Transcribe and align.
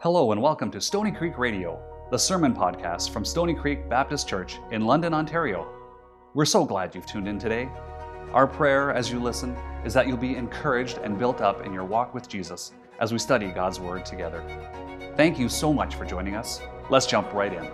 Hello 0.00 0.30
and 0.30 0.40
welcome 0.40 0.70
to 0.70 0.80
Stony 0.80 1.10
Creek 1.10 1.38
Radio, 1.38 1.82
the 2.12 2.16
sermon 2.16 2.54
podcast 2.54 3.10
from 3.10 3.24
Stony 3.24 3.52
Creek 3.52 3.88
Baptist 3.88 4.28
Church 4.28 4.60
in 4.70 4.86
London, 4.86 5.12
Ontario. 5.12 5.66
We're 6.34 6.44
so 6.44 6.64
glad 6.64 6.94
you've 6.94 7.04
tuned 7.04 7.26
in 7.26 7.36
today. 7.36 7.68
Our 8.32 8.46
prayer 8.46 8.92
as 8.92 9.10
you 9.10 9.18
listen 9.18 9.56
is 9.84 9.92
that 9.94 10.06
you'll 10.06 10.16
be 10.16 10.36
encouraged 10.36 10.98
and 10.98 11.18
built 11.18 11.40
up 11.40 11.66
in 11.66 11.72
your 11.72 11.82
walk 11.82 12.14
with 12.14 12.28
Jesus 12.28 12.70
as 13.00 13.10
we 13.10 13.18
study 13.18 13.48
God's 13.48 13.80
Word 13.80 14.06
together. 14.06 14.44
Thank 15.16 15.36
you 15.36 15.48
so 15.48 15.72
much 15.72 15.96
for 15.96 16.04
joining 16.04 16.36
us. 16.36 16.60
Let's 16.90 17.06
jump 17.06 17.32
right 17.32 17.52
in. 17.52 17.68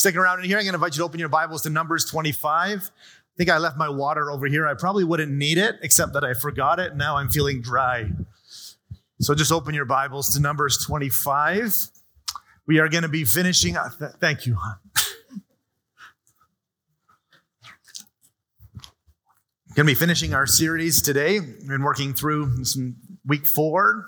Sticking 0.00 0.18
around 0.18 0.38
in 0.38 0.46
here, 0.46 0.56
I'm 0.56 0.64
going 0.64 0.72
to 0.72 0.76
invite 0.76 0.94
you 0.94 1.00
to 1.00 1.04
open 1.04 1.20
your 1.20 1.28
Bibles 1.28 1.60
to 1.64 1.68
Numbers 1.68 2.06
25 2.06 2.90
think 3.36 3.50
I 3.50 3.58
left 3.58 3.76
my 3.76 3.88
water 3.88 4.30
over 4.30 4.46
here. 4.46 4.66
I 4.66 4.74
probably 4.74 5.04
wouldn't 5.04 5.32
need 5.32 5.58
it, 5.58 5.76
except 5.82 6.12
that 6.14 6.24
I 6.24 6.34
forgot 6.34 6.78
it. 6.78 6.96
Now 6.96 7.16
I'm 7.16 7.30
feeling 7.30 7.62
dry. 7.62 8.10
So 9.20 9.34
just 9.34 9.52
open 9.52 9.74
your 9.74 9.84
Bibles 9.84 10.34
to 10.34 10.40
Numbers 10.40 10.84
25. 10.84 11.88
We 12.66 12.78
are 12.78 12.88
going 12.88 13.02
to 13.02 13.08
be 13.08 13.24
finishing. 13.24 13.76
Th- 13.98 14.12
thank 14.20 14.46
you, 14.46 14.54
hon. 14.54 14.76
going 19.74 19.86
to 19.86 19.92
be 19.94 19.94
finishing 19.94 20.34
our 20.34 20.46
series 20.46 21.00
today. 21.00 21.40
We've 21.40 21.68
been 21.68 21.82
working 21.82 22.12
through 22.12 22.64
week 23.24 23.46
four 23.46 24.06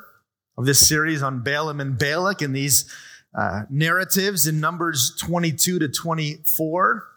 of 0.58 0.66
this 0.66 0.86
series 0.86 1.22
on 1.22 1.42
Balaam 1.42 1.80
and 1.80 1.96
Balak 1.96 2.42
and 2.42 2.54
these 2.54 2.92
uh, 3.34 3.62
narratives 3.70 4.46
in 4.46 4.60
Numbers 4.60 5.14
22 5.18 5.78
to 5.78 5.88
24 5.88 7.08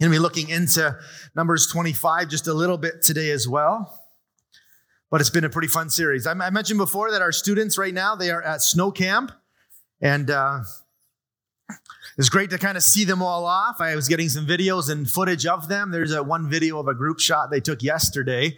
going 0.00 0.12
to 0.12 0.14
be 0.14 0.20
looking 0.20 0.48
into 0.48 0.96
Numbers 1.34 1.66
25 1.66 2.28
just 2.28 2.46
a 2.46 2.54
little 2.54 2.78
bit 2.78 3.02
today 3.02 3.30
as 3.30 3.48
well. 3.48 4.00
But 5.10 5.20
it's 5.20 5.30
been 5.30 5.44
a 5.44 5.50
pretty 5.50 5.68
fun 5.68 5.90
series. 5.90 6.26
I, 6.26 6.32
I 6.32 6.50
mentioned 6.50 6.78
before 6.78 7.10
that 7.10 7.22
our 7.22 7.32
students 7.32 7.78
right 7.78 7.94
now, 7.94 8.14
they 8.14 8.30
are 8.30 8.42
at 8.42 8.62
snow 8.62 8.90
camp. 8.90 9.32
And 10.00 10.30
uh, 10.30 10.60
it's 12.16 12.28
great 12.28 12.50
to 12.50 12.58
kind 12.58 12.76
of 12.76 12.82
see 12.82 13.04
them 13.04 13.22
all 13.22 13.44
off. 13.44 13.80
I 13.80 13.96
was 13.96 14.08
getting 14.08 14.28
some 14.28 14.46
videos 14.46 14.90
and 14.90 15.08
footage 15.08 15.46
of 15.46 15.68
them. 15.68 15.90
There's 15.90 16.12
a 16.12 16.22
one 16.22 16.48
video 16.48 16.78
of 16.78 16.86
a 16.86 16.94
group 16.94 17.18
shot 17.18 17.50
they 17.50 17.60
took 17.60 17.82
yesterday. 17.82 18.56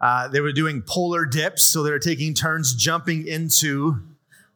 Uh, 0.00 0.28
they 0.28 0.40
were 0.40 0.52
doing 0.52 0.82
polar 0.82 1.24
dips, 1.24 1.62
so 1.62 1.82
they 1.82 1.90
were 1.90 1.98
taking 1.98 2.34
turns 2.34 2.74
jumping 2.74 3.26
into 3.26 4.02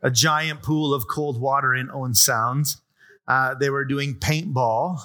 a 0.03 0.11
giant 0.11 0.63
pool 0.63 0.93
of 0.93 1.09
cold 1.09 1.41
water 1.41 1.75
in 1.75 1.91
Owen 1.91 2.15
Sound. 2.15 2.77
Uh, 3.27 3.55
they 3.55 3.71
were 3.71 3.85
doing 3.85 4.15
paintball. 4.15 5.01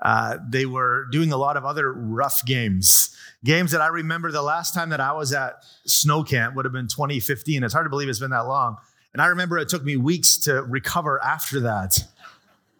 Uh, 0.00 0.38
they 0.48 0.64
were 0.64 1.06
doing 1.10 1.32
a 1.32 1.36
lot 1.36 1.56
of 1.56 1.64
other 1.64 1.92
rough 1.92 2.44
games. 2.44 3.16
Games 3.44 3.72
that 3.72 3.80
I 3.80 3.88
remember 3.88 4.30
the 4.30 4.42
last 4.42 4.74
time 4.74 4.90
that 4.90 5.00
I 5.00 5.12
was 5.12 5.32
at 5.32 5.64
snow 5.86 6.22
camp 6.22 6.54
would 6.54 6.64
have 6.64 6.72
been 6.72 6.88
2015. 6.88 7.62
It's 7.62 7.74
hard 7.74 7.86
to 7.86 7.90
believe 7.90 8.08
it's 8.08 8.18
been 8.18 8.30
that 8.30 8.46
long. 8.46 8.76
And 9.12 9.22
I 9.22 9.26
remember 9.26 9.58
it 9.58 9.68
took 9.68 9.84
me 9.84 9.96
weeks 9.96 10.36
to 10.38 10.62
recover 10.62 11.22
after 11.22 11.60
that. 11.60 12.04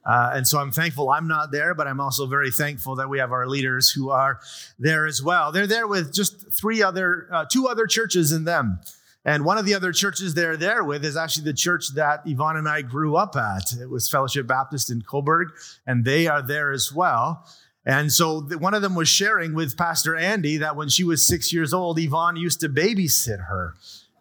Uh, 0.05 0.31
and 0.35 0.49
so 0.49 0.59
I'm 0.59 0.71
thankful 0.71 1.11
I'm 1.11 1.29
not 1.29 1.51
there, 1.53 1.75
but 1.75 1.87
I'm 1.87 2.01
also 2.01 2.27
very 2.27 2.51
thankful 2.51 2.97
that 2.97 3.09
we 3.11 3.19
have 3.19 3.31
our 3.31 3.47
leaders 3.47 3.91
who 3.91 4.11
are 4.11 4.41
there 4.79 5.07
as 5.07 5.23
well. 5.23 5.53
They're 5.53 5.67
there 5.67 5.87
with 5.87 6.15
just 6.15 6.51
three 6.53 6.83
other, 6.83 7.29
uh, 7.31 7.45
two 7.51 7.69
other 7.69 7.87
churches 7.87 8.33
in 8.33 8.45
them. 8.45 8.81
And 9.25 9.45
one 9.45 9.59
of 9.59 9.67
the 9.67 9.75
other 9.75 9.93
churches 9.93 10.35
they're 10.35 10.57
there 10.57 10.85
with 10.85 11.05
is 11.05 11.17
actually 11.17 11.45
the 11.45 11.53
church 11.53 11.95
that 11.95 12.23
Yvonne 12.25 12.57
and 12.57 12.69
I 12.69 12.83
grew 12.83 13.17
up 13.17 13.37
at. 13.37 13.73
It 13.81 13.91
was 13.91 14.09
Fellowship 14.09 14.47
Baptist 14.47 14.91
in 14.91 15.03
Cobourg, 15.03 15.49
and 15.87 16.05
they 16.05 16.27
are 16.27 16.41
there 16.41 16.73
as 16.73 16.93
well. 16.93 17.45
And 17.85 18.13
so 18.13 18.41
one 18.41 18.75
of 18.75 18.83
them 18.83 18.95
was 18.95 19.09
sharing 19.09 19.55
with 19.55 19.77
Pastor 19.77 20.15
Andy 20.15 20.59
that 20.59 20.77
when 20.77 20.89
she 20.89 21.05
was 21.05 21.27
six 21.27 21.53
years 21.53 21.73
old, 21.73 21.99
Yvonne 21.99 22.37
used 22.37 22.61
to 22.61 22.69
babysit 22.69 23.49
her. 23.49 23.75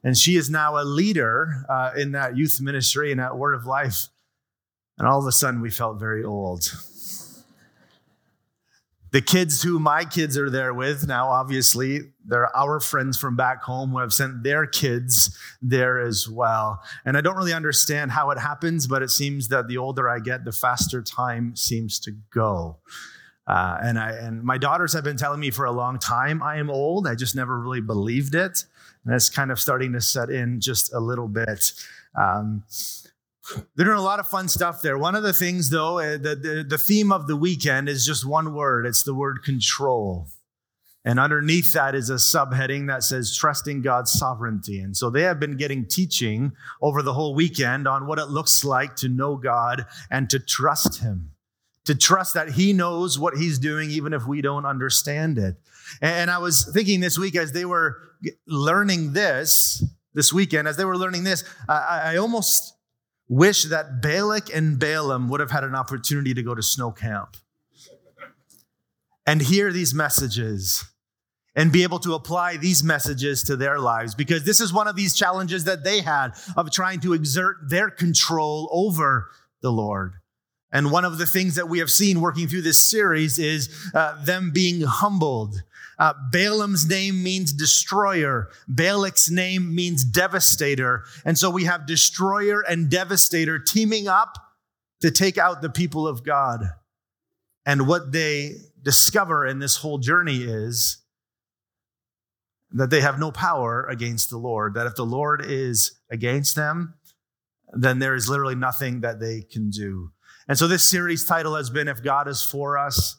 And 0.04 0.18
she 0.18 0.36
is 0.36 0.50
now 0.50 0.78
a 0.78 0.86
leader 0.86 1.66
uh, 1.68 1.92
in 1.98 2.14
that 2.14 2.38
youth 2.38 2.60
ministry 2.62 3.12
and 3.12 3.20
that 3.20 3.38
Word 3.38 3.56
of 3.56 3.66
Life. 3.66 4.08
And 4.98 5.08
all 5.08 5.20
of 5.20 5.28
a 5.28 5.32
sudden, 5.32 5.62
we 5.62 5.70
felt 5.70 6.00
very 6.00 6.24
old. 6.24 6.64
The 9.12 9.22
kids 9.22 9.64
who 9.64 9.80
my 9.80 10.04
kids 10.04 10.38
are 10.38 10.50
there 10.50 10.74
with 10.74 11.08
now, 11.08 11.30
obviously, 11.30 12.02
they're 12.26 12.56
our 12.56 12.80
friends 12.80 13.18
from 13.18 13.36
back 13.36 13.64
home 13.64 13.92
who 13.92 14.00
have 14.00 14.12
sent 14.12 14.44
their 14.44 14.66
kids 14.66 15.38
there 15.62 16.00
as 16.00 16.28
well. 16.28 16.82
And 17.06 17.18
I 17.18 17.22
don't 17.22 17.38
really 17.38 17.54
understand 17.54 18.12
how 18.12 18.32
it 18.32 18.38
happens, 18.38 18.86
but 18.86 19.02
it 19.02 19.10
seems 19.10 19.48
that 19.48 19.68
the 19.68 19.78
older 19.78 20.10
I 20.10 20.20
get, 20.20 20.44
the 20.44 20.52
faster 20.52 21.02
time 21.02 21.56
seems 21.56 22.00
to 22.02 22.12
go. 22.34 22.78
Uh, 23.48 23.78
and 23.82 23.98
I 23.98 24.12
and 24.12 24.44
my 24.44 24.58
daughters 24.58 24.92
have 24.92 25.06
been 25.06 25.16
telling 25.16 25.40
me 25.40 25.52
for 25.52 25.66
a 25.66 25.72
long 25.72 26.00
time 26.00 26.44
I 26.44 26.58
am 26.58 26.70
old. 26.70 27.08
I 27.08 27.16
just 27.16 27.34
never 27.34 27.58
really 27.58 27.80
believed 27.80 28.36
it, 28.36 28.66
and 29.06 29.16
it's 29.16 29.30
kind 29.30 29.52
of 29.52 29.60
starting 29.60 29.94
to 29.94 30.02
set 30.02 30.30
in 30.30 30.60
just 30.60 30.94
a 30.94 31.00
little 31.00 31.30
bit. 31.30 31.72
Um, 32.14 32.64
they're 33.76 33.86
doing 33.86 33.98
a 33.98 34.02
lot 34.02 34.20
of 34.20 34.28
fun 34.28 34.48
stuff 34.48 34.82
there. 34.82 34.98
One 34.98 35.16
of 35.16 35.24
the 35.24 35.34
things, 35.34 35.70
though, 35.70 36.00
uh, 36.00 36.18
the, 36.18 36.36
the, 36.36 36.66
the 36.68 36.78
theme 36.78 37.12
of 37.12 37.28
the 37.28 37.36
weekend 37.36 37.90
is 37.90 38.06
just 38.06 38.26
one 38.26 38.54
word 38.54 38.86
it's 38.86 39.04
the 39.04 39.14
word 39.14 39.44
control. 39.44 40.28
And 41.06 41.22
underneath 41.22 41.72
that 41.72 41.96
is 41.96 42.10
a 42.10 42.16
subheading 42.16 42.88
that 42.88 43.02
says 43.02 43.34
trusting 43.34 43.82
God's 43.82 44.12
sovereignty. 44.12 44.82
And 44.82 44.96
so 44.96 45.10
they 45.10 45.22
have 45.22 45.40
been 45.40 45.56
getting 45.56 45.86
teaching 45.86 46.52
over 46.82 47.02
the 47.02 47.14
whole 47.14 47.34
weekend 47.34 47.88
on 47.88 48.08
what 48.08 48.20
it 48.20 48.26
looks 48.26 48.66
like 48.66 48.98
to 48.98 49.08
know 49.08 49.38
God 49.38 49.86
and 50.12 50.30
to 50.30 50.38
trust 50.38 51.00
Him, 51.00 51.32
to 51.86 51.96
trust 51.96 52.34
that 52.34 52.50
He 52.50 52.74
knows 52.74 53.18
what 53.18 53.38
He's 53.38 53.58
doing, 53.58 53.90
even 53.90 54.12
if 54.12 54.28
we 54.28 54.42
don't 54.42 54.66
understand 54.66 55.38
it. 55.38 55.56
And 56.02 56.30
I 56.30 56.40
was 56.40 56.70
thinking 56.74 57.00
this 57.00 57.18
week 57.18 57.38
as 57.38 57.54
they 57.54 57.64
were 57.64 58.02
learning 58.46 59.14
this, 59.14 59.82
this 60.14 60.34
weekend, 60.34 60.68
as 60.68 60.76
they 60.76 60.84
were 60.84 60.98
learning 60.98 61.24
this, 61.24 61.46
I, 61.70 62.02
I 62.04 62.18
almost 62.18 62.74
wish 63.30 63.64
that 63.64 64.02
Balak 64.02 64.54
and 64.54 64.80
Balaam 64.80 65.30
would 65.30 65.40
have 65.40 65.52
had 65.52 65.64
an 65.64 65.76
opportunity 65.76 66.34
to 66.34 66.44
go 66.44 66.56
to 66.56 66.64
snow 66.64 66.92
camp 66.92 67.36
and 69.26 69.42
hear 69.42 69.72
these 69.74 69.94
messages 69.94 70.86
and 71.56 71.72
be 71.72 71.84
able 71.84 72.00
to 72.00 72.14
apply 72.14 72.56
these 72.56 72.84
messages 72.84 73.44
to 73.44 73.56
their 73.56 73.80
lives 73.80 74.14
because 74.16 74.44
this 74.44 74.62
is 74.62 74.72
one 74.72 74.88
of 74.88 74.96
these 74.96 75.16
challenges 75.16 75.64
that 75.66 75.84
they 75.84 76.02
had 76.02 76.30
of 76.56 76.72
trying 76.72 77.00
to 77.00 77.14
exert 77.14 77.58
their 77.68 77.90
control 77.90 78.70
over 78.72 79.30
the 79.62 79.72
Lord. 79.72 80.14
And 80.72 80.92
one 80.92 81.04
of 81.04 81.18
the 81.18 81.26
things 81.26 81.56
that 81.56 81.68
we 81.68 81.80
have 81.80 81.90
seen 81.90 82.22
working 82.22 82.48
through 82.48 82.62
this 82.62 82.90
series 82.90 83.40
is 83.40 83.70
uh, 83.94 84.24
them 84.24 84.52
being 84.54 84.82
humbled 84.82 85.64
uh, 86.00 86.14
Balaam's 86.32 86.88
name 86.88 87.24
means 87.24 87.52
destroyer. 87.52 88.50
Balak's 88.68 89.30
name 89.30 89.74
means 89.74 90.04
devastator. 90.04 91.04
And 91.26 91.38
so 91.38 91.50
we 91.50 91.66
have 91.66 91.88
destroyer 91.88 92.62
and 92.62 92.90
devastator 92.90 93.58
teaming 93.58 94.08
up 94.08 94.38
to 95.02 95.12
take 95.12 95.38
out 95.38 95.62
the 95.62 95.70
people 95.70 96.08
of 96.08 96.24
God. 96.24 96.64
And 97.66 97.88
what 97.88 98.12
they 98.12 98.54
discover 98.82 99.46
in 99.46 99.60
this 99.60 99.78
whole 99.78 99.98
journey 99.98 100.38
is 100.38 101.04
that 102.72 102.90
they 102.90 103.02
have 103.02 103.20
no 103.20 103.32
power 103.32 103.86
against 103.90 104.30
the 104.30 104.38
Lord, 104.38 104.74
that 104.76 104.88
if 104.88 104.96
the 104.96 105.06
Lord 105.06 105.44
is 105.46 106.00
against 106.12 106.56
them, 106.56 106.94
then 107.74 108.00
there 108.00 108.16
is 108.16 108.30
literally 108.30 108.56
nothing 108.56 109.02
that 109.02 109.20
they 109.20 109.42
can 109.42 109.70
do. 109.70 110.12
And 110.48 110.58
so 110.58 110.68
this 110.68 110.90
series 110.90 111.26
title 111.26 111.56
has 111.56 111.70
been 111.70 111.88
If 111.88 112.04
God 112.04 112.28
is 112.28 112.42
for 112.42 112.78
us, 112.78 113.18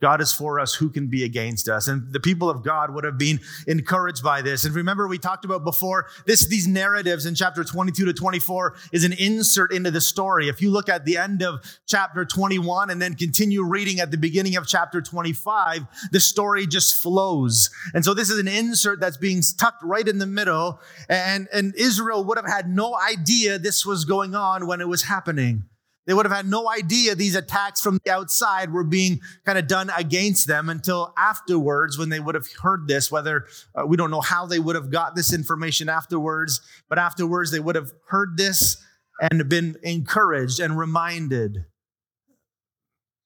God 0.00 0.20
is 0.20 0.30
for 0.32 0.60
us, 0.60 0.74
who 0.74 0.90
can 0.90 1.08
be 1.08 1.24
against 1.24 1.68
us? 1.68 1.88
And 1.88 2.12
the 2.12 2.20
people 2.20 2.50
of 2.50 2.62
God 2.62 2.94
would 2.94 3.04
have 3.04 3.16
been 3.16 3.40
encouraged 3.66 4.22
by 4.22 4.42
this. 4.42 4.64
And 4.64 4.74
remember, 4.74 5.08
we 5.08 5.16
talked 5.16 5.46
about 5.46 5.64
before, 5.64 6.06
this, 6.26 6.46
these 6.46 6.66
narratives 6.66 7.24
in 7.24 7.34
chapter 7.34 7.64
22 7.64 8.04
to 8.04 8.12
24 8.12 8.76
is 8.92 9.04
an 9.04 9.14
insert 9.14 9.72
into 9.72 9.90
the 9.90 10.02
story. 10.02 10.48
If 10.48 10.60
you 10.60 10.70
look 10.70 10.90
at 10.90 11.06
the 11.06 11.16
end 11.16 11.42
of 11.42 11.60
chapter 11.86 12.26
21 12.26 12.90
and 12.90 13.00
then 13.00 13.14
continue 13.14 13.64
reading 13.64 14.00
at 14.00 14.10
the 14.10 14.18
beginning 14.18 14.56
of 14.56 14.66
chapter 14.66 15.00
25, 15.00 15.86
the 16.12 16.20
story 16.20 16.66
just 16.66 17.02
flows. 17.02 17.70
And 17.94 18.04
so 18.04 18.12
this 18.12 18.28
is 18.28 18.38
an 18.38 18.48
insert 18.48 19.00
that's 19.00 19.16
being 19.16 19.40
tucked 19.58 19.82
right 19.82 20.06
in 20.06 20.18
the 20.18 20.26
middle. 20.26 20.80
And, 21.08 21.48
and 21.54 21.74
Israel 21.74 22.22
would 22.24 22.36
have 22.36 22.46
had 22.46 22.68
no 22.68 22.94
idea 22.98 23.58
this 23.58 23.86
was 23.86 24.04
going 24.04 24.34
on 24.34 24.66
when 24.66 24.82
it 24.82 24.88
was 24.88 25.04
happening. 25.04 25.64
They 26.06 26.14
would 26.14 26.24
have 26.24 26.34
had 26.34 26.46
no 26.46 26.70
idea 26.70 27.14
these 27.14 27.34
attacks 27.34 27.80
from 27.80 27.98
the 28.04 28.12
outside 28.12 28.72
were 28.72 28.84
being 28.84 29.20
kind 29.44 29.58
of 29.58 29.66
done 29.66 29.90
against 29.96 30.46
them 30.46 30.68
until 30.68 31.12
afterwards 31.18 31.98
when 31.98 32.10
they 32.10 32.20
would 32.20 32.36
have 32.36 32.46
heard 32.62 32.86
this. 32.86 33.10
Whether 33.10 33.46
uh, 33.74 33.86
we 33.86 33.96
don't 33.96 34.12
know 34.12 34.20
how 34.20 34.46
they 34.46 34.60
would 34.60 34.76
have 34.76 34.90
got 34.90 35.16
this 35.16 35.34
information 35.34 35.88
afterwards, 35.88 36.60
but 36.88 36.98
afterwards 36.98 37.50
they 37.50 37.58
would 37.58 37.74
have 37.74 37.92
heard 38.08 38.36
this 38.36 38.82
and 39.20 39.48
been 39.48 39.76
encouraged 39.82 40.60
and 40.60 40.78
reminded 40.78 41.64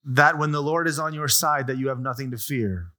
that 0.04 0.38
when 0.38 0.52
the 0.52 0.62
Lord 0.62 0.88
is 0.88 0.98
on 0.98 1.12
your 1.12 1.28
side, 1.28 1.66
that 1.66 1.76
you 1.76 1.88
have 1.88 2.00
nothing 2.00 2.30
to 2.30 2.38
fear. 2.38 2.92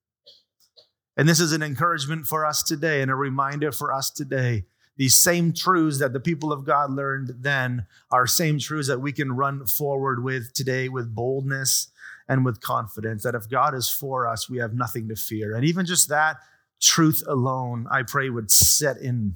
And 1.17 1.27
this 1.27 1.39
is 1.39 1.53
an 1.53 1.63
encouragement 1.63 2.27
for 2.27 2.45
us 2.45 2.61
today 2.61 3.01
and 3.01 3.09
a 3.09 3.15
reminder 3.15 3.71
for 3.71 3.91
us 3.91 4.11
today 4.11 4.65
these 4.97 5.15
same 5.15 5.53
truths 5.53 5.99
that 5.99 6.13
the 6.13 6.19
people 6.19 6.51
of 6.51 6.65
God 6.65 6.91
learned 6.91 7.31
then 7.39 7.85
are 8.11 8.27
same 8.27 8.59
truths 8.59 8.87
that 8.87 9.01
we 9.01 9.11
can 9.11 9.31
run 9.31 9.65
forward 9.65 10.23
with 10.23 10.53
today 10.53 10.89
with 10.89 11.15
boldness 11.15 11.89
and 12.27 12.45
with 12.45 12.61
confidence 12.61 13.23
that 13.23 13.35
if 13.35 13.49
God 13.49 13.73
is 13.73 13.89
for 13.89 14.27
us, 14.27 14.49
we 14.49 14.57
have 14.59 14.73
nothing 14.73 15.07
to 15.09 15.15
fear. 15.15 15.55
And 15.55 15.65
even 15.65 15.85
just 15.85 16.09
that 16.09 16.37
truth 16.81 17.23
alone, 17.27 17.87
I 17.91 18.03
pray, 18.03 18.29
would 18.29 18.51
set 18.51 18.97
in 18.97 19.35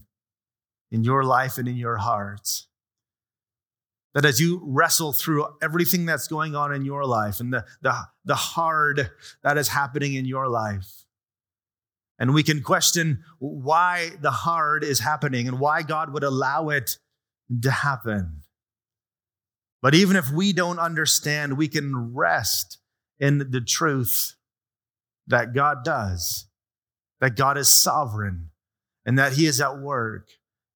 in 0.91 1.03
your 1.03 1.23
life 1.23 1.57
and 1.57 1.67
in 1.67 1.75
your 1.75 1.97
hearts. 1.97 2.67
That 4.13 4.23
as 4.23 4.39
you 4.39 4.61
wrestle 4.63 5.11
through 5.11 5.45
everything 5.61 6.05
that's 6.05 6.27
going 6.27 6.55
on 6.55 6.73
in 6.73 6.85
your 6.85 7.05
life 7.05 7.41
and 7.41 7.51
the, 7.51 7.65
the, 7.81 7.93
the 8.23 8.35
hard 8.35 9.11
that 9.43 9.57
is 9.57 9.67
happening 9.67 10.13
in 10.13 10.25
your 10.25 10.47
life, 10.47 11.04
and 12.17 12.33
we 12.33 12.43
can 12.43 12.61
question 12.61 13.23
why 13.39 14.11
the 14.21 14.31
hard 14.31 14.83
is 14.83 14.99
happening 14.99 15.47
and 15.47 15.59
why 15.59 15.81
God 15.81 16.13
would 16.13 16.23
allow 16.23 16.69
it 16.69 16.97
to 17.61 17.71
happen. 17.71 18.41
But 19.81 19.93
even 19.93 20.15
if 20.15 20.31
we 20.31 20.53
don't 20.53 20.79
understand, 20.79 21.57
we 21.57 21.67
can 21.67 22.13
rest 22.13 22.79
in 23.19 23.37
the 23.51 23.61
truth 23.61 24.35
that 25.27 25.53
God 25.53 25.83
does, 25.83 26.47
that 27.19 27.35
God 27.35 27.57
is 27.57 27.69
sovereign, 27.69 28.49
and 29.05 29.19
that 29.19 29.33
He 29.33 29.45
is 29.45 29.61
at 29.61 29.77
work. 29.77 30.29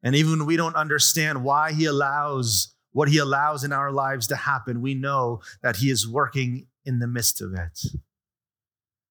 And 0.03 0.15
even 0.15 0.39
when 0.39 0.45
we 0.45 0.57
don't 0.57 0.75
understand 0.75 1.43
why 1.43 1.71
He 1.71 1.85
allows 1.85 2.75
what 2.91 3.09
He 3.09 3.17
allows 3.17 3.63
in 3.63 3.71
our 3.71 3.91
lives 3.91 4.27
to 4.27 4.35
happen, 4.35 4.81
we 4.81 4.93
know 4.93 5.41
that 5.61 5.77
He 5.77 5.89
is 5.89 6.07
working 6.07 6.67
in 6.85 6.99
the 6.99 7.07
midst 7.07 7.41
of 7.41 7.53
it. 7.53 7.79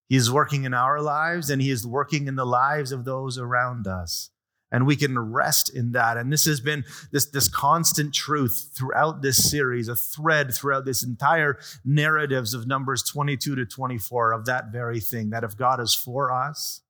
He 0.08 0.16
is 0.16 0.30
working 0.30 0.64
in 0.64 0.74
our 0.74 1.00
lives 1.00 1.50
and 1.50 1.60
He 1.60 1.70
is 1.70 1.86
working 1.86 2.28
in 2.28 2.36
the 2.36 2.46
lives 2.46 2.92
of 2.92 3.04
those 3.04 3.38
around 3.38 3.86
us. 3.86 4.30
And 4.70 4.86
we 4.86 4.96
can 4.96 5.18
rest 5.18 5.74
in 5.74 5.92
that. 5.92 6.18
And 6.18 6.30
this 6.30 6.44
has 6.44 6.60
been 6.60 6.84
this, 7.10 7.26
this 7.26 7.48
constant 7.48 8.12
truth 8.12 8.70
throughout 8.74 9.22
this 9.22 9.50
series, 9.50 9.88
a 9.88 9.96
thread 9.96 10.52
throughout 10.54 10.84
this 10.84 11.02
entire 11.02 11.58
narratives 11.86 12.52
of 12.52 12.66
Numbers 12.66 13.02
22 13.02 13.54
to 13.56 13.64
24 13.64 14.32
of 14.32 14.44
that 14.44 14.70
very 14.70 15.00
thing 15.00 15.30
that 15.30 15.44
if 15.44 15.56
God 15.56 15.80
is 15.80 15.94
for 15.94 16.30
us, 16.30 16.82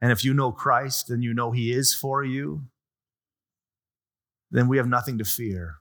and 0.00 0.12
if 0.12 0.24
you 0.24 0.32
know 0.32 0.52
Christ 0.52 1.10
and 1.10 1.22
you 1.22 1.34
know 1.34 1.50
He 1.50 1.72
is 1.72 1.92
for 1.92 2.24
you, 2.24 2.62
then 4.50 4.68
we 4.68 4.76
have 4.76 4.88
nothing 4.88 5.18
to 5.18 5.24
fear. 5.24 5.79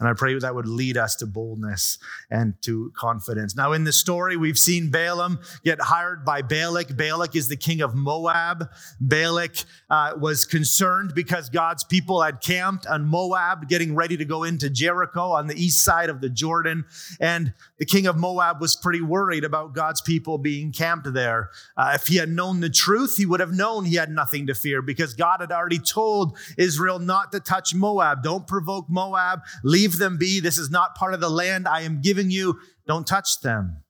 And 0.00 0.08
I 0.08 0.14
pray 0.14 0.36
that 0.38 0.54
would 0.54 0.66
lead 0.66 0.96
us 0.96 1.14
to 1.16 1.26
boldness 1.26 1.98
and 2.30 2.54
to 2.62 2.90
confidence. 2.96 3.54
Now, 3.54 3.72
in 3.72 3.84
the 3.84 3.92
story, 3.92 4.36
we've 4.36 4.58
seen 4.58 4.90
Balaam 4.90 5.38
get 5.62 5.80
hired 5.80 6.24
by 6.24 6.42
Balak. 6.42 6.96
Balak 6.96 7.36
is 7.36 7.48
the 7.48 7.56
king 7.56 7.82
of 7.82 7.94
Moab. 7.94 8.70
Balak 9.00 9.56
uh, 9.90 10.14
was 10.18 10.46
concerned 10.46 11.12
because 11.14 11.50
God's 11.50 11.84
people 11.84 12.22
had 12.22 12.40
camped 12.40 12.86
on 12.86 13.04
Moab, 13.04 13.68
getting 13.68 13.94
ready 13.94 14.16
to 14.16 14.24
go 14.24 14.44
into 14.44 14.70
Jericho 14.70 15.32
on 15.32 15.46
the 15.46 15.54
east 15.54 15.84
side 15.84 16.08
of 16.08 16.20
the 16.20 16.30
Jordan. 16.30 16.84
And 17.20 17.52
the 17.78 17.84
king 17.84 18.06
of 18.06 18.16
Moab 18.16 18.60
was 18.60 18.76
pretty 18.76 19.02
worried 19.02 19.44
about 19.44 19.74
God's 19.74 20.00
people 20.00 20.38
being 20.38 20.72
camped 20.72 21.12
there. 21.12 21.50
Uh, 21.76 21.92
if 21.94 22.06
he 22.06 22.16
had 22.16 22.30
known 22.30 22.60
the 22.60 22.70
truth, 22.70 23.16
he 23.16 23.26
would 23.26 23.40
have 23.40 23.52
known 23.52 23.84
he 23.84 23.96
had 23.96 24.10
nothing 24.10 24.46
to 24.46 24.54
fear 24.54 24.80
because 24.80 25.14
God 25.14 25.40
had 25.40 25.52
already 25.52 25.78
told 25.78 26.38
Israel 26.56 26.98
not 26.98 27.32
to 27.32 27.40
touch 27.40 27.74
Moab. 27.74 28.22
Don't 28.22 28.46
provoke 28.46 28.88
Moab. 28.88 29.40
Leave 29.62 29.89
Leave 29.90 29.98
them 29.98 30.18
be. 30.18 30.38
This 30.38 30.56
is 30.56 30.70
not 30.70 30.94
part 30.94 31.14
of 31.14 31.20
the 31.20 31.28
land 31.28 31.66
I 31.66 31.80
am 31.80 32.00
giving 32.00 32.30
you. 32.30 32.60
Don't 32.86 33.06
touch 33.06 33.40
them. 33.40 33.82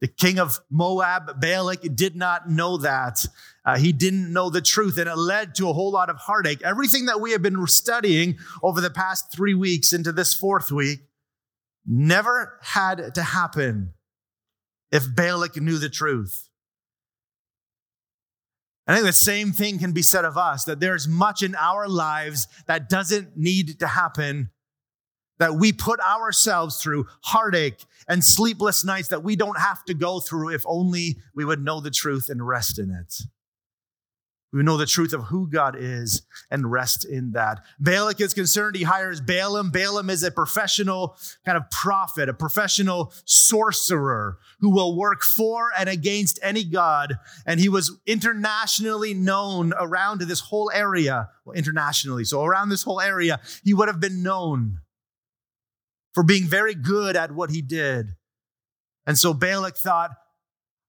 The 0.00 0.08
king 0.08 0.38
of 0.38 0.60
Moab, 0.70 1.40
Balak, 1.40 1.82
did 1.94 2.16
not 2.16 2.48
know 2.48 2.78
that. 2.78 3.24
Uh, 3.66 3.76
he 3.76 3.92
didn't 3.92 4.32
know 4.32 4.48
the 4.48 4.62
truth, 4.62 4.96
and 4.96 5.08
it 5.08 5.16
led 5.16 5.54
to 5.56 5.68
a 5.68 5.74
whole 5.74 5.92
lot 5.92 6.08
of 6.08 6.16
heartache. 6.16 6.62
Everything 6.62 7.04
that 7.06 7.20
we 7.20 7.32
have 7.32 7.42
been 7.42 7.66
studying 7.66 8.38
over 8.62 8.80
the 8.80 8.90
past 8.90 9.30
three 9.30 9.54
weeks 9.54 9.92
into 9.92 10.10
this 10.10 10.32
fourth 10.32 10.72
week 10.72 11.00
never 11.86 12.58
had 12.62 13.14
to 13.14 13.22
happen 13.22 13.92
if 14.90 15.04
Balak 15.14 15.56
knew 15.56 15.78
the 15.78 15.90
truth. 15.90 16.48
I 18.86 18.94
think 18.94 19.06
the 19.06 19.12
same 19.12 19.52
thing 19.52 19.78
can 19.78 19.92
be 19.92 20.02
said 20.02 20.24
of 20.24 20.38
us 20.38 20.64
that 20.64 20.80
there's 20.80 21.08
much 21.08 21.42
in 21.42 21.54
our 21.54 21.88
lives 21.88 22.48
that 22.66 22.88
doesn't 22.88 23.36
need 23.36 23.80
to 23.80 23.86
happen 23.86 24.50
that 25.44 25.56
we 25.56 25.74
put 25.74 26.00
ourselves 26.00 26.80
through 26.80 27.04
heartache 27.20 27.84
and 28.08 28.24
sleepless 28.24 28.82
nights 28.82 29.08
that 29.08 29.22
we 29.22 29.36
don't 29.36 29.58
have 29.58 29.84
to 29.84 29.92
go 29.92 30.18
through 30.18 30.48
if 30.48 30.62
only 30.64 31.18
we 31.34 31.44
would 31.44 31.62
know 31.62 31.80
the 31.80 31.90
truth 31.90 32.30
and 32.30 32.48
rest 32.48 32.78
in 32.78 32.90
it. 32.90 33.14
We 34.54 34.62
know 34.62 34.78
the 34.78 34.86
truth 34.86 35.12
of 35.12 35.24
who 35.24 35.50
God 35.50 35.76
is 35.78 36.22
and 36.50 36.72
rest 36.72 37.04
in 37.04 37.32
that. 37.32 37.60
Balak 37.78 38.22
is 38.22 38.32
concerned. 38.32 38.74
He 38.74 38.84
hires 38.84 39.20
Balaam. 39.20 39.70
Balaam 39.70 40.08
is 40.08 40.22
a 40.22 40.30
professional 40.30 41.14
kind 41.44 41.58
of 41.58 41.68
prophet, 41.70 42.30
a 42.30 42.34
professional 42.34 43.12
sorcerer 43.26 44.38
who 44.60 44.70
will 44.70 44.96
work 44.96 45.24
for 45.24 45.72
and 45.76 45.90
against 45.90 46.38
any 46.40 46.64
God. 46.64 47.18
And 47.44 47.60
he 47.60 47.68
was 47.68 48.00
internationally 48.06 49.12
known 49.12 49.74
around 49.78 50.22
this 50.22 50.40
whole 50.40 50.70
area. 50.72 51.28
Well, 51.44 51.54
internationally. 51.54 52.24
So 52.24 52.44
around 52.44 52.70
this 52.70 52.84
whole 52.84 53.02
area, 53.02 53.40
he 53.62 53.74
would 53.74 53.88
have 53.88 54.00
been 54.00 54.22
known 54.22 54.78
for 56.14 56.22
being 56.22 56.44
very 56.44 56.74
good 56.74 57.16
at 57.16 57.32
what 57.32 57.50
he 57.50 57.60
did. 57.60 58.14
And 59.06 59.18
so 59.18 59.34
Balak 59.34 59.76
thought, 59.76 60.10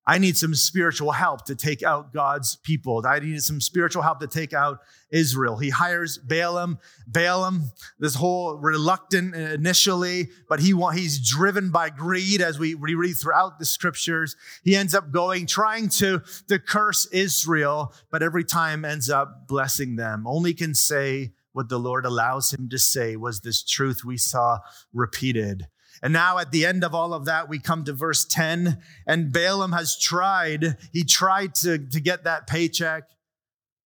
I 0.08 0.20
need 0.20 0.38
some 0.38 0.54
spiritual 0.54 1.12
help 1.14 1.46
to 1.46 1.56
take 1.56 1.82
out 1.82 2.14
God's 2.14 2.58
people. 2.58 3.04
I 3.08 3.18
need 3.18 3.42
some 3.42 3.60
spiritual 3.60 4.04
help 4.04 4.20
to 4.20 4.28
take 4.28 4.54
out 4.54 4.80
Israel. 5.10 5.58
He 5.58 5.72
hires 5.72 6.20
Balaam. 6.20 6.78
Balaam, 7.08 7.72
this 7.98 8.14
whole 8.14 8.56
reluctant 8.56 9.36
initially, 9.36 10.30
but 10.48 10.60
he 10.60 10.76
he's 10.94 11.28
driven 11.28 11.72
by 11.72 11.90
greed 11.90 12.40
as 12.40 12.60
we 12.60 12.76
read 12.76 13.14
throughout 13.14 13.58
the 13.58 13.66
scriptures. 13.66 14.36
He 14.64 14.76
ends 14.76 14.94
up 14.94 15.12
going, 15.12 15.48
trying 15.48 15.90
to, 15.90 16.22
to 16.50 16.60
curse 16.60 17.08
Israel, 17.08 17.92
but 18.12 18.22
every 18.22 18.44
time 18.44 18.86
ends 18.86 19.10
up 19.10 19.48
blessing 19.48 19.96
them. 19.96 20.28
Only 20.28 20.54
can 20.54 20.76
say 20.76 21.32
what 21.56 21.70
the 21.70 21.80
Lord 21.80 22.06
allows 22.06 22.52
him 22.52 22.68
to 22.68 22.78
say 22.78 23.16
was 23.16 23.40
this 23.40 23.64
truth 23.64 24.04
we 24.04 24.18
saw 24.18 24.60
repeated. 24.94 25.68
And 26.04 26.12
now 26.12 26.38
at 26.38 26.52
the 26.52 26.66
end 26.66 26.84
of 26.84 26.94
all 26.94 27.14
of 27.14 27.24
that, 27.26 27.48
we 27.48 27.60
come 27.60 27.86
to 27.86 27.94
verse 27.94 28.26
10, 28.26 28.78
and 29.08 29.32
Balaam 29.32 29.72
has 29.72 29.98
tried, 29.98 30.76
he 30.92 31.06
tried 31.06 31.56
to, 31.56 31.78
to 31.78 32.02
get 32.02 32.26
that 32.26 32.46
paycheck, 32.46 33.04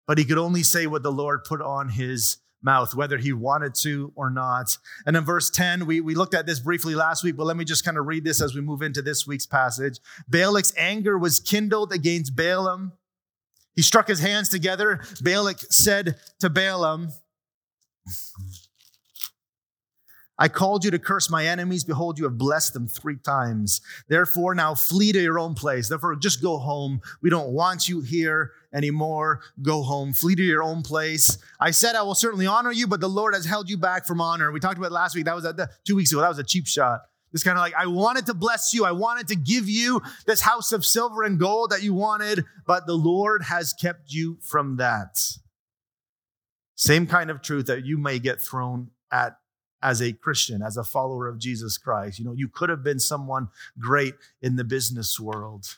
but 0.08 0.18
he 0.18 0.24
could 0.24 0.38
only 0.38 0.64
say 0.64 0.88
what 0.88 1.04
the 1.04 1.12
Lord 1.12 1.44
put 1.44 1.62
on 1.62 1.90
his 1.90 2.38
mouth, 2.64 2.96
whether 2.96 3.18
he 3.18 3.34
wanted 3.34 3.76
to 3.76 4.14
or 4.16 4.30
not. 4.30 4.78
And 5.06 5.18
in 5.18 5.26
verse 5.26 5.50
10, 5.50 5.86
we, 5.86 6.00
we 6.00 6.16
looked 6.16 6.34
at 6.34 6.46
this 6.46 6.62
briefly 6.62 6.96
last 6.96 7.22
week, 7.22 7.36
but 7.36 7.48
let 7.48 7.58
me 7.58 7.66
just 7.66 7.84
kind 7.84 7.98
of 7.98 8.06
read 8.06 8.24
this 8.24 8.42
as 8.42 8.56
we 8.56 8.62
move 8.62 8.82
into 8.82 9.02
this 9.02 9.28
week's 9.28 9.46
passage. 9.46 10.00
Balak's 10.30 10.74
anger 10.78 11.18
was 11.18 11.42
kindled 11.42 11.92
against 11.92 12.34
Balaam. 12.34 12.94
He 13.76 13.82
struck 13.82 14.08
his 14.08 14.22
hands 14.22 14.48
together. 14.48 15.02
Balak 15.22 15.60
said 15.70 16.16
to 16.40 16.50
Balaam, 16.50 17.10
I 20.40 20.48
called 20.50 20.86
you 20.86 20.92
to 20.92 21.00
curse 21.00 21.32
my 21.32 21.48
enemies. 21.48 21.84
Behold, 21.84 22.20
you 22.20 22.26
have 22.26 22.38
blessed 22.38 22.74
them 22.74 22.88
three 22.88 23.18
times. 23.18 23.82
Therefore, 24.08 24.54
now 24.54 24.76
flee 24.76 25.12
to 25.12 25.20
your 25.20 25.40
own 25.40 25.56
place. 25.56 25.90
Therefore, 25.90 26.16
just 26.16 26.44
go 26.44 26.60
home. 26.60 27.02
We 27.24 27.32
don't 27.32 27.50
want 27.50 27.90
you 27.90 28.02
here 28.02 28.52
anymore. 28.72 29.42
Go 29.64 29.82
home. 29.82 30.14
Flee 30.14 30.36
to 30.36 30.44
your 30.44 30.62
own 30.62 30.84
place. 30.84 31.40
I 31.60 31.72
said, 31.72 31.96
I 31.96 32.04
will 32.04 32.14
certainly 32.14 32.46
honor 32.46 32.72
you, 32.72 32.86
but 32.86 33.02
the 33.02 33.10
Lord 33.10 33.34
has 33.34 33.46
held 33.46 33.68
you 33.68 33.78
back 33.78 34.06
from 34.06 34.22
honor. 34.22 34.52
We 34.52 34.60
talked 34.60 34.78
about 34.78 34.92
last 34.92 35.16
week. 35.16 35.26
That 35.26 35.36
was 35.36 35.52
two 35.88 35.96
weeks 35.96 36.12
ago. 36.12 36.22
That 36.22 36.30
was 36.30 36.38
a 36.38 36.44
cheap 36.44 36.68
shot. 36.68 37.02
It's 37.34 37.44
kind 37.44 37.58
of 37.58 37.62
like, 37.62 37.74
I 37.76 37.88
wanted 37.88 38.28
to 38.28 38.36
bless 38.36 38.76
you. 38.76 38.86
I 38.86 38.92
wanted 38.92 39.28
to 39.30 39.36
give 39.36 39.68
you 39.68 40.02
this 40.28 40.42
house 40.42 40.72
of 40.72 40.86
silver 40.86 41.24
and 41.24 41.40
gold 41.40 41.72
that 41.72 41.82
you 41.82 41.96
wanted, 41.96 42.46
but 42.68 42.86
the 42.86 42.94
Lord 42.96 43.42
has 43.44 43.74
kept 43.74 44.14
you 44.14 44.38
from 44.42 44.78
that. 44.78 45.20
Same 46.78 47.08
kind 47.08 47.30
of 47.30 47.42
truth 47.42 47.66
that 47.66 47.86
you 47.86 47.98
may 47.98 48.20
get 48.20 48.40
thrown 48.40 48.92
at 49.12 49.38
as 49.82 50.02
a 50.02 50.14
Christian, 50.14 50.62
as 50.62 50.78
a 50.78 50.84
follower 50.84 51.28
of 51.28 51.40
Jesus 51.40 51.78
Christ. 51.78 52.20
You 52.20 52.26
know, 52.26 52.34
you 52.34 52.48
could 52.48 52.70
have 52.70 52.84
been 52.84 53.00
someone 53.00 53.50
great 53.78 54.14
in 54.42 54.56
the 54.56 54.64
business 54.64 55.20
world 55.20 55.78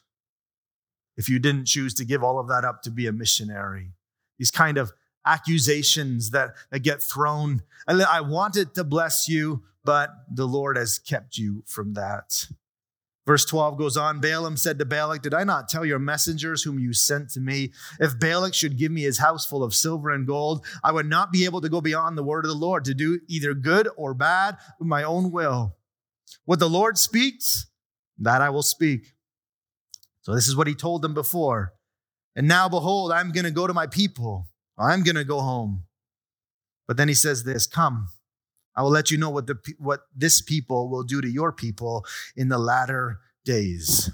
if 1.18 1.30
you 1.30 1.40
didn't 1.40 1.66
choose 1.66 1.94
to 1.96 2.06
give 2.06 2.24
all 2.24 2.40
of 2.40 2.48
that 2.50 2.64
up 2.64 2.82
to 2.84 2.92
be 2.92 3.08
a 3.08 3.12
missionary. 3.12 3.92
These 4.38 4.52
kind 4.52 4.78
of 4.78 4.94
accusations 5.26 6.32
that, 6.32 6.52
that 6.72 6.80
get 6.80 7.02
thrown. 7.02 7.62
I 7.88 8.22
wanted 8.22 8.74
to 8.76 8.84
bless 8.84 9.28
you, 9.28 9.64
but 9.84 10.12
the 10.32 10.48
Lord 10.48 10.78
has 10.78 10.98
kept 10.98 11.38
you 11.38 11.64
from 11.66 11.94
that. 11.94 12.48
Verse 13.30 13.46
12 13.46 13.78
goes 13.78 13.96
on 13.96 14.20
Balaam 14.20 14.58
said 14.58 14.80
to 14.80 14.86
Balak, 14.86 15.22
Did 15.22 15.36
I 15.36 15.44
not 15.44 15.70
tell 15.70 15.86
your 15.86 16.00
messengers 16.00 16.64
whom 16.64 16.80
you 16.80 16.94
sent 16.94 17.30
to 17.30 17.40
me? 17.40 17.72
If 18.00 18.20
Balak 18.20 18.56
should 18.56 18.76
give 18.76 18.92
me 18.92 19.04
his 19.04 19.20
house 19.20 19.46
full 19.46 19.62
of 19.62 19.76
silver 19.76 20.10
and 20.10 20.26
gold, 20.26 20.66
I 20.84 20.92
would 20.92 21.06
not 21.06 21.32
be 21.32 21.46
able 21.46 21.62
to 21.62 21.70
go 21.70 21.80
beyond 21.80 22.18
the 22.18 22.24
word 22.24 22.44
of 22.44 22.50
the 22.50 22.58
Lord 22.58 22.86
to 22.86 22.96
do 22.96 23.20
either 23.28 23.54
good 23.54 23.88
or 23.98 24.16
bad 24.16 24.58
with 24.80 24.88
my 24.88 25.04
own 25.04 25.32
will. 25.32 25.78
What 26.46 26.58
the 26.58 26.68
Lord 26.68 26.98
speaks, 26.98 27.68
that 28.18 28.42
I 28.42 28.50
will 28.50 28.64
speak. 28.64 29.14
So 30.22 30.34
this 30.34 30.48
is 30.48 30.56
what 30.56 30.66
he 30.66 30.74
told 30.74 31.04
them 31.04 31.14
before. 31.14 31.74
And 32.36 32.48
now, 32.48 32.68
behold, 32.68 33.12
I'm 33.12 33.32
going 33.32 33.46
to 33.46 33.52
go 33.52 33.68
to 33.68 33.76
my 33.76 33.86
people. 33.86 34.48
I'm 34.76 35.04
going 35.04 35.18
to 35.18 35.24
go 35.24 35.40
home. 35.42 35.84
But 36.88 36.98
then 36.98 37.08
he 37.08 37.14
says 37.14 37.44
this 37.44 37.68
Come, 37.68 38.08
I 38.80 38.82
will 38.82 38.92
let 38.92 39.12
you 39.12 39.18
know 39.18 39.30
what, 39.30 39.46
the, 39.46 39.58
what 39.78 40.04
this 40.16 40.42
people 40.42 40.88
will 40.88 41.04
do 41.04 41.20
to 41.20 41.30
your 41.30 41.52
people 41.52 42.06
in 42.38 42.48
the 42.48 42.58
latter 42.58 43.20
days. 43.44 44.10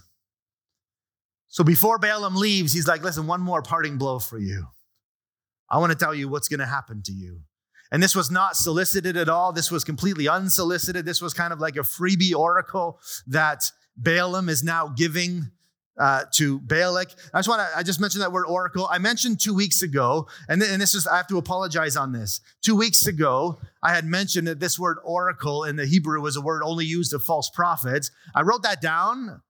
So 1.49 1.63
before 1.63 1.99
Balaam 1.99 2.35
leaves, 2.35 2.73
he's 2.73 2.87
like, 2.87 3.03
listen, 3.03 3.27
one 3.27 3.41
more 3.41 3.61
parting 3.61 3.99
blow 3.99 4.17
for 4.17 4.39
you. 4.39 4.65
I 5.69 5.77
want 5.77 5.91
to 5.91 5.95
tell 5.95 6.15
you 6.15 6.27
what's 6.27 6.47
going 6.47 6.61
to 6.61 6.65
happen 6.65 7.03
to 7.03 7.11
you. 7.11 7.41
And 7.91 8.01
this 8.01 8.15
was 8.15 8.31
not 8.31 8.55
solicited 8.55 9.15
at 9.17 9.29
all. 9.29 9.53
This 9.53 9.69
was 9.69 9.83
completely 9.83 10.27
unsolicited. 10.27 11.05
This 11.05 11.21
was 11.21 11.35
kind 11.35 11.53
of 11.53 11.59
like 11.59 11.75
a 11.75 11.81
freebie 11.81 12.33
oracle 12.33 12.99
that 13.27 13.65
Balaam 13.95 14.49
is 14.49 14.63
now 14.63 14.87
giving 14.87 15.51
uh, 15.97 16.23
to 16.33 16.59
Balak. 16.59 17.09
I 17.33 17.39
just 17.39 17.49
want 17.49 17.61
to, 17.61 17.77
I 17.77 17.83
just 17.83 17.99
mentioned 17.99 18.21
that 18.21 18.31
word 18.31 18.45
oracle. 18.45 18.87
I 18.89 18.97
mentioned 18.97 19.39
two 19.39 19.53
weeks 19.53 19.81
ago, 19.81 20.27
and, 20.49 20.61
th- 20.61 20.71
and 20.71 20.81
this 20.81 20.93
is, 20.93 21.07
I 21.07 21.17
have 21.17 21.27
to 21.27 21.37
apologize 21.37 21.95
on 21.95 22.11
this. 22.11 22.41
Two 22.61 22.75
weeks 22.75 23.07
ago, 23.07 23.59
I 23.81 23.93
had 23.93 24.05
mentioned 24.05 24.47
that 24.47 24.59
this 24.59 24.77
word 24.77 24.97
oracle 25.03 25.63
in 25.63 25.75
the 25.75 25.85
Hebrew 25.85 26.21
was 26.21 26.35
a 26.35 26.41
word 26.41 26.63
only 26.63 26.85
used 26.85 27.13
of 27.13 27.23
false 27.23 27.49
prophets. 27.49 28.11
I 28.33 28.41
wrote 28.41 28.63
that 28.63 28.81
down 28.81 29.41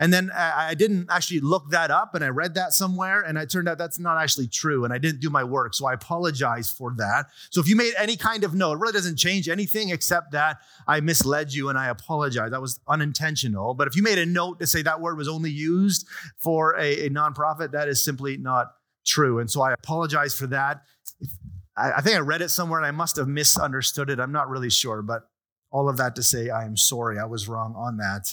and 0.00 0.14
then 0.14 0.30
I 0.34 0.74
didn't 0.74 1.08
actually 1.10 1.40
look 1.40 1.70
that 1.72 1.90
up 1.90 2.14
and 2.14 2.24
I 2.24 2.28
read 2.28 2.54
that 2.54 2.72
somewhere 2.72 3.20
and 3.20 3.36
it 3.36 3.50
turned 3.50 3.68
out 3.68 3.76
that's 3.76 3.98
not 3.98 4.16
actually 4.16 4.48
true 4.48 4.86
and 4.86 4.94
I 4.94 4.98
didn't 4.98 5.20
do 5.20 5.28
my 5.28 5.44
work. 5.44 5.74
So 5.74 5.86
I 5.86 5.92
apologize 5.92 6.72
for 6.72 6.94
that. 6.96 7.26
So 7.50 7.60
if 7.60 7.68
you 7.68 7.76
made 7.76 7.92
any 7.98 8.16
kind 8.16 8.42
of 8.42 8.54
note, 8.54 8.72
it 8.72 8.78
really 8.78 8.94
doesn't 8.94 9.18
change 9.18 9.46
anything 9.46 9.90
except 9.90 10.32
that 10.32 10.56
I 10.88 11.00
misled 11.00 11.52
you 11.52 11.68
and 11.68 11.78
I 11.78 11.88
apologize. 11.88 12.50
That 12.50 12.62
was 12.62 12.80
unintentional. 12.88 13.74
But 13.74 13.88
if 13.88 13.94
you 13.94 14.02
made 14.02 14.16
a 14.16 14.24
note 14.24 14.58
to 14.60 14.66
say 14.66 14.80
that 14.80 15.02
word 15.02 15.18
was 15.18 15.28
only 15.28 15.50
used 15.50 16.08
for 16.38 16.78
a, 16.78 17.06
a 17.06 17.10
nonprofit, 17.10 17.72
that 17.72 17.86
is 17.86 18.02
simply 18.02 18.38
not 18.38 18.72
true. 19.04 19.38
And 19.38 19.50
so 19.50 19.60
I 19.60 19.74
apologize 19.74 20.34
for 20.34 20.46
that. 20.46 20.80
I, 21.76 21.92
I 21.92 22.00
think 22.00 22.16
I 22.16 22.20
read 22.20 22.40
it 22.40 22.48
somewhere 22.48 22.78
and 22.78 22.86
I 22.86 22.90
must 22.90 23.16
have 23.16 23.28
misunderstood 23.28 24.08
it. 24.08 24.18
I'm 24.18 24.32
not 24.32 24.48
really 24.48 24.70
sure, 24.70 25.02
but 25.02 25.28
all 25.70 25.90
of 25.90 25.98
that 25.98 26.16
to 26.16 26.22
say 26.22 26.48
I 26.48 26.64
am 26.64 26.78
sorry. 26.78 27.18
I 27.18 27.26
was 27.26 27.48
wrong 27.48 27.74
on 27.76 27.98
that. 27.98 28.32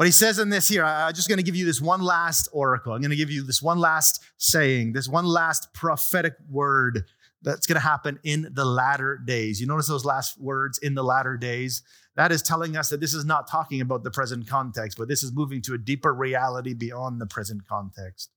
But 0.00 0.06
he 0.06 0.12
says 0.12 0.38
in 0.38 0.48
this 0.48 0.66
here, 0.66 0.82
I'm 0.82 1.12
just 1.12 1.28
going 1.28 1.36
to 1.36 1.42
give 1.42 1.56
you 1.56 1.66
this 1.66 1.78
one 1.78 2.00
last 2.00 2.48
oracle. 2.54 2.94
I'm 2.94 3.02
going 3.02 3.10
to 3.10 3.16
give 3.16 3.30
you 3.30 3.44
this 3.44 3.60
one 3.60 3.78
last 3.78 4.24
saying, 4.38 4.94
this 4.94 5.06
one 5.06 5.26
last 5.26 5.74
prophetic 5.74 6.36
word 6.48 7.04
that's 7.42 7.66
going 7.66 7.74
to 7.74 7.86
happen 7.86 8.18
in 8.24 8.48
the 8.50 8.64
latter 8.64 9.18
days. 9.22 9.60
You 9.60 9.66
notice 9.66 9.88
those 9.88 10.06
last 10.06 10.40
words 10.40 10.78
in 10.78 10.94
the 10.94 11.04
latter 11.04 11.36
days? 11.36 11.82
That 12.16 12.32
is 12.32 12.40
telling 12.40 12.78
us 12.78 12.88
that 12.88 13.00
this 13.00 13.12
is 13.12 13.26
not 13.26 13.46
talking 13.46 13.82
about 13.82 14.02
the 14.02 14.10
present 14.10 14.48
context, 14.48 14.96
but 14.96 15.06
this 15.06 15.22
is 15.22 15.34
moving 15.34 15.60
to 15.60 15.74
a 15.74 15.78
deeper 15.78 16.14
reality 16.14 16.72
beyond 16.72 17.20
the 17.20 17.26
present 17.26 17.68
context. 17.68 18.30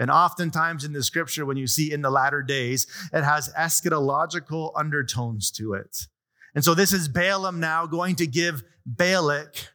And 0.00 0.10
oftentimes 0.10 0.82
in 0.82 0.94
the 0.94 1.04
scripture, 1.04 1.46
when 1.46 1.56
you 1.56 1.68
see 1.68 1.92
in 1.92 2.02
the 2.02 2.10
latter 2.10 2.42
days, 2.42 2.88
it 3.12 3.22
has 3.22 3.54
eschatological 3.56 4.72
undertones 4.74 5.52
to 5.52 5.74
it. 5.74 6.08
And 6.56 6.64
so 6.64 6.74
this 6.74 6.92
is 6.92 7.06
Balaam 7.06 7.60
now 7.60 7.86
going 7.86 8.16
to 8.16 8.26
give 8.26 8.64
Balak 8.84 9.68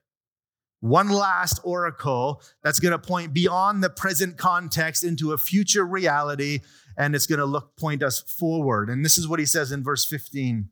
one 0.82 1.10
last 1.10 1.60
oracle 1.64 2.42
that's 2.64 2.80
going 2.80 2.92
to 2.92 3.00
point 3.00 3.34
beyond 3.34 3.84
the 3.84 3.90
present 3.90 4.38
context 4.38 5.04
into 5.04 5.34
a 5.34 5.38
future 5.38 5.86
reality, 5.86 6.60
and 6.98 7.16
it's 7.16 7.28
going 7.28 7.40
to 7.40 7.46
look 7.46 7.76
point 7.76 8.04
us 8.04 8.22
forward. 8.22 8.90
And 8.90 9.04
this 9.04 9.18
is 9.18 9.28
what 9.28 9.40
he 9.40 9.46
says 9.46 9.72
in 9.72 9.84
verse 9.84 10.06
15. 10.06 10.70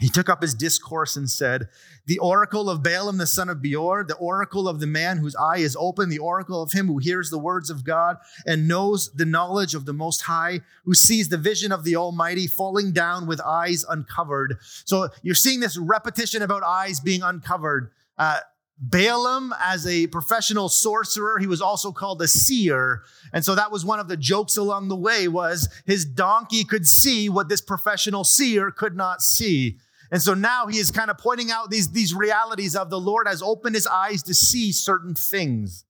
He 0.00 0.08
took 0.08 0.30
up 0.30 0.40
his 0.40 0.54
discourse 0.54 1.14
and 1.16 1.28
said, 1.28 1.68
The 2.06 2.18
oracle 2.18 2.70
of 2.70 2.82
Balaam 2.82 3.18
the 3.18 3.26
son 3.26 3.50
of 3.50 3.60
Beor, 3.60 4.02
the 4.02 4.16
oracle 4.16 4.66
of 4.66 4.80
the 4.80 4.86
man 4.86 5.18
whose 5.18 5.36
eye 5.36 5.58
is 5.58 5.76
open, 5.78 6.08
the 6.08 6.18
oracle 6.18 6.62
of 6.62 6.72
him 6.72 6.86
who 6.86 6.98
hears 6.98 7.28
the 7.28 7.38
words 7.38 7.68
of 7.68 7.84
God 7.84 8.16
and 8.46 8.66
knows 8.66 9.12
the 9.12 9.26
knowledge 9.26 9.74
of 9.74 9.84
the 9.84 9.92
Most 9.92 10.22
High, 10.22 10.60
who 10.84 10.94
sees 10.94 11.28
the 11.28 11.36
vision 11.36 11.70
of 11.70 11.84
the 11.84 11.96
Almighty 11.96 12.46
falling 12.46 12.92
down 12.92 13.26
with 13.26 13.42
eyes 13.42 13.84
uncovered. 13.88 14.56
So 14.62 15.10
you're 15.22 15.34
seeing 15.34 15.60
this 15.60 15.76
repetition 15.76 16.40
about 16.40 16.62
eyes 16.62 16.98
being 16.98 17.22
uncovered. 17.22 17.90
Uh, 18.16 18.40
Balaam, 18.82 19.52
as 19.60 19.86
a 19.86 20.06
professional 20.06 20.70
sorcerer, 20.70 21.38
he 21.38 21.46
was 21.46 21.60
also 21.60 21.92
called 21.92 22.22
a 22.22 22.28
seer. 22.28 23.02
And 23.32 23.44
so 23.44 23.54
that 23.54 23.70
was 23.70 23.84
one 23.84 24.00
of 24.00 24.08
the 24.08 24.16
jokes 24.16 24.56
along 24.56 24.88
the 24.88 24.96
way 24.96 25.28
was 25.28 25.68
his 25.84 26.06
donkey 26.06 26.64
could 26.64 26.88
see 26.88 27.28
what 27.28 27.50
this 27.50 27.60
professional 27.60 28.24
seer 28.24 28.70
could 28.70 28.96
not 28.96 29.20
see. 29.20 29.76
And 30.10 30.22
so 30.22 30.32
now 30.32 30.66
he 30.66 30.78
is 30.78 30.90
kind 30.90 31.10
of 31.10 31.18
pointing 31.18 31.50
out 31.50 31.70
these, 31.70 31.92
these 31.92 32.14
realities 32.14 32.74
of 32.74 32.88
the 32.88 32.98
Lord 32.98 33.28
has 33.28 33.42
opened 33.42 33.74
his 33.74 33.86
eyes 33.86 34.22
to 34.24 34.34
see 34.34 34.72
certain 34.72 35.14
things. 35.14 35.84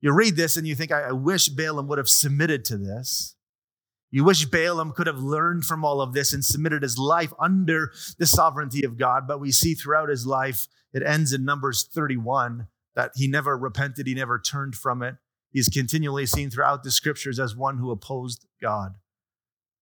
You 0.00 0.12
read 0.12 0.34
this 0.34 0.56
and 0.56 0.66
you 0.66 0.74
think, 0.74 0.90
I, 0.90 1.02
I 1.02 1.12
wish 1.12 1.50
Balaam 1.50 1.88
would 1.88 1.98
have 1.98 2.08
submitted 2.08 2.64
to 2.66 2.78
this. 2.78 3.34
You 4.10 4.24
wish 4.24 4.46
Balaam 4.46 4.92
could 4.92 5.06
have 5.06 5.18
learned 5.18 5.66
from 5.66 5.84
all 5.84 6.00
of 6.00 6.14
this 6.14 6.32
and 6.32 6.42
submitted 6.42 6.82
his 6.82 6.96
life 6.96 7.34
under 7.38 7.92
the 8.18 8.26
sovereignty 8.26 8.84
of 8.84 8.96
God. 8.96 9.28
But 9.28 9.40
we 9.40 9.52
see 9.52 9.74
throughout 9.74 10.08
his 10.08 10.26
life 10.26 10.66
it 10.92 11.02
ends 11.02 11.32
in 11.32 11.44
Numbers 11.44 11.88
31 11.92 12.68
that 12.94 13.12
he 13.14 13.28
never 13.28 13.56
repented, 13.56 14.06
he 14.06 14.14
never 14.14 14.38
turned 14.38 14.74
from 14.74 15.02
it. 15.02 15.16
He's 15.50 15.68
continually 15.68 16.26
seen 16.26 16.50
throughout 16.50 16.82
the 16.82 16.90
scriptures 16.90 17.38
as 17.38 17.56
one 17.56 17.78
who 17.78 17.90
opposed 17.90 18.46
God, 18.60 18.96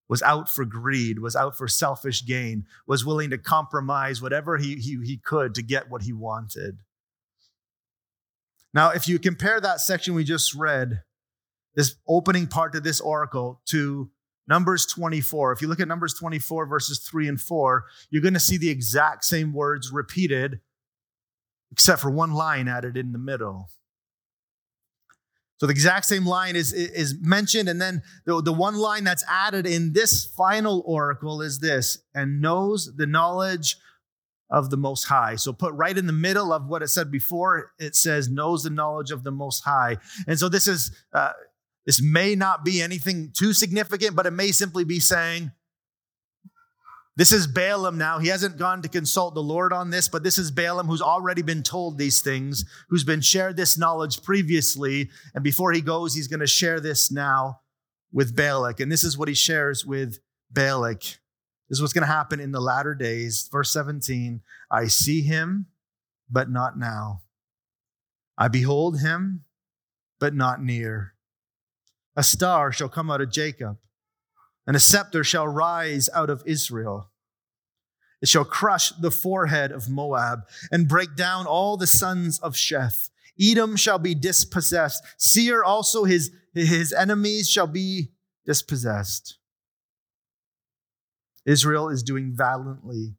was 0.09 0.23
out 0.23 0.49
for 0.49 0.65
greed, 0.65 1.19
was 1.19 1.35
out 1.35 1.57
for 1.57 1.67
selfish 1.67 2.25
gain, 2.25 2.67
was 2.87 3.05
willing 3.05 3.31
to 3.31 3.39
compromise 3.39 4.23
whatever 4.23 4.59
he, 4.59 4.77
he, 4.77 4.99
he 5.03 5.17
could 5.17 5.55
to 5.55 5.63
get 5.63 5.91
what 5.91 6.03
he 6.03 6.13
wanted. 6.13 6.79
Now, 8.73 8.91
if 8.91 9.09
you 9.09 9.19
compare 9.19 9.61
that 9.61 9.81
section 9.81 10.15
we 10.15 10.23
just 10.23 10.55
read, 10.55 11.03
this 11.75 11.97
opening 12.07 12.47
part 12.47 12.75
of 12.75 12.85
this 12.85 13.01
oracle, 13.01 13.61
to 13.67 14.11
Numbers 14.49 14.87
24. 14.87 15.53
If 15.53 15.63
you 15.63 15.69
look 15.69 15.81
at 15.81 15.89
Numbers 15.89 16.15
24, 16.15 16.67
verses 16.67 17.01
3 17.01 17.29
and 17.29 17.41
4, 17.41 17.85
you're 18.11 18.23
going 18.23 18.35
to 18.35 18.41
see 18.41 18.57
the 18.57 18.71
exact 18.71 19.25
same 19.25 19.53
words 19.53 19.91
repeated 19.93 20.61
except 21.77 22.01
for 22.01 22.11
one 22.11 22.33
line 22.33 22.69
added 22.69 22.97
in 22.97 23.13
the 23.13 23.19
middle. 23.19 23.69
So 25.59 25.67
the 25.67 25.73
exact 25.73 26.07
same 26.07 26.25
line 26.25 26.57
is, 26.57 26.73
is 26.73 27.17
mentioned, 27.21 27.69
and 27.69 27.81
then 27.81 28.03
the, 28.25 28.41
the 28.43 28.53
one 28.53 28.77
line 28.77 29.05
that's 29.05 29.25
added 29.29 29.67
in 29.67 29.93
this 29.93 30.25
final 30.25 30.83
oracle 30.87 31.43
is 31.43 31.59
this 31.59 31.99
and 32.15 32.41
knows 32.41 32.91
the 32.97 33.07
knowledge 33.07 33.77
of 34.49 34.71
the 34.71 34.79
Most 34.79 35.05
High. 35.05 35.37
So 35.37 35.53
put 35.53 35.75
right 35.75 35.97
in 35.97 36.07
the 36.07 36.13
middle 36.15 36.51
of 36.51 36.67
what 36.67 36.83
it 36.83 36.89
said 36.89 37.11
before, 37.11 37.73
it 37.79 37.95
says 37.95 38.31
knows 38.31 38.63
the 38.63 38.71
knowledge 38.71 39.11
of 39.11 39.23
the 39.23 39.31
Most 39.31 39.63
High. 39.63 39.99
And 40.27 40.39
so 40.39 40.49
this 40.49 40.67
is 40.67 40.97
uh, 41.13 41.33
this 41.85 42.03
may 42.03 42.35
not 42.35 42.65
be 42.65 42.81
anything 42.81 43.33
too 43.37 43.53
significant, 43.53 44.17
but 44.17 44.25
it 44.25 44.33
may 44.33 44.51
simply 44.51 44.85
be 44.85 44.99
saying 44.99 45.53
this 47.17 47.33
is 47.33 47.47
Balaam 47.47 47.97
now. 47.97 48.19
He 48.19 48.29
hasn't 48.29 48.59
gone 48.59 48.83
to 48.83 48.91
consult 48.91 49.35
the 49.35 49.43
Lord 49.43 49.73
on 49.73 49.89
this, 49.89 50.07
but 50.07 50.23
this 50.23 50.37
is 50.37 50.51
Balaam 50.51 50.87
who's 50.87 51.01
already 51.01 51.41
been 51.41 51.63
told 51.63 51.97
these 51.97 52.21
things, 52.21 52.67
who's 52.91 53.05
been 53.05 53.23
shared 53.23 53.57
this 53.57 53.79
knowledge 53.79 54.23
previously. 54.23 55.09
And 55.35 55.43
before 55.43 55.73
he 55.73 55.81
goes, 55.81 56.15
he's 56.15 56.29
going 56.29 56.41
to 56.41 56.47
share 56.47 56.79
this 56.79 57.11
now 57.11 57.61
with 58.13 58.37
Balak. 58.37 58.81
And 58.81 58.93
this 58.93 59.03
is 59.03 59.17
what 59.17 59.29
he 59.29 59.35
shares 59.35 59.87
with 59.87 60.19
Balak. 60.51 61.01
This 61.01 61.79
is 61.79 61.81
what's 61.81 61.95
going 61.95 62.07
to 62.07 62.13
happen 62.13 62.39
in 62.39 62.53
the 62.53 62.61
latter 62.61 62.95
days. 62.95 63.49
Verse 63.51 63.71
17 63.73 64.43
I 64.71 64.87
see 64.87 65.23
him, 65.23 65.67
but 66.31 66.51
not 66.51 66.79
now. 66.79 67.23
I 68.37 68.49
behold 68.49 69.01
him, 69.01 69.45
but 70.21 70.35
not 70.35 70.63
near. 70.63 71.15
A 72.15 72.23
star 72.23 72.73
shall 72.73 72.91
come 72.91 73.11
out 73.11 73.23
of 73.23 73.31
Jacob 73.31 73.79
and 74.67 74.77
a 74.77 74.81
scepter 74.81 75.23
shall 75.23 75.47
rise 75.47 76.09
out 76.15 76.31
of 76.31 76.43
Israel. 76.47 77.11
It 78.21 78.29
shall 78.29 78.45
crush 78.45 78.91
the 78.91 79.11
forehead 79.11 79.73
of 79.73 79.91
Moab 79.91 80.41
and 80.73 80.89
break 80.89 81.15
down 81.17 81.47
all 81.47 81.77
the 81.77 81.87
sons 81.87 82.39
of 82.39 82.55
Sheth. 82.55 83.11
Edom 83.41 83.77
shall 83.77 83.99
be 83.99 84.15
dispossessed. 84.15 85.05
Seir 85.19 85.63
also 85.63 86.05
his, 86.05 86.31
his 86.55 86.93
enemies 86.93 87.49
shall 87.49 87.67
be 87.67 88.13
dispossessed. 88.47 89.39
Israel 91.45 91.89
is 91.89 92.03
doing 92.03 92.33
valiantly, 92.35 93.15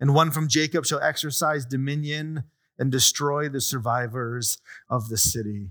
and 0.00 0.14
one 0.14 0.30
from 0.30 0.48
Jacob 0.48 0.84
shall 0.84 1.00
exercise 1.00 1.64
dominion 1.64 2.44
and 2.78 2.90
destroy 2.90 3.48
the 3.48 3.60
survivors 3.60 4.58
of 4.90 5.08
the 5.08 5.16
city. 5.16 5.70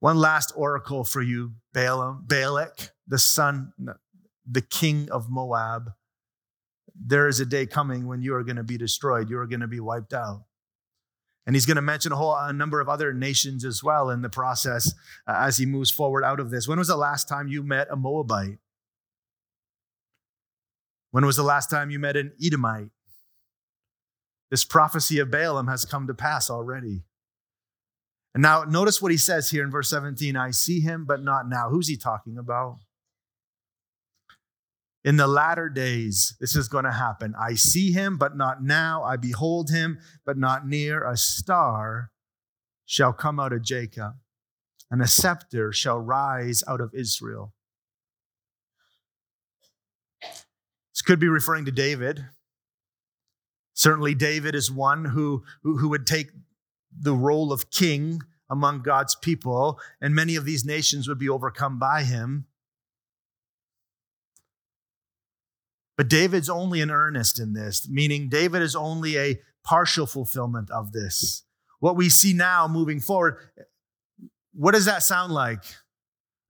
One 0.00 0.18
last 0.18 0.52
oracle 0.56 1.04
for 1.04 1.22
you, 1.22 1.54
Balaam, 1.72 2.24
Balak 2.26 2.90
the 3.06 3.18
son, 3.18 3.72
the 4.50 4.60
king 4.60 5.08
of 5.10 5.30
Moab. 5.30 5.92
There 6.94 7.28
is 7.28 7.40
a 7.40 7.46
day 7.46 7.66
coming 7.66 8.06
when 8.06 8.22
you 8.22 8.34
are 8.34 8.42
going 8.42 8.56
to 8.56 8.64
be 8.64 8.78
destroyed. 8.78 9.30
You 9.30 9.38
are 9.38 9.46
going 9.46 9.60
to 9.60 9.66
be 9.66 9.80
wiped 9.80 10.12
out. 10.12 10.44
And 11.46 11.54
he's 11.54 11.66
going 11.66 11.76
to 11.76 11.82
mention 11.82 12.10
a 12.10 12.16
whole 12.16 12.34
a 12.34 12.52
number 12.52 12.80
of 12.80 12.88
other 12.88 13.12
nations 13.12 13.64
as 13.64 13.82
well 13.82 14.10
in 14.10 14.22
the 14.22 14.28
process 14.28 14.92
uh, 15.28 15.34
as 15.36 15.58
he 15.58 15.66
moves 15.66 15.90
forward 15.90 16.24
out 16.24 16.40
of 16.40 16.50
this. 16.50 16.66
When 16.66 16.78
was 16.78 16.88
the 16.88 16.96
last 16.96 17.28
time 17.28 17.46
you 17.46 17.62
met 17.62 17.86
a 17.90 17.96
Moabite? 17.96 18.58
When 21.12 21.24
was 21.24 21.36
the 21.36 21.44
last 21.44 21.70
time 21.70 21.90
you 21.90 22.00
met 22.00 22.16
an 22.16 22.32
Edomite? 22.44 22.90
This 24.50 24.64
prophecy 24.64 25.20
of 25.20 25.30
Balaam 25.30 25.68
has 25.68 25.84
come 25.84 26.08
to 26.08 26.14
pass 26.14 26.50
already. 26.50 27.02
And 28.36 28.42
now 28.42 28.64
notice 28.64 29.00
what 29.00 29.10
he 29.10 29.16
says 29.16 29.48
here 29.48 29.64
in 29.64 29.70
verse 29.70 29.88
17 29.88 30.36
I 30.36 30.50
see 30.50 30.80
him, 30.80 31.06
but 31.06 31.24
not 31.24 31.48
now. 31.48 31.70
Who's 31.70 31.88
he 31.88 31.96
talking 31.96 32.36
about? 32.36 32.76
In 35.06 35.16
the 35.16 35.26
latter 35.26 35.70
days, 35.70 36.36
this 36.38 36.54
is 36.54 36.68
going 36.68 36.84
to 36.84 36.92
happen. 36.92 37.34
I 37.40 37.54
see 37.54 37.92
him, 37.92 38.18
but 38.18 38.36
not 38.36 38.62
now. 38.62 39.02
I 39.04 39.16
behold 39.16 39.70
him, 39.70 40.00
but 40.26 40.36
not 40.36 40.68
near. 40.68 41.02
A 41.02 41.16
star 41.16 42.10
shall 42.84 43.14
come 43.14 43.40
out 43.40 43.54
of 43.54 43.62
Jacob, 43.62 44.16
and 44.90 45.00
a 45.00 45.06
scepter 45.06 45.72
shall 45.72 45.98
rise 45.98 46.62
out 46.68 46.82
of 46.82 46.92
Israel. 46.92 47.54
This 50.20 51.00
could 51.06 51.20
be 51.20 51.28
referring 51.28 51.64
to 51.64 51.72
David. 51.72 52.26
Certainly, 53.72 54.16
David 54.16 54.54
is 54.54 54.70
one 54.70 55.06
who, 55.06 55.42
who, 55.62 55.78
who 55.78 55.88
would 55.88 56.06
take 56.06 56.32
the 56.98 57.14
role 57.14 57.52
of 57.52 57.70
king 57.70 58.22
among 58.48 58.82
God's 58.82 59.14
people, 59.14 59.80
and 60.00 60.14
many 60.14 60.36
of 60.36 60.44
these 60.44 60.64
nations 60.64 61.08
would 61.08 61.18
be 61.18 61.28
overcome 61.28 61.78
by 61.78 62.02
him. 62.02 62.46
But 65.96 66.08
David's 66.08 66.50
only 66.50 66.80
an 66.80 66.90
earnest 66.90 67.40
in 67.40 67.54
this, 67.54 67.88
meaning 67.88 68.28
David 68.28 68.62
is 68.62 68.76
only 68.76 69.16
a 69.18 69.40
partial 69.64 70.06
fulfillment 70.06 70.70
of 70.70 70.92
this. 70.92 71.42
What 71.80 71.96
we 71.96 72.08
see 72.08 72.32
now 72.32 72.68
moving 72.68 73.00
forward, 73.00 73.38
what 74.52 74.72
does 74.72 74.84
that 74.84 75.02
sound 75.02 75.32
like? 75.32 75.64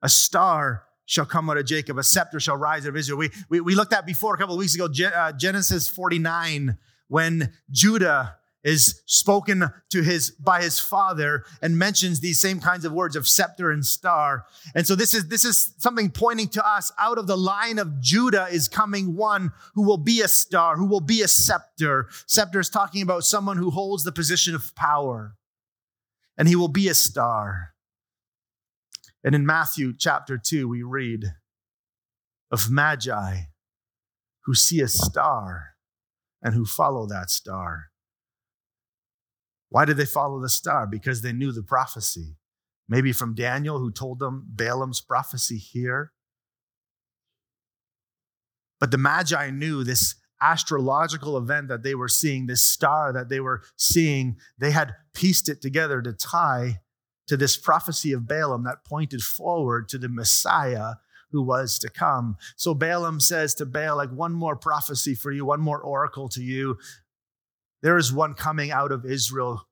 A 0.03 0.09
star 0.09 0.85
shall 1.07 1.25
come 1.25 1.49
out 1.49 1.57
of 1.57 1.65
Jacob, 1.65 1.99
a 1.99 2.03
scepter 2.03 2.41
shall 2.41 2.57
rise 2.57 2.85
out 2.85 2.91
of 2.91 2.97
Israel. 2.97 3.19
We, 3.19 3.31
we, 3.49 3.61
we 3.61 3.75
looked 3.75 3.93
at 3.93 4.05
before 4.05 4.35
a 4.35 4.39
couple 4.39 4.55
of 4.55 4.59
weeks 4.59 4.75
ago, 4.75 4.89
uh, 5.07 5.33
Genesis 5.33 5.89
49, 5.89 6.77
when 7.09 7.53
Judah 7.71 8.37
is 8.65 9.03
spoken 9.07 9.71
to 9.91 10.03
his 10.03 10.31
by 10.33 10.61
his 10.61 10.81
father 10.81 11.45
and 11.63 11.79
mentions 11.79 12.21
these 12.21 12.41
same 12.41 12.59
kinds 12.61 12.85
of 12.85 12.93
words 12.93 13.15
of 13.15 13.27
scepter 13.27 13.71
and 13.71 13.85
star. 13.87 14.45
And 14.75 14.87
so 14.87 14.95
this 14.95 15.15
is 15.15 15.29
this 15.29 15.45
is 15.45 15.75
something 15.79 16.11
pointing 16.11 16.49
to 16.49 16.69
us 16.69 16.91
out 16.99 17.19
of 17.19 17.27
the 17.27 17.37
line 17.37 17.79
of 17.79 18.01
Judah 18.01 18.49
is 18.51 18.69
coming 18.69 19.17
one 19.17 19.53
who 19.75 19.83
will 19.83 19.99
be 19.99 20.21
a 20.21 20.29
star, 20.29 20.77
who 20.77 20.87
will 20.87 21.01
be 21.01 21.23
a 21.23 21.29
scepter. 21.29 22.09
Scepter 22.27 22.61
is 22.61 22.69
talking 22.69 23.03
about 23.03 23.25
someone 23.25 23.57
who 23.57 23.71
holds 23.71 24.05
the 24.05 24.13
position 24.13 24.55
of 24.55 24.75
power. 24.75 25.37
And 26.39 26.49
he 26.49 26.57
will 26.57 26.69
be 26.69 26.89
a 26.89 26.95
star. 26.95 27.73
And 29.25 29.35
in 29.35 29.47
Matthew 29.47 29.95
chapter 29.97 30.39
2, 30.39 30.69
we 30.69 30.83
read 30.83 31.25
of 32.51 32.71
Magi 32.71 33.47
who 34.45 34.55
see 34.55 34.81
a 34.81 34.89
star 34.89 35.75
and 36.41 36.55
who 36.55 36.65
follow 36.65 37.07
that 37.07 37.31
star. 37.31 37.87
Why 39.77 39.85
did 39.85 39.99
they 39.99 40.07
follow 40.07 40.41
the 40.41 40.49
star? 40.49 40.87
Because 40.87 41.21
they 41.21 41.35
knew 41.35 41.53
the 41.53 41.63
prophecy. 41.63 42.39
Maybe 42.89 43.13
from 43.13 43.35
Daniel, 43.35 43.79
who 43.79 43.91
told 43.91 44.21
them 44.21 44.47
Balaam's 44.49 45.03
prophecy 45.03 45.59
here. 45.59 46.13
But 48.81 48.91
the 48.91 48.97
Magi 48.97 49.51
knew 49.51 49.85
this 49.85 50.15
astrological 50.41 51.37
event 51.37 51.69
that 51.69 51.83
they 51.83 51.95
were 51.95 52.09
seeing, 52.09 52.47
this 52.47 52.65
star 52.65 53.13
that 53.13 53.29
they 53.29 53.39
were 53.39 53.65
seeing, 53.77 54.39
they 54.57 54.71
had 54.71 54.95
pieced 55.13 55.47
it 55.51 55.61
together 55.61 56.01
to 56.01 56.15
tie 56.15 56.81
to 57.27 57.37
this 57.37 57.59
prophecy 57.59 58.13
of 58.13 58.27
Balaam 58.27 58.65
that 58.65 58.83
pointed 58.83 59.21
forward 59.21 59.91
to 59.91 59.99
the 59.99 60.09
Messiah 60.09 60.95
who 61.33 61.43
was 61.43 61.79
to 61.81 61.91
come. 61.91 62.39
So 62.57 62.73
Balaam 62.73 63.21
says 63.21 63.55
to 63.57 63.67
Balak, 63.67 64.11
one 64.11 64.33
more 64.33 64.57
prophecy 64.57 65.15
for 65.15 65.33
you, 65.33 65.45
one 65.45 65.61
more 65.61 65.83
oracle 65.83 66.31
to 66.31 66.43
you. 66.43 66.79
There 67.83 67.97
is 67.97 68.13
one 68.13 68.35
coming 68.35 68.71
out 68.71 68.93
of 68.93 69.05
Israel. 69.05 69.67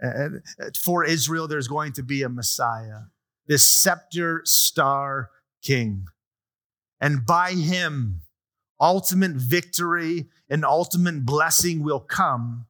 And 0.00 0.42
for 0.82 1.04
Israel, 1.04 1.48
there's 1.48 1.68
going 1.68 1.92
to 1.92 2.02
be 2.02 2.22
a 2.22 2.28
Messiah, 2.28 3.02
this 3.46 3.66
scepter 3.66 4.42
star 4.44 5.30
king. 5.62 6.06
And 7.00 7.24
by 7.24 7.52
him, 7.52 8.22
ultimate 8.80 9.32
victory 9.32 10.26
and 10.50 10.64
ultimate 10.64 11.24
blessing 11.24 11.82
will 11.82 12.00
come 12.00 12.66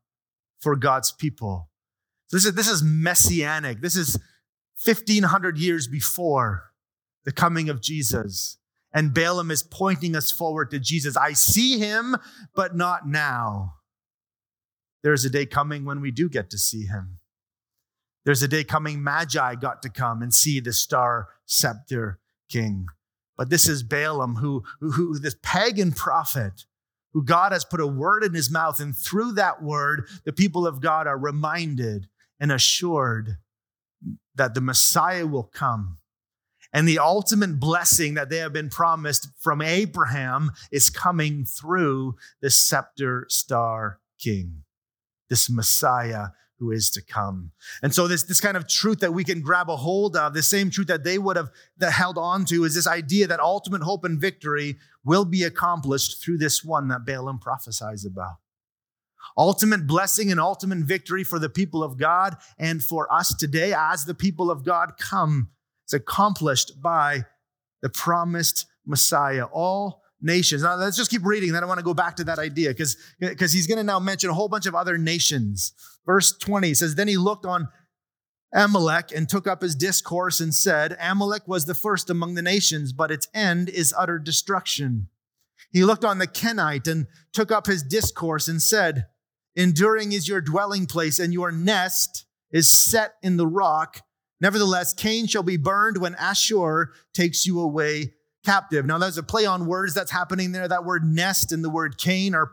for 0.60 0.76
God's 0.76 1.10
people. 1.10 1.70
This 2.30 2.44
is, 2.44 2.54
this 2.54 2.68
is 2.68 2.82
messianic. 2.82 3.80
This 3.80 3.96
is 3.96 4.18
1500 4.84 5.58
years 5.58 5.86
before 5.86 6.70
the 7.24 7.32
coming 7.32 7.68
of 7.68 7.82
Jesus. 7.82 8.58
And 8.92 9.14
Balaam 9.14 9.50
is 9.50 9.62
pointing 9.62 10.14
us 10.14 10.30
forward 10.30 10.70
to 10.70 10.78
Jesus. 10.78 11.16
I 11.16 11.32
see 11.32 11.78
him, 11.78 12.16
but 12.54 12.76
not 12.76 13.08
now. 13.08 13.74
There's 15.02 15.24
a 15.24 15.30
day 15.30 15.46
coming 15.46 15.84
when 15.84 16.00
we 16.00 16.10
do 16.10 16.28
get 16.28 16.50
to 16.50 16.58
see 16.58 16.86
him. 16.86 17.18
There's 18.24 18.42
a 18.42 18.48
day 18.48 18.62
coming, 18.62 19.02
Magi 19.02 19.56
got 19.56 19.82
to 19.82 19.88
come 19.88 20.22
and 20.22 20.32
see 20.32 20.60
the 20.60 20.72
star 20.72 21.28
scepter 21.44 22.20
king. 22.48 22.86
But 23.36 23.50
this 23.50 23.68
is 23.68 23.82
Balaam, 23.82 24.36
who, 24.36 24.62
who, 24.80 24.92
who 24.92 25.18
this 25.18 25.36
pagan 25.42 25.90
prophet 25.92 26.64
who 27.12 27.22
God 27.22 27.52
has 27.52 27.64
put 27.64 27.80
a 27.80 27.86
word 27.86 28.24
in 28.24 28.34
his 28.34 28.50
mouth. 28.50 28.80
And 28.80 28.96
through 28.96 29.32
that 29.32 29.62
word, 29.62 30.08
the 30.24 30.32
people 30.32 30.66
of 30.66 30.80
God 30.80 31.06
are 31.06 31.18
reminded 31.18 32.08
and 32.40 32.50
assured 32.50 33.38
that 34.34 34.54
the 34.54 34.60
Messiah 34.60 35.26
will 35.26 35.44
come. 35.44 35.98
And 36.72 36.88
the 36.88 36.98
ultimate 36.98 37.60
blessing 37.60 38.14
that 38.14 38.30
they 38.30 38.38
have 38.38 38.54
been 38.54 38.70
promised 38.70 39.28
from 39.38 39.60
Abraham 39.60 40.52
is 40.70 40.88
coming 40.88 41.44
through 41.44 42.16
the 42.40 42.50
scepter 42.50 43.26
star 43.28 44.00
king, 44.18 44.61
this 45.32 45.48
Messiah 45.48 46.26
who 46.58 46.72
is 46.72 46.90
to 46.90 47.00
come. 47.00 47.52
And 47.82 47.94
so 47.94 48.06
this, 48.06 48.24
this 48.24 48.38
kind 48.38 48.54
of 48.54 48.68
truth 48.68 49.00
that 49.00 49.14
we 49.14 49.24
can 49.24 49.40
grab 49.40 49.70
a 49.70 49.76
hold 49.76 50.14
of, 50.14 50.34
the 50.34 50.42
same 50.42 50.68
truth 50.68 50.88
that 50.88 51.04
they 51.04 51.16
would 51.16 51.36
have 51.36 51.50
that 51.78 51.92
held 51.92 52.18
on 52.18 52.44
to, 52.44 52.64
is 52.64 52.74
this 52.74 52.86
idea 52.86 53.26
that 53.28 53.40
ultimate 53.40 53.82
hope 53.82 54.04
and 54.04 54.20
victory 54.20 54.76
will 55.06 55.24
be 55.24 55.42
accomplished 55.42 56.22
through 56.22 56.36
this 56.36 56.62
one 56.62 56.88
that 56.88 57.06
Balaam 57.06 57.38
prophesies 57.38 58.04
about. 58.04 58.34
Ultimate 59.38 59.86
blessing 59.86 60.30
and 60.30 60.38
ultimate 60.38 60.80
victory 60.80 61.24
for 61.24 61.38
the 61.38 61.48
people 61.48 61.82
of 61.82 61.96
God 61.96 62.36
and 62.58 62.82
for 62.82 63.10
us 63.10 63.34
today 63.34 63.72
as 63.74 64.04
the 64.04 64.14
people 64.14 64.50
of 64.50 64.66
God 64.66 64.98
come. 64.98 65.48
It's 65.84 65.94
accomplished 65.94 66.82
by 66.82 67.24
the 67.80 67.88
promised 67.88 68.66
Messiah. 68.84 69.46
All 69.46 70.01
nations. 70.22 70.62
Now 70.62 70.76
let's 70.76 70.96
just 70.96 71.10
keep 71.10 71.24
reading. 71.24 71.52
Then 71.52 71.62
I 71.62 71.66
want 71.66 71.78
to 71.78 71.84
go 71.84 71.94
back 71.94 72.16
to 72.16 72.24
that 72.24 72.38
idea 72.38 72.70
because 72.70 72.96
he's 73.52 73.66
going 73.66 73.78
to 73.78 73.84
now 73.84 73.98
mention 73.98 74.30
a 74.30 74.34
whole 74.34 74.48
bunch 74.48 74.66
of 74.66 74.74
other 74.74 74.96
nations. 74.96 75.72
Verse 76.06 76.36
20 76.38 76.74
says, 76.74 76.94
Then 76.94 77.08
he 77.08 77.16
looked 77.16 77.44
on 77.44 77.68
Amalek 78.54 79.12
and 79.14 79.28
took 79.28 79.46
up 79.46 79.62
his 79.62 79.74
discourse 79.74 80.40
and 80.40 80.54
said, 80.54 80.96
Amalek 81.00 81.48
was 81.48 81.64
the 81.64 81.74
first 81.74 82.10
among 82.10 82.34
the 82.34 82.42
nations, 82.42 82.92
but 82.92 83.10
its 83.10 83.28
end 83.34 83.68
is 83.68 83.94
utter 83.96 84.18
destruction. 84.18 85.08
He 85.70 85.84
looked 85.84 86.04
on 86.04 86.18
the 86.18 86.26
Kenite 86.26 86.86
and 86.86 87.06
took 87.32 87.50
up 87.50 87.66
his 87.66 87.82
discourse 87.82 88.48
and 88.48 88.62
said, 88.62 89.06
Enduring 89.56 90.12
is 90.12 90.28
your 90.28 90.40
dwelling 90.40 90.86
place, 90.86 91.18
and 91.18 91.32
your 91.32 91.52
nest 91.52 92.26
is 92.50 92.70
set 92.70 93.14
in 93.22 93.36
the 93.36 93.46
rock. 93.46 94.00
Nevertheless, 94.40 94.92
Cain 94.92 95.26
shall 95.26 95.42
be 95.42 95.56
burned 95.56 95.98
when 95.98 96.14
Ashur 96.16 96.92
takes 97.14 97.46
you 97.46 97.60
away 97.60 98.14
captive. 98.44 98.86
Now, 98.86 98.98
there's 98.98 99.18
a 99.18 99.22
play 99.22 99.46
on 99.46 99.66
words 99.66 99.94
that's 99.94 100.10
happening 100.10 100.52
there. 100.52 100.68
That 100.68 100.84
word 100.84 101.04
nest 101.04 101.52
and 101.52 101.64
the 101.64 101.70
word 101.70 101.98
Cain 101.98 102.34
are 102.34 102.52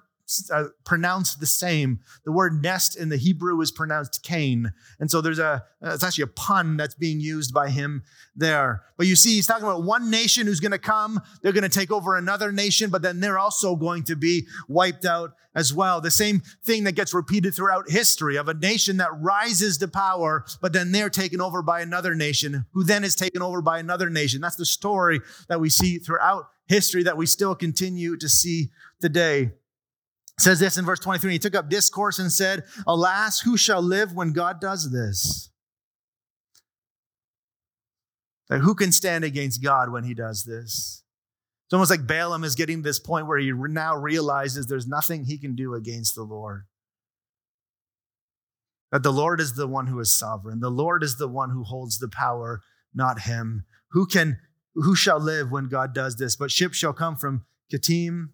uh, 0.52 0.66
pronounced 0.86 1.40
the 1.40 1.46
same. 1.46 2.00
The 2.26 2.32
word 2.32 2.62
nest 2.62 2.98
in 2.98 3.10
the 3.10 3.18
Hebrew 3.18 3.60
is 3.62 3.72
pronounced 3.72 4.24
Cain. 4.24 4.72
And 5.00 5.10
so 5.10 5.22
there's 5.22 5.40
a, 5.40 5.64
uh, 5.84 5.94
it's 5.94 6.04
actually 6.04 6.26
a 6.26 6.28
pun 6.28 6.78
that's 6.78 6.96
being 6.96 7.20
used 7.20 7.54
by 7.54 7.70
him 7.70 8.04
there. 8.36 8.84
But 8.98 9.08
you 9.08 9.16
see, 9.16 9.36
he's 9.36 9.48
talking 9.48 9.66
about 9.66 9.84
one 9.84 10.10
nation 10.10 10.46
who's 10.46 10.60
going 10.60 10.72
to 10.72 10.80
come. 10.80 11.22
They're 11.42 11.54
going 11.54 11.64
to 11.64 11.70
take 11.70 11.92
over 11.92 12.16
another 12.16 12.52
nation, 12.52 12.90
but 12.90 13.02
then 13.02 13.20
they're 13.20 13.40
also 13.40 13.76
going 13.76 14.04
to 14.04 14.16
be 14.16 14.46
wiped 14.68 15.06
out 15.06 15.34
as 15.56 15.74
well. 15.74 16.00
The 16.00 16.12
same 16.12 16.42
thing 16.64 16.84
that 16.84 16.94
gets 16.94 17.14
repeated 17.14 17.54
throughout 17.54 17.90
history 17.90 18.38
of 18.38 18.48
a 18.48 18.54
nation 18.54 18.98
that 18.98 19.10
rises 19.20 19.78
to 19.80 19.88
power, 19.88 20.46
but 20.62 20.74
then 20.74 20.92
they're 20.92 21.10
taken 21.10 21.42
over 21.42 21.62
by 21.62 21.82
another 21.82 22.16
nation 22.16 22.66
who 22.74 22.84
then 22.84 23.04
is 23.04 23.16
taken 23.16 23.42
over 23.42 23.62
by 23.62 23.80
another 23.80 24.10
nation. 24.10 24.42
That's 24.42 24.56
the 24.56 24.66
story 24.66 25.22
that 25.48 25.60
we 25.60 25.70
see 25.70 25.98
throughout 25.98 26.50
history 26.68 27.04
that 27.04 27.18
we 27.18 27.26
still 27.26 27.56
continue 27.56 28.16
to 28.18 28.30
see 28.30 28.70
today 29.02 29.52
says 30.42 30.60
this 30.60 30.78
in 30.78 30.86
verse 30.86 31.00
23 31.00 31.34
He 31.34 31.40
took 31.40 31.56
up 31.56 31.70
discourse 31.70 32.20
and 32.20 32.32
said, 32.32 32.64
Alas, 32.88 33.42
who 33.42 33.58
shall 33.58 33.82
live 33.82 34.14
when 34.14 34.34
God 34.34 34.60
does 34.60 34.92
this? 34.92 35.50
Like, 38.50 38.62
who 38.62 38.74
can 38.74 38.92
stand 38.92 39.24
against 39.24 39.64
God 39.64 39.92
when 39.92 40.04
he 40.04 40.14
does 40.14 40.44
this? 40.44 41.04
It's 41.68 41.74
almost 41.74 41.92
like 41.92 42.08
Balaam 42.08 42.44
is 42.44 42.56
getting 42.56 42.78
to 42.78 42.84
this 42.84 43.00
point 43.00 43.28
where 43.28 43.38
he 43.38 43.52
now 43.52 43.96
realizes 43.96 44.66
there's 44.66 44.88
nothing 44.88 45.26
he 45.26 45.38
can 45.38 45.56
do 45.56 45.76
against 45.76 46.16
the 46.16 46.24
Lord. 46.24 46.64
That 48.92 49.04
the 49.04 49.14
Lord 49.14 49.40
is 49.40 49.54
the 49.54 49.68
one 49.68 49.86
who 49.86 50.00
is 50.00 50.18
sovereign. 50.18 50.62
The 50.62 50.72
Lord 50.72 51.04
is 51.04 51.18
the 51.18 51.28
one 51.28 51.52
who 51.52 51.64
holds 51.64 52.00
the 52.00 52.08
power, 52.08 52.62
not 52.92 53.22
him. 53.22 53.66
Who 53.92 54.08
can 54.08 54.40
who 54.74 54.96
shall 54.96 55.20
live 55.20 55.52
when 55.52 55.70
God 55.70 55.94
does 55.94 56.16
this? 56.16 56.36
But 56.36 56.50
ships 56.50 56.78
shall 56.78 56.94
come 56.94 57.16
from 57.16 57.46
Kittim 57.72 58.30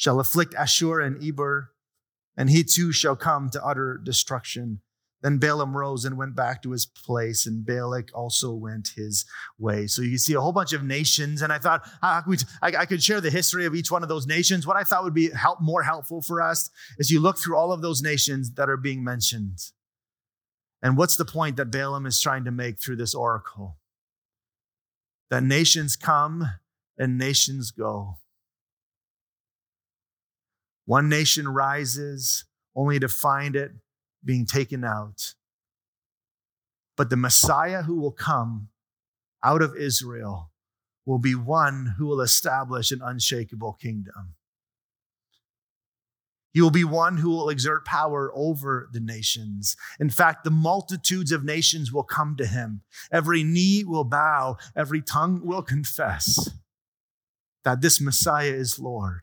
shall 0.00 0.18
afflict 0.18 0.54
Ashur 0.54 0.98
and 0.98 1.22
Eber, 1.22 1.72
and 2.34 2.48
he 2.48 2.64
too 2.64 2.90
shall 2.90 3.14
come 3.14 3.50
to 3.50 3.62
utter 3.62 4.00
destruction. 4.02 4.80
Then 5.20 5.36
Balaam 5.36 5.76
rose 5.76 6.06
and 6.06 6.16
went 6.16 6.34
back 6.34 6.62
to 6.62 6.70
his 6.70 6.86
place, 6.86 7.44
and 7.44 7.66
Balak 7.66 8.08
also 8.14 8.54
went 8.54 8.92
his 8.96 9.26
way. 9.58 9.86
So 9.86 10.00
you 10.00 10.16
see 10.16 10.32
a 10.32 10.40
whole 10.40 10.52
bunch 10.52 10.72
of 10.72 10.82
nations, 10.82 11.42
and 11.42 11.52
I 11.52 11.58
thought 11.58 11.86
I, 12.00 12.22
I 12.62 12.86
could 12.86 13.02
share 13.02 13.20
the 13.20 13.28
history 13.28 13.66
of 13.66 13.74
each 13.74 13.90
one 13.90 14.02
of 14.02 14.08
those 14.08 14.26
nations. 14.26 14.66
What 14.66 14.78
I 14.78 14.84
thought 14.84 15.04
would 15.04 15.12
be 15.12 15.28
help, 15.32 15.60
more 15.60 15.82
helpful 15.82 16.22
for 16.22 16.40
us 16.40 16.70
is 16.96 17.10
you 17.10 17.20
look 17.20 17.36
through 17.36 17.58
all 17.58 17.70
of 17.70 17.82
those 17.82 18.00
nations 18.00 18.52
that 18.52 18.70
are 18.70 18.78
being 18.78 19.04
mentioned. 19.04 19.58
And 20.82 20.96
what's 20.96 21.16
the 21.16 21.26
point 21.26 21.58
that 21.58 21.70
Balaam 21.70 22.06
is 22.06 22.18
trying 22.18 22.44
to 22.46 22.50
make 22.50 22.80
through 22.80 22.96
this 22.96 23.14
oracle? 23.14 23.76
That 25.28 25.42
nations 25.42 25.94
come 25.94 26.48
and 26.96 27.18
nations 27.18 27.70
go. 27.70 28.16
One 30.90 31.08
nation 31.08 31.46
rises 31.46 32.46
only 32.74 32.98
to 32.98 33.06
find 33.06 33.54
it 33.54 33.70
being 34.24 34.44
taken 34.44 34.82
out. 34.82 35.34
But 36.96 37.10
the 37.10 37.16
Messiah 37.16 37.82
who 37.82 38.00
will 38.00 38.10
come 38.10 38.70
out 39.44 39.62
of 39.62 39.76
Israel 39.76 40.50
will 41.06 41.20
be 41.20 41.36
one 41.36 41.94
who 41.96 42.06
will 42.06 42.20
establish 42.20 42.90
an 42.90 43.02
unshakable 43.04 43.74
kingdom. 43.74 44.34
He 46.52 46.60
will 46.60 46.72
be 46.72 46.82
one 46.82 47.18
who 47.18 47.30
will 47.30 47.50
exert 47.50 47.84
power 47.84 48.32
over 48.34 48.88
the 48.92 48.98
nations. 48.98 49.76
In 50.00 50.10
fact, 50.10 50.42
the 50.42 50.50
multitudes 50.50 51.30
of 51.30 51.44
nations 51.44 51.92
will 51.92 52.02
come 52.02 52.34
to 52.36 52.46
him. 52.46 52.82
Every 53.12 53.44
knee 53.44 53.84
will 53.84 54.02
bow, 54.02 54.56
every 54.74 55.02
tongue 55.02 55.42
will 55.44 55.62
confess 55.62 56.50
that 57.62 57.80
this 57.80 58.00
Messiah 58.00 58.50
is 58.50 58.80
Lord. 58.80 59.20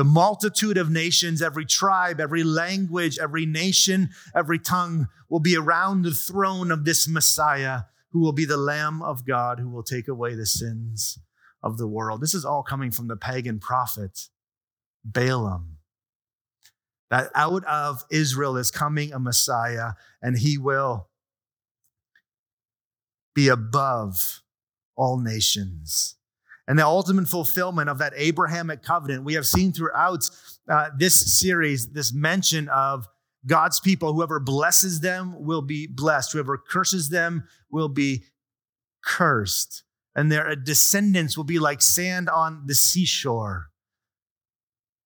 The 0.00 0.04
multitude 0.04 0.78
of 0.78 0.88
nations, 0.88 1.42
every 1.42 1.66
tribe, 1.66 2.20
every 2.20 2.42
language, 2.42 3.18
every 3.18 3.44
nation, 3.44 4.08
every 4.34 4.58
tongue 4.58 5.08
will 5.28 5.40
be 5.40 5.54
around 5.54 6.04
the 6.04 6.10
throne 6.10 6.70
of 6.70 6.86
this 6.86 7.06
Messiah 7.06 7.80
who 8.10 8.20
will 8.20 8.32
be 8.32 8.46
the 8.46 8.56
Lamb 8.56 9.02
of 9.02 9.26
God 9.26 9.60
who 9.60 9.68
will 9.68 9.82
take 9.82 10.08
away 10.08 10.34
the 10.34 10.46
sins 10.46 11.18
of 11.62 11.76
the 11.76 11.86
world. 11.86 12.22
This 12.22 12.32
is 12.32 12.46
all 12.46 12.62
coming 12.62 12.90
from 12.90 13.08
the 13.08 13.16
pagan 13.18 13.58
prophet 13.58 14.30
Balaam. 15.04 15.76
That 17.10 17.30
out 17.34 17.66
of 17.66 18.02
Israel 18.10 18.56
is 18.56 18.70
coming 18.70 19.12
a 19.12 19.18
Messiah, 19.18 19.90
and 20.22 20.38
he 20.38 20.56
will 20.56 21.10
be 23.34 23.48
above 23.48 24.40
all 24.96 25.18
nations 25.18 26.16
and 26.70 26.78
the 26.78 26.86
ultimate 26.86 27.26
fulfillment 27.26 27.90
of 27.90 27.98
that 27.98 28.12
Abrahamic 28.14 28.84
covenant. 28.84 29.24
We 29.24 29.34
have 29.34 29.44
seen 29.44 29.72
throughout 29.72 30.30
uh, 30.68 30.90
this 30.96 31.36
series 31.40 31.88
this 31.88 32.12
mention 32.12 32.68
of 32.68 33.08
God's 33.44 33.80
people. 33.80 34.12
Whoever 34.12 34.38
blesses 34.38 35.00
them 35.00 35.34
will 35.44 35.62
be 35.62 35.88
blessed, 35.88 36.32
whoever 36.32 36.56
curses 36.56 37.08
them 37.08 37.42
will 37.72 37.88
be 37.88 38.22
cursed, 39.04 39.82
and 40.14 40.30
their 40.30 40.54
descendants 40.54 41.36
will 41.36 41.42
be 41.42 41.58
like 41.58 41.82
sand 41.82 42.28
on 42.28 42.62
the 42.66 42.76
seashore. 42.76 43.70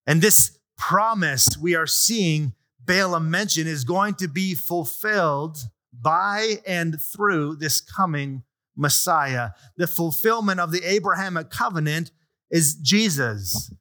And 0.06 0.20
this 0.20 0.58
promise 0.76 1.56
we 1.56 1.74
are 1.74 1.86
seeing 1.86 2.52
Balaam 2.78 3.30
mention 3.30 3.66
is 3.66 3.84
going 3.84 4.16
to 4.16 4.28
be 4.28 4.54
fulfilled 4.54 5.56
by 5.98 6.56
and 6.66 7.00
through 7.00 7.56
this 7.56 7.80
coming 7.80 8.42
Messiah. 8.76 9.50
The 9.76 9.86
fulfillment 9.86 10.60
of 10.60 10.72
the 10.72 10.82
Abrahamic 10.82 11.50
covenant 11.50 12.10
is 12.50 12.74
Jesus. 12.74 13.72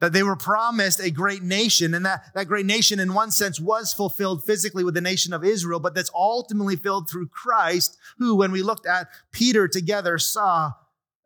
That 0.00 0.12
they 0.12 0.22
were 0.22 0.36
promised 0.36 1.00
a 1.00 1.10
great 1.10 1.42
nation, 1.42 1.92
and 1.92 2.06
that, 2.06 2.32
that 2.34 2.46
great 2.46 2.66
nation, 2.66 3.00
in 3.00 3.14
one 3.14 3.32
sense, 3.32 3.58
was 3.58 3.92
fulfilled 3.92 4.44
physically 4.44 4.84
with 4.84 4.94
the 4.94 5.00
nation 5.00 5.32
of 5.32 5.44
Israel, 5.44 5.80
but 5.80 5.94
that's 5.94 6.10
ultimately 6.14 6.76
filled 6.76 7.10
through 7.10 7.28
Christ, 7.28 7.96
who, 8.18 8.36
when 8.36 8.52
we 8.52 8.62
looked 8.62 8.86
at 8.86 9.08
Peter 9.32 9.66
together, 9.66 10.16
saw 10.18 10.72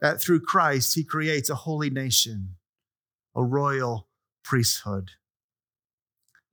that 0.00 0.22
through 0.22 0.40
Christ, 0.40 0.94
he 0.94 1.04
creates 1.04 1.50
a 1.50 1.54
holy 1.54 1.90
nation, 1.90 2.56
a 3.36 3.44
royal 3.44 4.08
priesthood. 4.42 5.10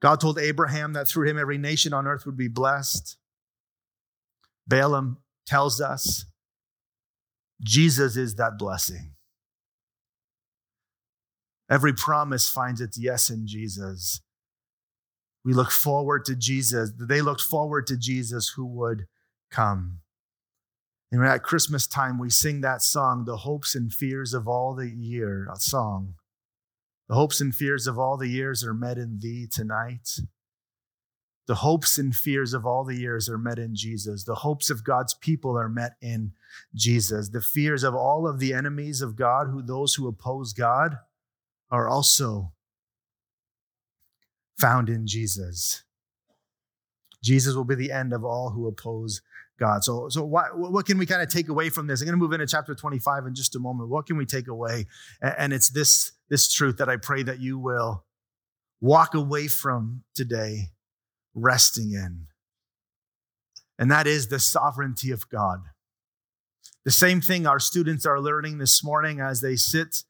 God 0.02 0.20
told 0.20 0.40
Abraham 0.40 0.94
that 0.94 1.08
through 1.08 1.28
him 1.28 1.38
every 1.38 1.58
nation 1.58 1.94
on 1.94 2.06
earth 2.06 2.26
would 2.26 2.38
be 2.38 2.48
blessed. 2.48 3.18
Balaam 4.68 5.18
tells 5.46 5.82
us 5.82 6.26
Jesus 7.62 8.16
is 8.16 8.36
that 8.36 8.58
blessing. 8.58 9.14
Every 11.70 11.94
promise 11.94 12.50
finds 12.50 12.82
its 12.82 12.98
yes 12.98 13.30
in 13.30 13.46
Jesus. 13.46 14.22
We 15.46 15.54
look 15.54 15.72
forward 15.72 16.26
to 16.26 16.36
Jesus. 16.36 16.92
They 16.98 17.22
looked 17.22 17.42
forward 17.42 17.88
to 17.88 17.98
Jesus 17.98 18.54
who 18.56 18.66
would 18.66 19.08
come. 19.52 20.00
And 21.12 21.26
at 21.26 21.44
Christmas 21.44 21.88
time, 21.88 22.20
we 22.20 22.30
sing 22.30 22.62
that 22.62 22.82
song, 22.82 23.26
The 23.26 23.38
Hopes 23.38 23.76
and 23.76 23.92
Fears 23.92 24.34
of 24.34 24.48
All 24.48 24.76
the 24.76 24.90
Year, 24.90 25.48
a 25.52 25.56
song. 25.58 26.16
The 27.08 27.16
hopes 27.16 27.42
and 27.42 27.56
fears 27.56 27.88
of 27.88 27.98
all 27.98 28.18
the 28.18 28.28
years 28.28 28.64
are 28.64 28.74
met 28.74 29.00
in 29.00 29.18
thee 29.18 29.48
tonight. 29.52 30.20
The 31.48 31.56
hopes 31.56 31.98
and 31.98 32.16
fears 32.16 32.54
of 32.54 32.68
all 32.68 32.84
the 32.84 32.96
years 32.96 33.28
are 33.28 33.40
met 33.40 33.58
in 33.58 33.76
Jesus. 33.76 34.24
The 34.24 34.36
hopes 34.36 34.70
of 34.70 34.84
God's 34.84 35.16
people 35.16 35.58
are 35.58 35.68
met 35.68 35.94
in 36.00 36.34
Jesus. 36.74 37.30
The 37.30 37.42
fears 37.42 37.84
of 37.84 37.96
all 37.96 38.28
of 38.28 38.40
the 38.40 38.54
enemies 38.54 39.02
of 39.02 39.16
God, 39.16 39.48
who 39.48 39.62
those 39.62 39.96
who 39.96 40.08
oppose 40.08 40.54
God, 40.54 40.98
are 41.72 41.88
also 41.88 42.54
found 44.58 44.90
in 44.90 45.08
Jesus. 45.08 45.84
Jesus 47.24 47.56
will 47.56 47.66
be 47.66 47.76
the 47.76 47.92
end 47.92 48.14
of 48.14 48.24
all 48.24 48.52
who 48.52 48.68
oppose 48.68 49.22
God. 49.60 49.84
So, 49.84 50.08
so 50.10 50.24
what, 50.24 50.58
what 50.58 50.86
can 50.86 50.98
we 50.98 51.06
kind 51.06 51.22
of 51.22 51.30
take 51.30 51.50
away 51.50 51.70
from 51.70 51.88
this? 51.88 52.02
I'm 52.02 52.08
going 52.08 52.18
to 52.18 52.24
move 52.24 52.34
into 52.34 52.48
chapter 52.48 52.74
25 52.74 53.28
in 53.28 53.36
just 53.36 53.56
a 53.56 53.60
moment. 53.60 53.90
What 53.90 54.06
can 54.06 54.18
we 54.18 54.26
take 54.26 54.48
away? 54.48 54.86
And 55.22 55.52
it's 55.54 55.70
this, 55.70 56.14
this 56.30 56.52
truth 56.52 56.78
that 56.78 56.90
I 56.90 56.98
pray 56.98 57.24
that 57.24 57.40
you 57.40 57.60
will 57.60 58.06
walk 58.82 59.14
away 59.14 59.48
from 59.48 60.04
today 60.16 60.70
resting 61.34 61.92
in. 61.92 62.28
And 63.78 63.92
that 63.92 64.08
is 64.08 64.28
the 64.28 64.40
sovereignty 64.40 65.12
of 65.12 65.30
God. 65.30 65.60
The 66.90 66.94
same 66.94 67.22
thing 67.22 67.46
our 67.46 67.60
students 67.60 68.08
are 68.08 68.20
learning 68.20 68.58
this 68.58 68.84
morning 68.84 69.20
as 69.20 69.42
they 69.42 69.56
sit 69.58 70.06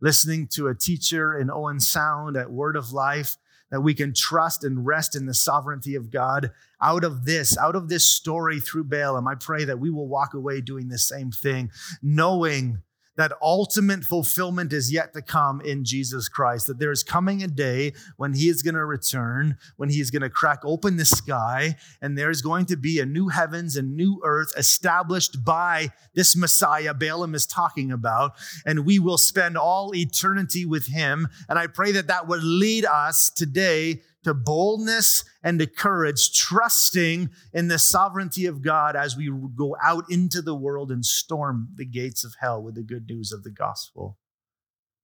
listening 0.00 0.48
to 0.54 0.66
a 0.66 0.74
teacher 0.74 1.38
in 1.38 1.52
Owen 1.52 1.78
Sound 1.78 2.36
at 2.36 2.50
Word 2.50 2.74
of 2.74 2.90
Life, 2.90 3.36
that 3.70 3.82
we 3.82 3.94
can 3.94 4.12
trust 4.12 4.64
and 4.64 4.84
rest 4.84 5.14
in 5.14 5.26
the 5.26 5.34
sovereignty 5.34 5.94
of 5.94 6.10
God. 6.10 6.50
Out 6.82 7.04
of 7.04 7.26
this, 7.26 7.56
out 7.56 7.76
of 7.76 7.88
this 7.88 8.08
story 8.08 8.58
through 8.58 8.88
Balaam, 8.88 9.28
I 9.28 9.36
pray 9.36 9.64
that 9.66 9.78
we 9.78 9.88
will 9.88 10.08
walk 10.08 10.34
away 10.34 10.60
doing 10.60 10.88
the 10.88 10.98
same 10.98 11.30
thing, 11.30 11.70
knowing 12.02 12.82
that 13.16 13.32
ultimate 13.42 14.04
fulfillment 14.04 14.72
is 14.72 14.92
yet 14.92 15.12
to 15.14 15.22
come 15.22 15.60
in 15.60 15.84
Jesus 15.84 16.28
Christ. 16.28 16.66
That 16.66 16.78
there 16.78 16.92
is 16.92 17.02
coming 17.02 17.42
a 17.42 17.48
day 17.48 17.92
when 18.16 18.34
He 18.34 18.48
is 18.48 18.62
going 18.62 18.74
to 18.74 18.84
return, 18.84 19.56
when 19.76 19.88
He 19.88 20.00
is 20.00 20.10
going 20.10 20.22
to 20.22 20.30
crack 20.30 20.60
open 20.64 20.96
the 20.96 21.04
sky, 21.04 21.76
and 22.00 22.16
there 22.16 22.30
is 22.30 22.42
going 22.42 22.66
to 22.66 22.76
be 22.76 23.00
a 23.00 23.06
new 23.06 23.28
heavens 23.28 23.76
and 23.76 23.96
new 23.96 24.20
earth 24.24 24.52
established 24.56 25.44
by 25.44 25.90
this 26.14 26.36
Messiah 26.36 26.94
Balaam 26.94 27.34
is 27.34 27.46
talking 27.46 27.90
about, 27.90 28.32
and 28.64 28.86
we 28.86 28.98
will 28.98 29.18
spend 29.18 29.56
all 29.56 29.94
eternity 29.94 30.64
with 30.64 30.86
Him. 30.86 31.28
And 31.48 31.58
I 31.58 31.66
pray 31.66 31.92
that 31.92 32.08
that 32.08 32.28
would 32.28 32.42
lead 32.42 32.84
us 32.84 33.30
today 33.30 34.02
to 34.26 34.34
boldness 34.34 35.24
and 35.44 35.60
to 35.60 35.68
courage, 35.68 36.36
trusting 36.36 37.30
in 37.54 37.68
the 37.68 37.78
sovereignty 37.78 38.44
of 38.46 38.60
God 38.60 38.96
as 38.96 39.16
we 39.16 39.30
go 39.54 39.76
out 39.80 40.02
into 40.10 40.42
the 40.42 40.54
world 40.56 40.90
and 40.90 41.06
storm 41.06 41.68
the 41.76 41.84
gates 41.84 42.24
of 42.24 42.34
hell 42.40 42.60
with 42.60 42.74
the 42.74 42.82
good 42.82 43.08
news 43.08 43.30
of 43.30 43.44
the 43.44 43.52
gospel. 43.52 44.18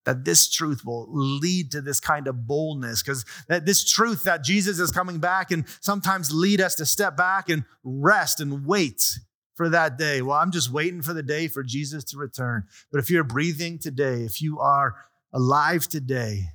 That 0.07 0.25
this 0.25 0.51
truth 0.51 0.85
will 0.85 1.07
lead 1.09 1.71
to 1.71 1.81
this 1.81 2.01
kind 2.01 2.27
of 2.27 2.49
boldness, 2.49 3.01
because 3.01 3.25
that 3.47 3.65
this 3.65 3.89
truth 3.89 4.25
that 4.25 4.43
Jesus 4.43 4.81
is 4.81 4.91
coming 4.91 5.21
back 5.21 5.53
and 5.53 5.67
sometimes 5.81 6.35
lead 6.35 6.61
us 6.61 6.75
to 6.75 6.85
step 6.85 7.17
back 7.17 7.49
and 7.49 7.63
rest 7.85 8.41
and 8.41 8.67
wait 8.67 9.21
for 9.55 9.69
that 9.69 9.99
day. 9.99 10.21
Well, 10.21 10.37
I'm 10.37 10.51
just 10.51 10.73
waiting 10.73 11.03
for 11.03 11.13
the 11.13 11.23
day 11.23 11.47
for 11.47 11.63
Jesus 11.63 12.03
to 12.07 12.17
return. 12.17 12.65
But 12.91 12.99
if 12.99 13.09
you're 13.09 13.23
breathing 13.23 13.79
today, 13.79 14.25
if 14.25 14.43
you 14.43 14.59
are 14.59 14.97
alive 15.33 15.87
today, 15.87 16.47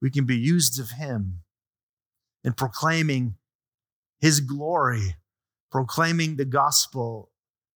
we 0.00 0.10
can 0.10 0.24
be 0.24 0.36
used 0.36 0.80
of 0.80 0.90
Him 0.90 1.40
in 2.44 2.52
proclaiming 2.52 3.36
His 4.20 4.40
glory, 4.40 5.16
proclaiming 5.70 6.36
the 6.36 6.44
gospel 6.44 7.30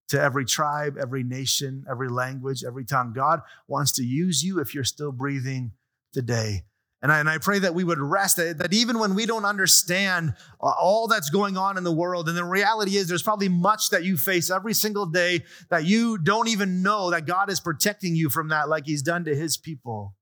to 0.10 0.22
every 0.22 0.46
tribe, 0.46 0.98
every 1.00 1.24
nation, 1.24 1.86
every 1.90 2.10
language, 2.10 2.64
every 2.64 2.86
tongue. 2.86 3.14
God 3.14 3.42
wants 3.68 3.94
to 3.94 4.04
use 4.04 4.44
you 4.44 4.60
if 4.60 4.76
you're 4.76 4.84
still 4.84 5.12
breathing 5.12 5.72
today. 6.14 6.64
And 7.02 7.12
I, 7.12 7.20
and 7.20 7.30
I 7.30 7.38
pray 7.38 7.60
that 7.60 7.74
we 7.74 7.84
would 7.84 8.00
rest, 8.00 8.38
that, 8.38 8.60
that 8.60 8.74
even 8.74 8.98
when 8.98 9.14
we 9.14 9.26
don't 9.26 9.44
understand 9.44 10.36
uh, 10.62 10.72
all 10.80 11.08
that's 11.08 11.30
going 11.30 11.58
on 11.58 11.78
in 11.78 11.84
the 11.84 11.92
world, 11.92 12.30
and 12.30 12.38
the 12.38 12.46
reality 12.46 12.96
is 12.96 13.10
there's 13.10 13.24
probably 13.24 13.50
much 13.50 13.90
that 13.90 14.06
you 14.06 14.16
face 14.16 14.50
every 14.50 14.74
single 14.74 15.06
day 15.06 15.42
that 15.70 15.84
you 15.84 16.18
don't 16.18 16.48
even 16.48 16.82
know 16.82 17.12
that 17.12 17.26
God 17.26 17.50
is 17.50 17.60
protecting 17.60 18.16
you 18.16 18.30
from 18.30 18.50
that, 18.50 18.70
like 18.70 18.86
He's 18.86 19.02
done 19.02 19.26
to 19.26 19.36
His 19.36 19.58
people 19.58 20.16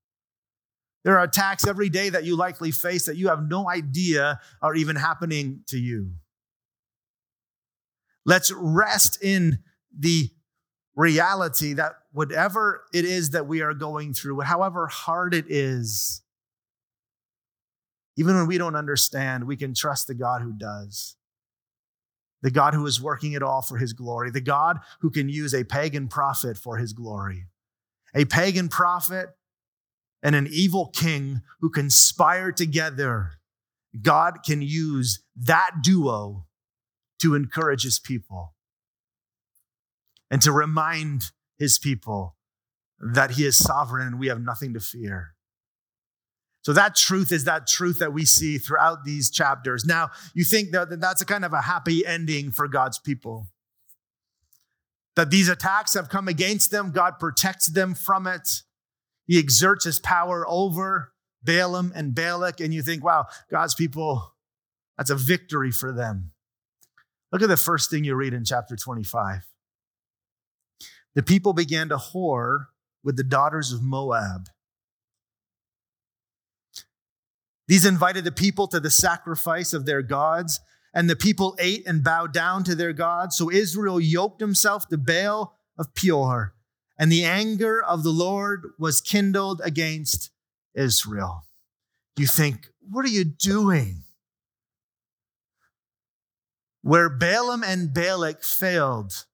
There 1.04 1.18
are 1.18 1.24
attacks 1.24 1.66
every 1.66 1.88
day 1.88 2.10
that 2.10 2.24
you 2.24 2.36
likely 2.36 2.70
face 2.70 3.06
that 3.06 3.16
you 3.16 3.28
have 3.28 3.48
no 3.48 3.68
idea 3.68 4.40
are 4.60 4.74
even 4.74 4.96
happening 4.96 5.62
to 5.68 5.78
you. 5.78 6.12
Let's 8.24 8.52
rest 8.52 9.22
in 9.22 9.58
the 9.96 10.30
reality 10.94 11.72
that 11.72 11.94
whatever 12.12 12.84
it 12.92 13.04
is 13.04 13.30
that 13.30 13.46
we 13.46 13.62
are 13.62 13.74
going 13.74 14.14
through, 14.14 14.40
however 14.40 14.86
hard 14.86 15.34
it 15.34 15.46
is, 15.48 16.22
even 18.16 18.36
when 18.36 18.46
we 18.46 18.58
don't 18.58 18.76
understand, 18.76 19.46
we 19.46 19.56
can 19.56 19.74
trust 19.74 20.06
the 20.06 20.14
God 20.14 20.42
who 20.42 20.52
does. 20.52 21.16
The 22.42 22.50
God 22.50 22.74
who 22.74 22.84
is 22.86 23.00
working 23.00 23.32
it 23.32 23.42
all 23.42 23.62
for 23.62 23.78
his 23.78 23.92
glory. 23.92 24.30
The 24.30 24.40
God 24.40 24.78
who 25.00 25.10
can 25.10 25.28
use 25.28 25.54
a 25.54 25.64
pagan 25.64 26.08
prophet 26.08 26.58
for 26.58 26.76
his 26.76 26.92
glory. 26.92 27.46
A 28.14 28.24
pagan 28.24 28.68
prophet 28.68 29.30
and 30.22 30.34
an 30.34 30.48
evil 30.50 30.86
king 30.86 31.42
who 31.60 31.70
conspire 31.70 32.52
together. 32.52 33.32
God 34.00 34.38
can 34.44 34.62
use 34.62 35.22
that 35.36 35.70
duo 35.82 36.46
to 37.20 37.34
encourage 37.34 37.82
his 37.82 37.98
people 37.98 38.54
and 40.30 40.40
to 40.42 40.52
remind 40.52 41.30
his 41.58 41.78
people 41.78 42.36
that 42.98 43.32
he 43.32 43.44
is 43.44 43.58
sovereign 43.58 44.06
and 44.06 44.18
we 44.18 44.28
have 44.28 44.40
nothing 44.40 44.72
to 44.74 44.80
fear. 44.80 45.34
So 46.62 46.72
that 46.72 46.94
truth 46.94 47.32
is 47.32 47.44
that 47.44 47.66
truth 47.66 47.98
that 47.98 48.12
we 48.12 48.24
see 48.24 48.56
throughout 48.56 49.04
these 49.04 49.30
chapters. 49.30 49.84
Now, 49.84 50.10
you 50.32 50.44
think 50.44 50.70
that 50.70 51.00
that's 51.00 51.20
a 51.20 51.26
kind 51.26 51.44
of 51.44 51.52
a 51.52 51.62
happy 51.62 52.06
ending 52.06 52.52
for 52.52 52.68
God's 52.68 53.00
people. 53.00 53.48
That 55.16 55.30
these 55.30 55.48
attacks 55.48 55.94
have 55.94 56.08
come 56.08 56.28
against 56.28 56.70
them, 56.70 56.92
God 56.92 57.18
protects 57.18 57.66
them 57.66 57.94
from 57.94 58.26
it. 58.26 58.62
He 59.26 59.38
exerts 59.38 59.84
his 59.84 60.00
power 60.00 60.44
over 60.48 61.12
Balaam 61.42 61.92
and 61.94 62.14
Balak, 62.14 62.60
and 62.60 62.72
you 62.72 62.82
think, 62.82 63.04
wow, 63.04 63.26
God's 63.50 63.74
people, 63.74 64.34
that's 64.96 65.10
a 65.10 65.16
victory 65.16 65.70
for 65.70 65.92
them. 65.92 66.32
Look 67.30 67.42
at 67.42 67.48
the 67.48 67.56
first 67.56 67.90
thing 67.90 68.04
you 68.04 68.14
read 68.14 68.34
in 68.34 68.44
chapter 68.44 68.76
25. 68.76 69.48
The 71.14 71.22
people 71.22 71.52
began 71.52 71.88
to 71.88 71.96
whore 71.96 72.66
with 73.02 73.16
the 73.16 73.24
daughters 73.24 73.72
of 73.72 73.82
Moab. 73.82 74.48
These 77.68 77.86
invited 77.86 78.24
the 78.24 78.32
people 78.32 78.66
to 78.68 78.80
the 78.80 78.90
sacrifice 78.90 79.72
of 79.72 79.86
their 79.86 80.02
gods, 80.02 80.60
and 80.94 81.08
the 81.08 81.16
people 81.16 81.56
ate 81.58 81.86
and 81.86 82.04
bowed 82.04 82.32
down 82.32 82.64
to 82.64 82.74
their 82.74 82.92
gods. 82.92 83.36
So 83.36 83.50
Israel 83.50 83.98
yoked 83.98 84.40
himself 84.40 84.88
to 84.88 84.98
Baal 84.98 85.56
of 85.78 85.94
Peor, 85.94 86.54
and 87.02 87.10
the 87.10 87.24
anger 87.24 87.82
of 87.82 88.04
the 88.04 88.10
Lord 88.10 88.74
was 88.78 89.00
kindled 89.00 89.60
against 89.64 90.30
Israel. 90.72 91.42
You 92.16 92.28
think, 92.28 92.68
what 92.78 93.04
are 93.04 93.08
you 93.08 93.24
doing? 93.24 94.04
Where 96.82 97.10
Balaam 97.10 97.64
and 97.64 97.92
Balak 97.92 98.44
failed, 98.44 99.24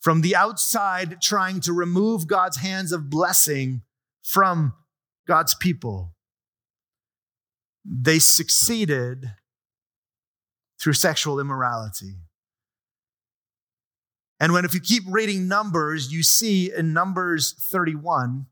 from 0.00 0.22
the 0.22 0.34
outside 0.34 1.22
trying 1.22 1.60
to 1.60 1.72
remove 1.72 2.26
God's 2.26 2.56
hands 2.56 2.90
of 2.90 3.08
blessing 3.08 3.82
from 4.24 4.74
God's 5.28 5.54
people. 5.54 6.16
They 7.84 8.18
succeeded 8.18 9.30
through 10.80 10.94
sexual 10.94 11.38
immorality. 11.38 12.16
And 14.40 14.52
when, 14.52 14.64
if 14.64 14.74
you 14.74 14.80
keep 14.80 15.04
reading 15.08 15.48
Numbers, 15.48 16.12
you 16.12 16.22
see 16.22 16.72
in 16.74 16.92
Numbers 16.92 17.54
31, 17.70 18.46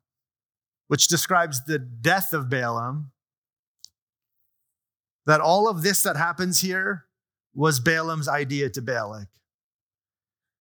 which 0.89 1.09
describes 1.09 1.65
the 1.65 1.79
death 1.79 2.33
of 2.33 2.49
Balaam, 2.49 3.11
that 5.27 5.41
all 5.41 5.69
of 5.69 5.83
this 5.83 6.03
that 6.03 6.17
happens 6.17 6.61
here 6.61 7.05
was 7.55 7.81
Balaam's 7.81 8.29
idea 8.29 8.71
to 8.71 8.83
Balak. 8.83 9.29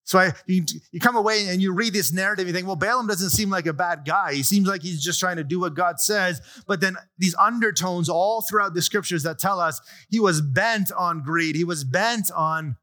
So 0.03 0.19
I, 0.19 0.34
you, 0.45 0.65
you 0.91 0.99
come 0.99 1.15
away 1.15 1.47
and 1.47 1.62
you 1.62 1.73
read 1.73 1.93
this 1.93 2.12
narrative, 2.12 2.47
you 2.47 2.53
think, 2.53 2.67
well, 2.67 2.75
Balaam 2.75 3.07
doesn't 3.07 3.29
seem 3.29 3.49
like 3.49 3.65
a 3.65 3.73
bad 3.73 4.03
guy. 4.05 4.34
He 4.34 4.43
seems 4.43 4.67
like 4.67 4.81
he's 4.81 5.01
just 5.01 5.19
trying 5.19 5.38
to 5.38 5.43
do 5.43 5.60
what 5.60 5.73
God 5.73 5.99
says. 5.99 6.41
But 6.67 6.81
then 6.81 6.97
these 7.17 7.36
undertones 7.36 8.10
all 8.10 8.41
throughout 8.41 8.73
the 8.73 8.81
scriptures 8.81 9.23
that 9.23 9.39
tell 9.39 9.60
us 9.60 9.79
he 10.10 10.19
was 10.19 10.41
bent 10.41 10.91
on 10.91 11.21
greed. 11.21 11.55
He 11.55 11.63
was 11.63 11.84
bent 11.84 12.31
on 12.31 12.75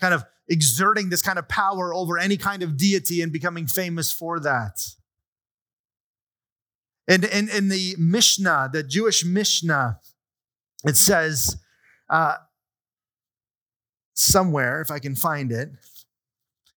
kind 0.00 0.14
of 0.14 0.24
exerting 0.50 1.08
this 1.08 1.22
kind 1.22 1.38
of 1.38 1.48
power 1.48 1.94
over 1.94 2.18
any 2.18 2.36
kind 2.36 2.62
of 2.62 2.76
deity 2.76 3.22
and 3.22 3.32
becoming 3.32 3.66
famous 3.66 4.12
for 4.12 4.40
that. 4.40 4.84
And 7.08 7.24
in, 7.24 7.48
in 7.48 7.68
the 7.68 7.94
Mishnah, 7.98 8.70
the 8.72 8.82
Jewish 8.82 9.24
Mishnah, 9.24 10.00
it 10.84 10.96
says 10.96 11.56
uh, 12.08 12.36
somewhere, 14.14 14.80
if 14.80 14.90
I 14.90 14.98
can 14.98 15.14
find 15.14 15.52
it, 15.52 15.70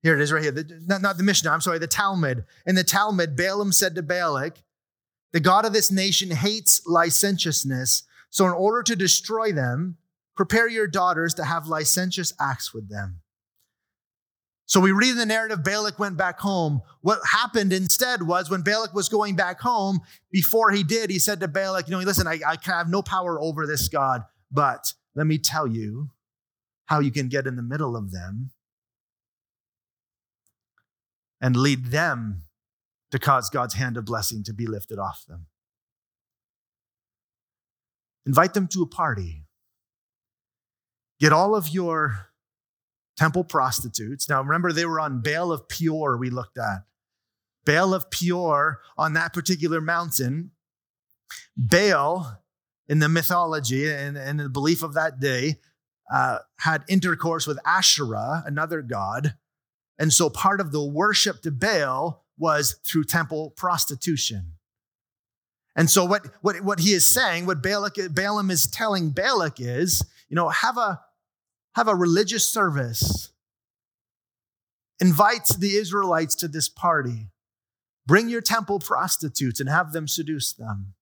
here 0.03 0.15
it 0.15 0.21
is 0.21 0.31
right 0.31 0.43
here. 0.43 0.51
The, 0.51 0.81
not, 0.85 1.01
not 1.01 1.17
the 1.17 1.23
Mishnah, 1.23 1.49
I'm 1.49 1.61
sorry, 1.61 1.79
the 1.79 1.87
Talmud. 1.87 2.45
In 2.65 2.75
the 2.75 2.83
Talmud, 2.83 3.35
Balaam 3.35 3.71
said 3.71 3.95
to 3.95 4.03
Balak, 4.03 4.61
The 5.31 5.39
God 5.39 5.65
of 5.65 5.73
this 5.73 5.91
nation 5.91 6.31
hates 6.31 6.85
licentiousness. 6.85 8.03
So, 8.29 8.45
in 8.45 8.51
order 8.51 8.83
to 8.83 8.95
destroy 8.95 9.51
them, 9.51 9.97
prepare 10.35 10.67
your 10.67 10.87
daughters 10.87 11.33
to 11.35 11.45
have 11.45 11.67
licentious 11.67 12.33
acts 12.39 12.73
with 12.73 12.89
them. 12.89 13.21
So 14.73 14.79
we 14.79 14.91
read 14.91 15.11
in 15.11 15.17
the 15.17 15.25
narrative, 15.27 15.63
Balak 15.63 15.99
went 15.99 16.17
back 16.17 16.39
home. 16.39 16.81
What 17.01 17.19
happened 17.31 17.71
instead 17.71 18.23
was 18.23 18.49
when 18.49 18.63
Balak 18.63 18.91
was 18.91 19.07
going 19.07 19.35
back 19.35 19.59
home, 19.59 19.99
before 20.31 20.71
he 20.71 20.83
did, 20.83 21.11
he 21.11 21.19
said 21.19 21.41
to 21.41 21.47
Balak, 21.47 21.87
You 21.87 21.91
know, 21.91 21.99
listen, 21.99 22.25
I, 22.25 22.39
I 22.43 22.57
have 22.63 22.89
no 22.89 23.03
power 23.03 23.39
over 23.39 23.67
this 23.67 23.87
God, 23.87 24.23
but 24.51 24.95
let 25.13 25.27
me 25.27 25.37
tell 25.37 25.67
you 25.67 26.09
how 26.87 27.01
you 27.01 27.11
can 27.11 27.27
get 27.27 27.45
in 27.45 27.55
the 27.55 27.61
middle 27.61 27.95
of 27.95 28.11
them 28.11 28.49
and 31.39 31.55
lead 31.55 31.91
them 31.91 32.45
to 33.11 33.19
cause 33.19 33.51
God's 33.51 33.75
hand 33.75 33.95
of 33.95 34.05
blessing 34.05 34.43
to 34.45 34.53
be 34.53 34.65
lifted 34.65 34.97
off 34.97 35.23
them. 35.27 35.45
Invite 38.25 38.55
them 38.55 38.67
to 38.69 38.81
a 38.81 38.87
party. 38.87 39.43
Get 41.19 41.31
all 41.31 41.53
of 41.53 41.69
your 41.69 42.32
temple 43.17 43.43
prostitutes. 43.43 44.29
Now, 44.29 44.41
remember, 44.41 44.71
they 44.71 44.85
were 44.85 44.99
on 44.99 45.21
Baal 45.21 45.51
of 45.51 45.67
Peor, 45.67 46.17
we 46.17 46.29
looked 46.29 46.57
at. 46.57 46.83
Baal 47.65 47.93
of 47.93 48.09
Peor 48.09 48.79
on 48.97 49.13
that 49.13 49.33
particular 49.33 49.81
mountain. 49.81 50.51
Baal, 51.55 52.41
in 52.87 52.99
the 52.99 53.09
mythology 53.09 53.89
and, 53.89 54.17
and 54.17 54.39
the 54.39 54.49
belief 54.49 54.83
of 54.83 54.93
that 54.95 55.19
day, 55.19 55.59
uh, 56.11 56.39
had 56.59 56.83
intercourse 56.87 57.47
with 57.47 57.57
Asherah, 57.65 58.43
another 58.45 58.81
god. 58.81 59.35
And 59.97 60.11
so 60.11 60.29
part 60.29 60.59
of 60.59 60.71
the 60.71 60.83
worship 60.83 61.41
to 61.43 61.51
Baal 61.51 62.25
was 62.37 62.79
through 62.85 63.05
temple 63.05 63.51
prostitution. 63.51 64.53
And 65.75 65.89
so 65.89 66.05
what, 66.05 66.27
what, 66.41 66.61
what 66.61 66.79
he 66.79 66.93
is 66.93 67.05
saying, 67.05 67.45
what 67.45 67.63
Balak, 67.63 67.95
Balaam 68.11 68.51
is 68.51 68.67
telling 68.67 69.11
Balak 69.11 69.59
is, 69.59 70.03
you 70.29 70.35
know, 70.35 70.49
have 70.49 70.77
a, 70.77 70.99
have 71.75 71.87
a 71.87 71.95
religious 71.95 72.51
service. 72.51 73.31
Invite 74.99 75.47
the 75.59 75.75
Israelites 75.75 76.35
to 76.35 76.47
this 76.47 76.69
party. 76.69 77.29
Bring 78.05 78.29
your 78.29 78.41
temple 78.41 78.79
prostitutes 78.79 79.59
and 79.59 79.69
have 79.69 79.91
them 79.91 80.07
seduce 80.07 80.53
them. 80.53 80.93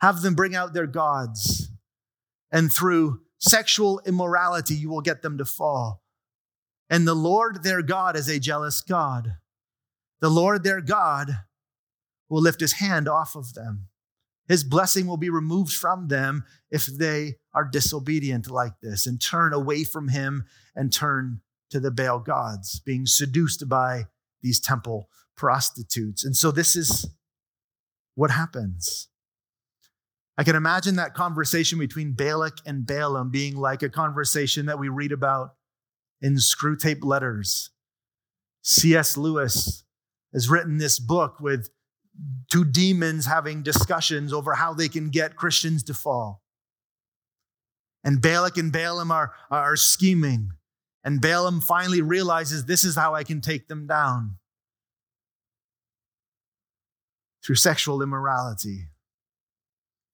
Have 0.00 0.22
them 0.22 0.34
bring 0.34 0.54
out 0.54 0.74
their 0.74 0.86
gods. 0.86 1.70
And 2.52 2.72
through 2.72 3.20
sexual 3.38 4.00
immorality, 4.06 4.74
you 4.74 4.90
will 4.90 5.00
get 5.00 5.22
them 5.22 5.38
to 5.38 5.44
fall. 5.44 6.02
And 6.90 7.08
the 7.08 7.14
Lord 7.14 7.62
their 7.62 7.82
God 7.82 8.16
is 8.16 8.28
a 8.28 8.38
jealous 8.38 8.80
God. 8.80 9.36
The 10.20 10.28
Lord 10.28 10.62
their 10.62 10.80
God 10.80 11.38
will 12.28 12.42
lift 12.42 12.60
his 12.60 12.74
hand 12.74 13.08
off 13.08 13.34
of 13.34 13.54
them. 13.54 13.88
His 14.48 14.64
blessing 14.64 15.06
will 15.06 15.16
be 15.16 15.30
removed 15.30 15.72
from 15.72 16.08
them 16.08 16.44
if 16.70 16.86
they 16.86 17.36
are 17.54 17.64
disobedient 17.64 18.50
like 18.50 18.80
this 18.82 19.06
and 19.06 19.20
turn 19.20 19.52
away 19.52 19.84
from 19.84 20.08
him 20.08 20.44
and 20.74 20.92
turn 20.92 21.40
to 21.70 21.80
the 21.80 21.90
Baal 21.90 22.18
gods, 22.18 22.80
being 22.80 23.06
seduced 23.06 23.68
by 23.68 24.04
these 24.42 24.60
temple 24.60 25.08
prostitutes. 25.36 26.24
And 26.24 26.36
so 26.36 26.50
this 26.50 26.76
is 26.76 27.08
what 28.14 28.30
happens. 28.30 29.08
I 30.36 30.42
can 30.42 30.56
imagine 30.56 30.96
that 30.96 31.14
conversation 31.14 31.78
between 31.78 32.12
Balak 32.12 32.58
and 32.66 32.86
Balaam 32.86 33.30
being 33.30 33.56
like 33.56 33.82
a 33.82 33.88
conversation 33.88 34.66
that 34.66 34.78
we 34.78 34.88
read 34.88 35.12
about 35.12 35.54
in 36.20 36.34
Screwtape 36.34 37.04
Letters. 37.04 37.70
C.S. 38.62 39.16
Lewis 39.16 39.84
has 40.32 40.48
written 40.48 40.78
this 40.78 40.98
book 40.98 41.38
with 41.38 41.68
two 42.50 42.64
demons 42.64 43.26
having 43.26 43.62
discussions 43.62 44.32
over 44.32 44.54
how 44.54 44.72
they 44.72 44.88
can 44.88 45.10
get 45.10 45.36
Christians 45.36 45.82
to 45.84 45.94
fall. 45.94 46.43
And 48.04 48.20
Balak 48.20 48.58
and 48.58 48.70
Balaam 48.70 49.10
are, 49.10 49.32
are 49.50 49.76
scheming. 49.76 50.50
And 51.02 51.20
Balaam 51.20 51.60
finally 51.60 52.02
realizes 52.02 52.66
this 52.66 52.84
is 52.84 52.96
how 52.96 53.14
I 53.14 53.24
can 53.24 53.40
take 53.40 53.66
them 53.68 53.86
down 53.86 54.36
through 57.44 57.56
sexual 57.56 58.02
immorality. 58.02 58.88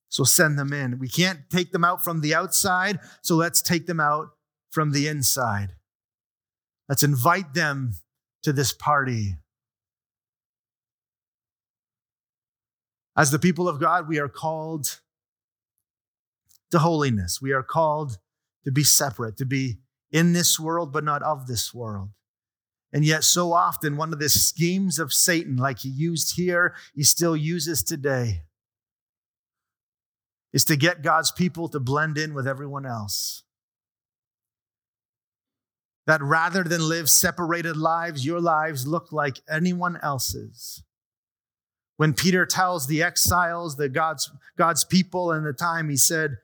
So 0.09 0.23
send 0.23 0.59
them 0.59 0.73
in. 0.73 0.99
We 0.99 1.07
can't 1.07 1.49
take 1.49 1.71
them 1.71 1.85
out 1.85 2.03
from 2.03 2.19
the 2.19 2.35
outside, 2.35 2.99
so 3.21 3.35
let's 3.35 3.61
take 3.61 3.87
them 3.87 4.01
out 4.01 4.31
from 4.69 4.91
the 4.91 5.07
inside. 5.07 5.75
Let's 6.89 7.03
invite 7.03 7.53
them 7.53 7.93
to 8.43 8.51
this 8.51 8.73
party. 8.73 9.37
As 13.15 13.31
the 13.31 13.39
people 13.39 13.69
of 13.69 13.79
God, 13.79 14.09
we 14.09 14.19
are 14.19 14.29
called 14.29 14.99
to 16.71 16.79
holiness. 16.79 17.41
We 17.41 17.51
are 17.51 17.63
called 17.63 18.17
to 18.65 18.71
be 18.71 18.83
separate, 18.83 19.37
to 19.37 19.45
be 19.45 19.79
in 20.11 20.33
this 20.33 20.59
world, 20.59 20.91
but 20.91 21.03
not 21.03 21.23
of 21.23 21.47
this 21.47 21.73
world. 21.73 22.09
And 22.93 23.05
yet, 23.05 23.23
so 23.23 23.53
often, 23.53 23.95
one 23.95 24.11
of 24.11 24.19
the 24.19 24.27
schemes 24.27 24.99
of 24.99 25.13
Satan, 25.13 25.55
like 25.55 25.79
he 25.79 25.89
used 25.89 26.35
here, 26.35 26.75
he 26.93 27.03
still 27.03 27.37
uses 27.37 27.83
today, 27.83 28.41
is 30.51 30.65
to 30.65 30.75
get 30.75 31.01
God's 31.01 31.31
people 31.31 31.69
to 31.69 31.79
blend 31.79 32.17
in 32.17 32.33
with 32.33 32.45
everyone 32.45 32.85
else. 32.85 33.43
That 36.05 36.21
rather 36.21 36.63
than 36.63 36.89
live 36.89 37.09
separated 37.09 37.77
lives, 37.77 38.25
your 38.25 38.41
lives 38.41 38.85
look 38.85 39.13
like 39.13 39.37
anyone 39.49 39.97
else's. 40.03 40.83
When 41.95 42.13
Peter 42.13 42.45
tells 42.45 42.87
the 42.87 43.03
exiles, 43.03 43.77
the 43.77 43.87
God's, 43.87 44.29
God's 44.57 44.83
people 44.83 45.31
in 45.31 45.43
the 45.43 45.53
time, 45.53 45.87
he 45.89 45.95
said, 45.95 46.37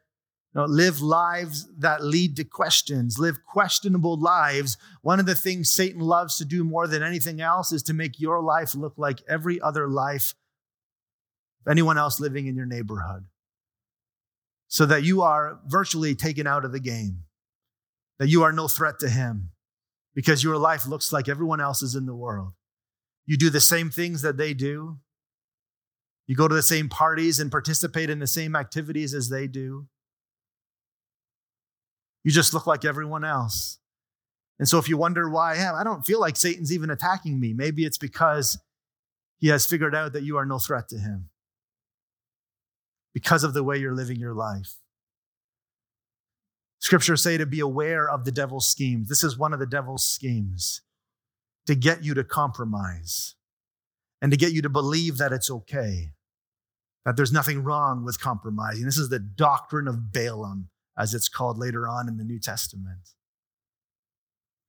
know, 0.57 0.65
live 0.65 1.01
lives 1.01 1.67
that 1.77 2.03
lead 2.03 2.35
to 2.35 2.43
questions, 2.43 3.19
live 3.19 3.37
questionable 3.45 4.19
lives. 4.19 4.77
One 5.01 5.19
of 5.19 5.25
the 5.25 5.35
things 5.35 5.71
Satan 5.71 6.01
loves 6.01 6.37
to 6.37 6.45
do 6.45 6.63
more 6.63 6.87
than 6.87 7.03
anything 7.03 7.39
else 7.41 7.71
is 7.71 7.83
to 7.83 7.93
make 7.93 8.19
your 8.19 8.41
life 8.41 8.75
look 8.75 8.93
like 8.97 9.21
every 9.29 9.61
other 9.61 9.87
life 9.87 10.33
of 11.65 11.71
anyone 11.71 11.97
else 11.97 12.19
living 12.19 12.47
in 12.47 12.55
your 12.55 12.65
neighborhood. 12.65 13.25
So 14.67 14.85
that 14.87 15.03
you 15.03 15.21
are 15.21 15.59
virtually 15.67 16.13
taken 16.15 16.45
out 16.45 16.65
of 16.65 16.73
the 16.73 16.79
game, 16.79 17.23
that 18.19 18.27
you 18.27 18.43
are 18.43 18.51
no 18.51 18.67
threat 18.67 18.99
to 18.99 19.09
him 19.09 19.51
because 20.13 20.43
your 20.43 20.57
life 20.57 20.87
looks 20.87 21.13
like 21.13 21.29
everyone 21.29 21.61
else's 21.61 21.95
in 21.95 22.05
the 22.05 22.15
world. 22.15 22.53
You 23.27 23.37
do 23.37 23.49
the 23.49 23.61
same 23.61 23.91
things 23.91 24.23
that 24.23 24.37
they 24.37 24.53
do. 24.53 24.97
You 26.25 26.35
go 26.35 26.47
to 26.47 26.55
the 26.55 26.63
same 26.63 26.89
parties 26.89 27.39
and 27.39 27.51
participate 27.51 28.09
in 28.09 28.19
the 28.19 28.27
same 28.27 28.55
activities 28.55 29.13
as 29.13 29.29
they 29.29 29.47
do. 29.47 29.87
You 32.23 32.32
just 32.32 32.53
look 32.53 32.67
like 32.67 32.86
everyone 32.86 33.23
else. 33.23 33.80
And 34.60 34.67
so 34.67 34.80
if 34.80 34.89
you 34.89 34.97
wonder 34.97 35.30
why, 35.30 35.56
yeah, 35.56 35.73
I 35.73 35.84
don't 35.84 36.06
feel 36.06 36.19
like 36.19 36.36
Satan's 36.36 36.73
even 36.73 36.89
attacking 36.89 37.39
me, 37.39 37.53
maybe 37.53 37.86
it's 37.86 37.97
because 37.97 38.58
he 39.38 39.49
has 39.49 39.65
figured 39.65 39.95
out 39.95 40.13
that 40.13 40.23
you 40.23 40.38
are 40.38 40.45
no 40.45 40.58
threat 40.58 40.89
to 40.89 40.97
him 40.97 41.30
because 43.13 43.43
of 43.43 43.53
the 43.53 43.63
way 43.63 43.77
you're 43.77 43.95
living 43.95 44.19
your 44.19 44.34
life. 44.34 44.77
Scriptures 46.80 47.23
say 47.23 47.38
to 47.38 47.45
be 47.45 47.60
aware 47.60 48.10
of 48.10 48.25
the 48.25 48.32
devil's 48.32 48.67
schemes. 48.67 49.10
This 49.10 49.23
is 49.23 49.38
one 49.38 49.53
of 49.53 49.60
the 49.60 49.65
devil's 49.65 50.03
schemes 50.03 50.82
to 51.65 51.75
get 51.75 52.03
you 52.03 52.13
to 52.13 52.23
compromise 52.23 53.36
and 54.21 54.32
to 54.32 54.38
get 54.38 54.53
you 54.53 54.62
to 54.62 54.69
believe 54.69 55.17
that 55.17 55.34
it's 55.34 55.51
okay, 55.51 56.13
that 57.06 57.15
there's 57.15 57.32
nothing 57.32 57.63
wrong 57.63 58.03
with 58.03 58.19
compromising. 58.19 58.86
This 58.86 58.97
is 58.97 59.10
the 59.10 59.19
doctrine 59.19 59.88
of 59.88 60.12
Balaam 60.12 60.69
as 60.97 61.13
it's 61.13 61.29
called 61.29 61.57
later 61.57 61.88
on 61.88 62.07
in 62.07 62.17
the 62.17 62.23
New 62.23 62.39
Testament. 62.39 63.12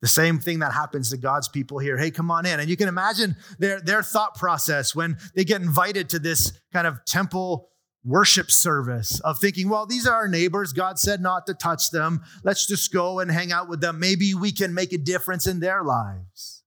The 0.00 0.08
same 0.08 0.38
thing 0.38 0.60
that 0.60 0.72
happens 0.72 1.10
to 1.10 1.16
God's 1.16 1.48
people 1.48 1.78
here. 1.78 1.96
Hey, 1.96 2.10
come 2.10 2.30
on 2.30 2.46
in. 2.46 2.60
And 2.60 2.68
you 2.68 2.76
can 2.76 2.88
imagine 2.88 3.34
their, 3.58 3.80
their 3.80 4.02
thought 4.02 4.36
process 4.36 4.94
when 4.94 5.16
they 5.34 5.44
get 5.44 5.60
invited 5.60 6.08
to 6.10 6.20
this 6.20 6.52
kind 6.72 6.86
of 6.86 7.04
temple 7.04 7.70
worship 8.04 8.50
service 8.50 9.18
of 9.20 9.38
thinking, 9.38 9.68
well, 9.68 9.86
these 9.86 10.06
are 10.06 10.14
our 10.14 10.28
neighbors. 10.28 10.72
God 10.72 10.98
said 11.00 11.20
not 11.20 11.46
to 11.46 11.54
touch 11.54 11.90
them. 11.90 12.22
Let's 12.44 12.66
just 12.66 12.92
go 12.92 13.18
and 13.18 13.30
hang 13.30 13.50
out 13.50 13.68
with 13.68 13.80
them. 13.80 13.98
Maybe 13.98 14.34
we 14.34 14.52
can 14.52 14.72
make 14.72 14.92
a 14.92 14.98
difference 14.98 15.48
in 15.48 15.58
their 15.58 15.82
lives. 15.82 16.62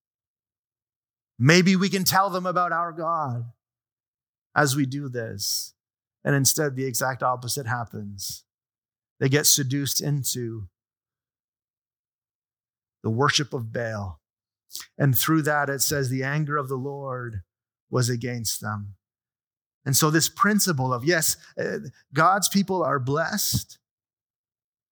Maybe 1.40 1.76
we 1.76 1.90
can 1.90 2.04
tell 2.04 2.30
them 2.30 2.46
about 2.46 2.74
our 2.74 2.92
God 2.92 3.46
as 4.56 4.76
we 4.76 4.86
do 4.86 5.08
this. 5.08 5.74
And 6.24 6.36
instead, 6.36 6.76
the 6.76 6.86
exact 6.86 7.24
opposite 7.24 7.66
happens. 7.66 8.44
They 9.22 9.30
get 9.30 9.46
seduced 9.46 10.02
into 10.02 10.68
the 13.04 13.12
worship 13.12 13.54
of 13.54 13.72
Baal. 13.72 14.20
And 14.98 15.16
through 15.16 15.44
that, 15.44 15.70
it 15.70 15.82
says 15.82 16.10
the 16.10 16.24
anger 16.24 16.58
of 16.58 16.68
the 16.68 16.76
Lord 16.76 17.42
was 17.92 18.10
against 18.10 18.62
them. 18.62 18.96
And 19.86 19.96
so, 19.96 20.10
this 20.10 20.28
principle 20.28 20.92
of 20.92 21.06
yes, 21.06 21.38
uh, 21.60 21.90
God's 22.14 22.50
people 22.50 22.84
are 22.84 23.00
blessed, 23.00 23.78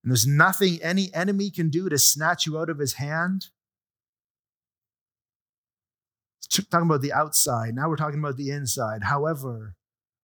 and 0.03 0.11
there's 0.11 0.27
nothing 0.27 0.79
any 0.81 1.13
enemy 1.13 1.49
can 1.49 1.69
do 1.69 1.89
to 1.89 1.97
snatch 1.97 2.45
you 2.45 2.57
out 2.57 2.69
of 2.69 2.79
his 2.79 2.93
hand. 2.93 3.47
Talking 6.49 6.87
about 6.87 7.01
the 7.01 7.13
outside, 7.13 7.75
now 7.75 7.87
we're 7.89 7.95
talking 7.95 8.19
about 8.19 8.37
the 8.37 8.49
inside. 8.49 9.03
However, 9.03 9.75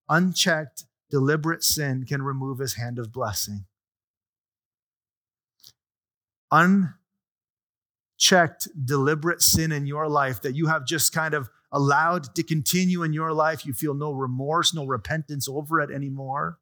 unchecked, 0.10 0.86
deliberate 1.12 1.64
sin 1.64 2.06
can 2.08 2.24
remove 2.24 2.58
his 2.58 2.74
hand 2.74 2.98
of 2.98 3.12
blessing 3.12 3.66
unchecked, 8.20 8.68
deliberate 8.86 9.42
sin 9.42 9.72
in 9.72 9.86
your 9.86 10.08
life 10.08 10.42
that 10.42 10.56
you 10.56 10.68
have 10.68 10.86
just 10.86 11.14
kind 11.14 11.34
of 11.34 11.50
allowed 11.72 12.34
to 12.36 12.44
continue 12.44 13.04
in 13.04 13.14
your 13.14 13.34
life, 13.34 13.66
you 13.66 13.74
feel 13.74 13.94
no 13.94 14.12
remorse, 14.12 14.74
no 14.74 14.86
repentance 14.86 15.50
over 15.50 15.82
it 15.82 15.92
anymore. 15.92 16.58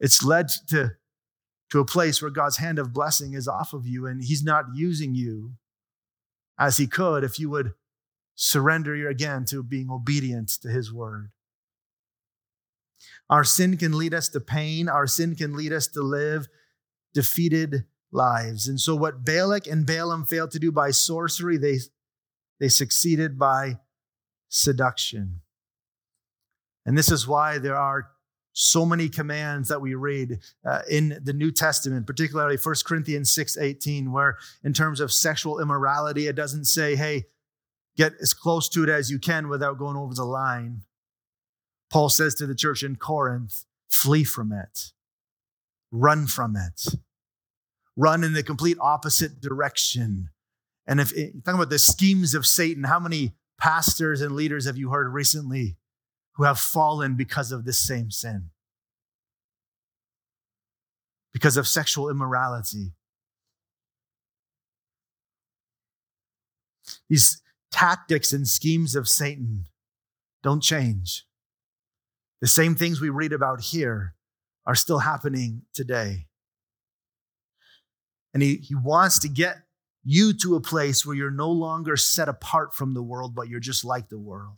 It's 0.00 0.22
led 0.22 0.48
to, 0.68 0.92
to 1.70 1.80
a 1.80 1.84
place 1.84 2.20
where 2.20 2.30
God's 2.30 2.58
hand 2.58 2.78
of 2.78 2.92
blessing 2.92 3.32
is 3.32 3.48
off 3.48 3.72
of 3.72 3.86
you 3.86 4.06
and 4.06 4.22
He's 4.22 4.44
not 4.44 4.66
using 4.74 5.14
you 5.14 5.54
as 6.58 6.76
He 6.76 6.86
could 6.86 7.24
if 7.24 7.38
you 7.38 7.50
would 7.50 7.72
surrender 8.34 9.08
again 9.08 9.44
to 9.46 9.62
being 9.62 9.90
obedient 9.90 10.48
to 10.62 10.68
His 10.68 10.92
word. 10.92 11.30
Our 13.30 13.44
sin 13.44 13.76
can 13.76 13.96
lead 13.96 14.14
us 14.14 14.28
to 14.30 14.40
pain. 14.40 14.88
Our 14.88 15.06
sin 15.06 15.34
can 15.34 15.56
lead 15.56 15.72
us 15.72 15.86
to 15.88 16.02
live 16.02 16.48
defeated 17.14 17.84
lives. 18.12 18.68
And 18.68 18.80
so, 18.80 18.94
what 18.96 19.24
Balak 19.24 19.66
and 19.66 19.86
Balaam 19.86 20.24
failed 20.24 20.50
to 20.52 20.58
do 20.58 20.72
by 20.72 20.90
sorcery, 20.90 21.58
they, 21.58 21.78
they 22.58 22.68
succeeded 22.68 23.38
by 23.38 23.78
seduction. 24.48 25.40
And 26.86 26.96
this 26.96 27.10
is 27.10 27.28
why 27.28 27.58
there 27.58 27.76
are 27.76 28.08
so 28.54 28.84
many 28.86 29.08
commands 29.08 29.68
that 29.68 29.80
we 29.80 29.94
read 29.94 30.40
uh, 30.64 30.80
in 30.90 31.20
the 31.22 31.32
New 31.32 31.52
Testament, 31.52 32.06
particularly 32.06 32.56
1 32.56 32.74
Corinthians 32.84 33.32
6 33.32 33.56
18, 33.58 34.10
where 34.10 34.38
in 34.64 34.72
terms 34.72 35.00
of 35.00 35.12
sexual 35.12 35.60
immorality, 35.60 36.26
it 36.26 36.34
doesn't 36.34 36.64
say, 36.64 36.96
hey, 36.96 37.26
get 37.96 38.14
as 38.20 38.32
close 38.32 38.68
to 38.70 38.82
it 38.82 38.88
as 38.88 39.10
you 39.10 39.18
can 39.18 39.48
without 39.48 39.78
going 39.78 39.96
over 39.96 40.14
the 40.14 40.24
line. 40.24 40.82
Paul 41.90 42.08
says 42.08 42.34
to 42.36 42.46
the 42.46 42.54
church 42.54 42.82
in 42.82 42.96
Corinth, 42.96 43.64
flee 43.90 44.24
from 44.24 44.52
it, 44.52 44.92
run 45.90 46.26
from 46.26 46.56
it, 46.56 46.94
run 47.96 48.22
in 48.22 48.34
the 48.34 48.42
complete 48.42 48.76
opposite 48.80 49.40
direction. 49.40 50.30
And 50.86 51.00
if 51.00 51.14
you're 51.16 51.30
talking 51.44 51.54
about 51.54 51.70
the 51.70 51.78
schemes 51.78 52.34
of 52.34 52.46
Satan, 52.46 52.84
how 52.84 52.98
many 52.98 53.34
pastors 53.58 54.20
and 54.20 54.34
leaders 54.34 54.66
have 54.66 54.76
you 54.76 54.90
heard 54.90 55.12
recently 55.12 55.76
who 56.34 56.44
have 56.44 56.58
fallen 56.58 57.16
because 57.16 57.52
of 57.52 57.64
this 57.64 57.78
same 57.78 58.10
sin? 58.10 58.50
Because 61.32 61.56
of 61.56 61.66
sexual 61.66 62.08
immorality. 62.08 62.92
These 67.08 67.42
tactics 67.70 68.32
and 68.32 68.46
schemes 68.46 68.94
of 68.94 69.08
Satan 69.08 69.66
don't 70.42 70.62
change. 70.62 71.24
The 72.40 72.48
same 72.48 72.74
things 72.74 73.00
we 73.00 73.08
read 73.08 73.32
about 73.32 73.60
here 73.60 74.14
are 74.66 74.74
still 74.74 74.98
happening 74.98 75.62
today. 75.74 76.26
And 78.34 78.42
he, 78.42 78.56
he 78.56 78.74
wants 78.74 79.18
to 79.20 79.28
get 79.28 79.56
you 80.04 80.32
to 80.32 80.54
a 80.54 80.60
place 80.60 81.04
where 81.04 81.16
you're 81.16 81.30
no 81.30 81.50
longer 81.50 81.96
set 81.96 82.28
apart 82.28 82.74
from 82.74 82.94
the 82.94 83.02
world, 83.02 83.34
but 83.34 83.48
you're 83.48 83.60
just 83.60 83.84
like 83.84 84.08
the 84.08 84.18
world. 84.18 84.56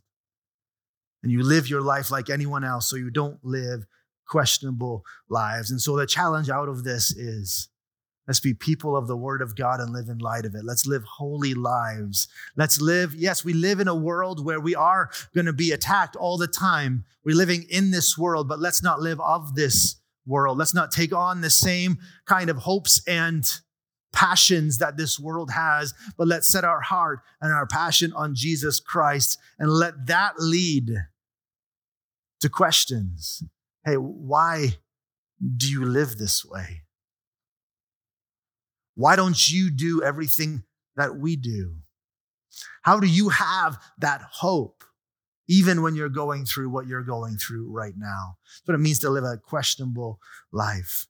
And 1.23 1.31
you 1.31 1.43
live 1.43 1.69
your 1.69 1.81
life 1.81 2.11
like 2.11 2.29
anyone 2.29 2.63
else, 2.63 2.89
so 2.89 2.95
you 2.95 3.09
don't 3.09 3.39
live 3.43 3.85
questionable 4.27 5.03
lives. 5.29 5.71
And 5.71 5.81
so 5.81 5.95
the 5.95 6.05
challenge 6.05 6.49
out 6.49 6.69
of 6.69 6.83
this 6.83 7.11
is 7.11 7.69
Let's 8.31 8.39
be 8.39 8.53
people 8.53 8.95
of 8.95 9.07
the 9.07 9.17
word 9.17 9.41
of 9.41 9.57
God 9.57 9.81
and 9.81 9.91
live 9.91 10.07
in 10.07 10.19
light 10.19 10.45
of 10.45 10.55
it. 10.55 10.63
Let's 10.63 10.87
live 10.87 11.03
holy 11.03 11.53
lives. 11.53 12.29
Let's 12.55 12.79
live, 12.79 13.13
yes, 13.13 13.43
we 13.43 13.51
live 13.51 13.81
in 13.81 13.89
a 13.89 13.93
world 13.93 14.45
where 14.45 14.61
we 14.61 14.73
are 14.73 15.09
going 15.35 15.47
to 15.47 15.51
be 15.51 15.73
attacked 15.73 16.15
all 16.15 16.37
the 16.37 16.47
time. 16.47 17.03
We're 17.25 17.35
living 17.35 17.65
in 17.69 17.91
this 17.91 18.17
world, 18.17 18.47
but 18.47 18.61
let's 18.61 18.81
not 18.81 19.01
live 19.01 19.19
of 19.19 19.55
this 19.55 19.97
world. 20.25 20.57
Let's 20.57 20.73
not 20.73 20.93
take 20.93 21.13
on 21.13 21.41
the 21.41 21.49
same 21.49 21.97
kind 22.25 22.49
of 22.49 22.55
hopes 22.55 23.03
and 23.05 23.43
passions 24.13 24.77
that 24.77 24.95
this 24.95 25.19
world 25.19 25.51
has, 25.51 25.93
but 26.17 26.25
let's 26.25 26.47
set 26.47 26.63
our 26.63 26.79
heart 26.79 27.19
and 27.41 27.51
our 27.51 27.67
passion 27.67 28.13
on 28.13 28.33
Jesus 28.33 28.79
Christ 28.79 29.39
and 29.59 29.69
let 29.69 30.07
that 30.07 30.35
lead 30.39 30.89
to 32.39 32.47
questions. 32.47 33.43
Hey, 33.83 33.95
why 33.95 34.77
do 35.57 35.69
you 35.69 35.83
live 35.83 36.17
this 36.17 36.45
way? 36.45 36.83
Why 38.95 39.15
don't 39.15 39.49
you 39.49 39.71
do 39.71 40.01
everything 40.03 40.63
that 40.95 41.15
we 41.15 41.35
do? 41.35 41.75
How 42.81 42.99
do 42.99 43.07
you 43.07 43.29
have 43.29 43.77
that 43.99 44.21
hope, 44.21 44.83
even 45.47 45.81
when 45.81 45.95
you're 45.95 46.09
going 46.09 46.45
through 46.45 46.69
what 46.69 46.87
you're 46.87 47.03
going 47.03 47.37
through 47.37 47.71
right 47.71 47.93
now? 47.95 48.37
That's 48.43 48.67
what 48.67 48.75
it 48.75 48.79
means 48.79 48.99
to 48.99 49.09
live 49.09 49.23
a 49.23 49.37
questionable 49.37 50.19
life. 50.51 51.07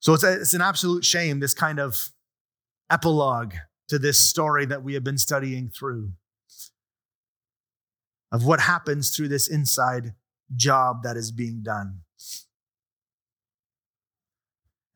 So 0.00 0.12
it's, 0.14 0.24
a, 0.24 0.40
it's 0.40 0.54
an 0.54 0.60
absolute 0.60 1.04
shame, 1.04 1.40
this 1.40 1.54
kind 1.54 1.78
of 1.78 2.10
epilogue 2.90 3.54
to 3.88 3.98
this 3.98 4.28
story 4.28 4.66
that 4.66 4.82
we 4.82 4.94
have 4.94 5.04
been 5.04 5.18
studying 5.18 5.70
through 5.70 6.12
of 8.30 8.44
what 8.44 8.60
happens 8.60 9.14
through 9.14 9.28
this 9.28 9.48
inside 9.48 10.14
job 10.56 11.02
that 11.04 11.16
is 11.16 11.30
being 11.30 11.62
done. 11.62 12.00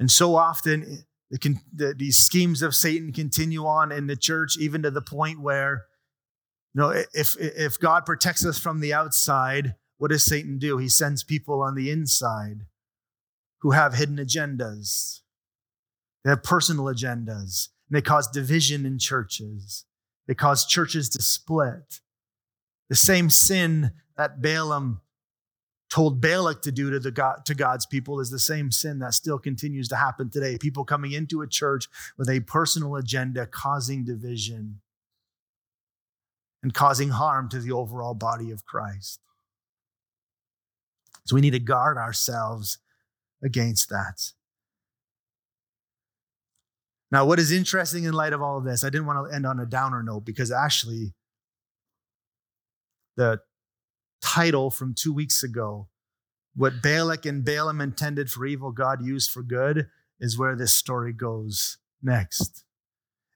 And 0.01 0.11
so 0.11 0.37
often, 0.37 1.05
the, 1.31 1.57
the, 1.73 1.95
these 1.95 2.19
schemes 2.19 2.63
of 2.63 2.75
Satan 2.75 3.13
continue 3.13 3.67
on 3.67 3.93
in 3.93 4.07
the 4.07 4.17
church, 4.17 4.57
even 4.59 4.83
to 4.83 4.91
the 4.91 5.03
point 5.03 5.41
where, 5.41 5.87
you 6.75 6.81
know, 6.81 6.91
if, 7.13 7.37
if 7.39 7.79
God 7.79 8.07
protects 8.07 8.45
us 8.47 8.59
from 8.59 8.81
the 8.81 8.95
outside, 8.95 9.75
what 9.99 10.11
does 10.11 10.25
Satan 10.25 10.59
do? 10.59 10.79
He 10.79 10.89
sends 10.89 11.25
people 11.25 11.63
on 11.63 11.75
the 11.75 11.91
inside 11.91 12.67
who 13.61 13.73
have 13.73 13.95
hidden 13.95 14.17
agendas. 14.17 15.21
They 16.25 16.31
have 16.31 16.43
personal 16.43 16.85
agendas, 16.87 17.69
and 17.89 17.97
they 17.97 18.03
cause 18.03 18.29
division 18.29 18.87
in 18.87 18.99
churches. 18.99 19.85
They 20.27 20.35
cause 20.35 20.67
churches 20.67 21.09
to 21.11 21.23
split. 21.23 22.01
The 22.89 22.97
same 22.97 23.31
sin 23.31 23.93
that 24.17 24.41
Balaam 24.41 25.01
told 25.91 26.21
Balak 26.21 26.63
to 26.63 26.73
do 26.73 26.91
to, 26.91 27.01
the 27.01 27.11
God, 27.11 27.45
to 27.47 27.55
God's 27.55 27.87
people 27.87 28.21
is 28.21 28.31
the 28.31 28.39
same 28.39 28.71
sin 28.71 28.99
that 28.99 29.15
still 29.15 29.39
continues 29.39 29.89
to 29.89 29.97
happen 29.97 30.31
today. 30.31 30.59
People 30.59 30.85
coming 30.85 31.13
into 31.13 31.41
a 31.41 31.47
church 31.47 31.89
with 32.17 32.29
a 32.29 32.41
personal 32.41 32.97
agenda 32.97 33.47
causing 33.47 34.05
division 34.05 34.81
and 36.63 36.75
causing 36.75 37.11
harm 37.11 37.49
to 37.49 37.61
the 37.61 37.73
overall 37.73 38.15
body 38.15 38.51
of 38.51 38.65
Christ. 38.67 39.21
So 41.25 41.35
we 41.35 41.41
need 41.41 41.53
to 41.53 41.59
guard 41.59 41.97
ourselves 41.97 42.79
against 43.43 43.89
that. 43.91 44.33
Now, 47.11 47.25
what 47.25 47.39
is 47.39 47.53
interesting 47.53 48.05
in 48.05 48.13
light 48.13 48.35
of 48.35 48.43
all 48.43 48.59
of 48.59 48.65
this, 48.65 48.85
I 48.85 48.91
didn't 48.91 49.07
want 49.07 49.29
to 49.29 49.35
end 49.35 49.47
on 49.47 49.61
a 49.61 49.67
downer 49.67 50.03
note 50.03 50.27
because 50.27 50.53
actually, 50.53 51.15
the 53.17 53.41
title 54.21 54.71
from 54.71 54.95
two 54.95 55.13
weeks 55.13 55.43
ago. 55.43 55.89
What 56.55 56.83
Balak 56.83 57.25
and 57.25 57.45
Balaam 57.45 57.81
intended 57.81 58.31
for 58.31 58.45
evil, 58.45 58.73
God 58.73 59.03
used 59.03 59.31
for 59.31 59.43
good, 59.43 59.89
is 60.19 60.39
where 60.39 60.57
this 60.57 60.75
story 60.75 61.13
goes 61.13 61.79
next. 62.03 62.65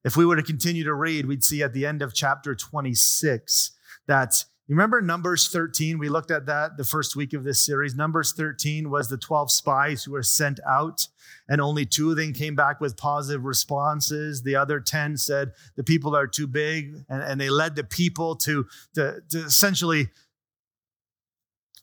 If 0.05 0.17
we 0.17 0.27
were 0.27 0.37
to 0.37 0.43
continue 0.43 0.85
to 0.85 0.95
read, 0.95 1.27
we'd 1.27 1.45
see 1.45 1.63
at 1.63 1.73
the 1.73 1.87
end 1.87 2.03
of 2.03 2.15
chapter 2.15 2.55
26 2.55 3.73
that 4.09 4.45
you 4.69 4.77
remember 4.77 5.03
Numbers 5.03 5.49
13? 5.49 5.99
We 5.99 6.09
looked 6.09 6.31
at 6.31 6.47
that 6.47 6.77
the 6.77 6.85
first 6.85 7.17
week 7.17 7.33
of 7.33 7.43
this 7.43 7.65
series. 7.65 7.95
Numbers 7.97 8.33
13 8.33 8.91
was 8.91 9.09
the 9.09 9.19
12 9.19 9.51
spies 9.51 10.05
who 10.05 10.13
were 10.13 10.23
sent 10.23 10.61
out, 10.67 11.09
and 11.49 11.61
only 11.61 11.85
two 11.85 12.11
of 12.11 12.17
them 12.17 12.33
came 12.33 12.55
back 12.55 12.81
with 12.81 12.97
positive 12.97 13.45
responses. 13.45 14.43
The 14.43 14.57
other 14.57 14.79
10 14.79 15.17
said 15.17 15.53
the 15.77 15.83
people 15.83 16.15
are 16.17 16.29
too 16.29 16.47
big, 16.47 16.95
and, 17.09 17.23
and 17.23 17.41
they 17.41 17.51
led 17.51 17.75
the 17.75 17.85
people 17.85 18.37
to, 18.37 18.67
to, 18.95 19.21
to 19.31 19.39
essentially 19.45 20.09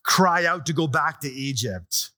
cry 0.04 0.46
out 0.46 0.66
to 0.66 0.74
go 0.74 0.88
back 0.88 1.20
to 1.22 1.32
Egypt. 1.32 2.12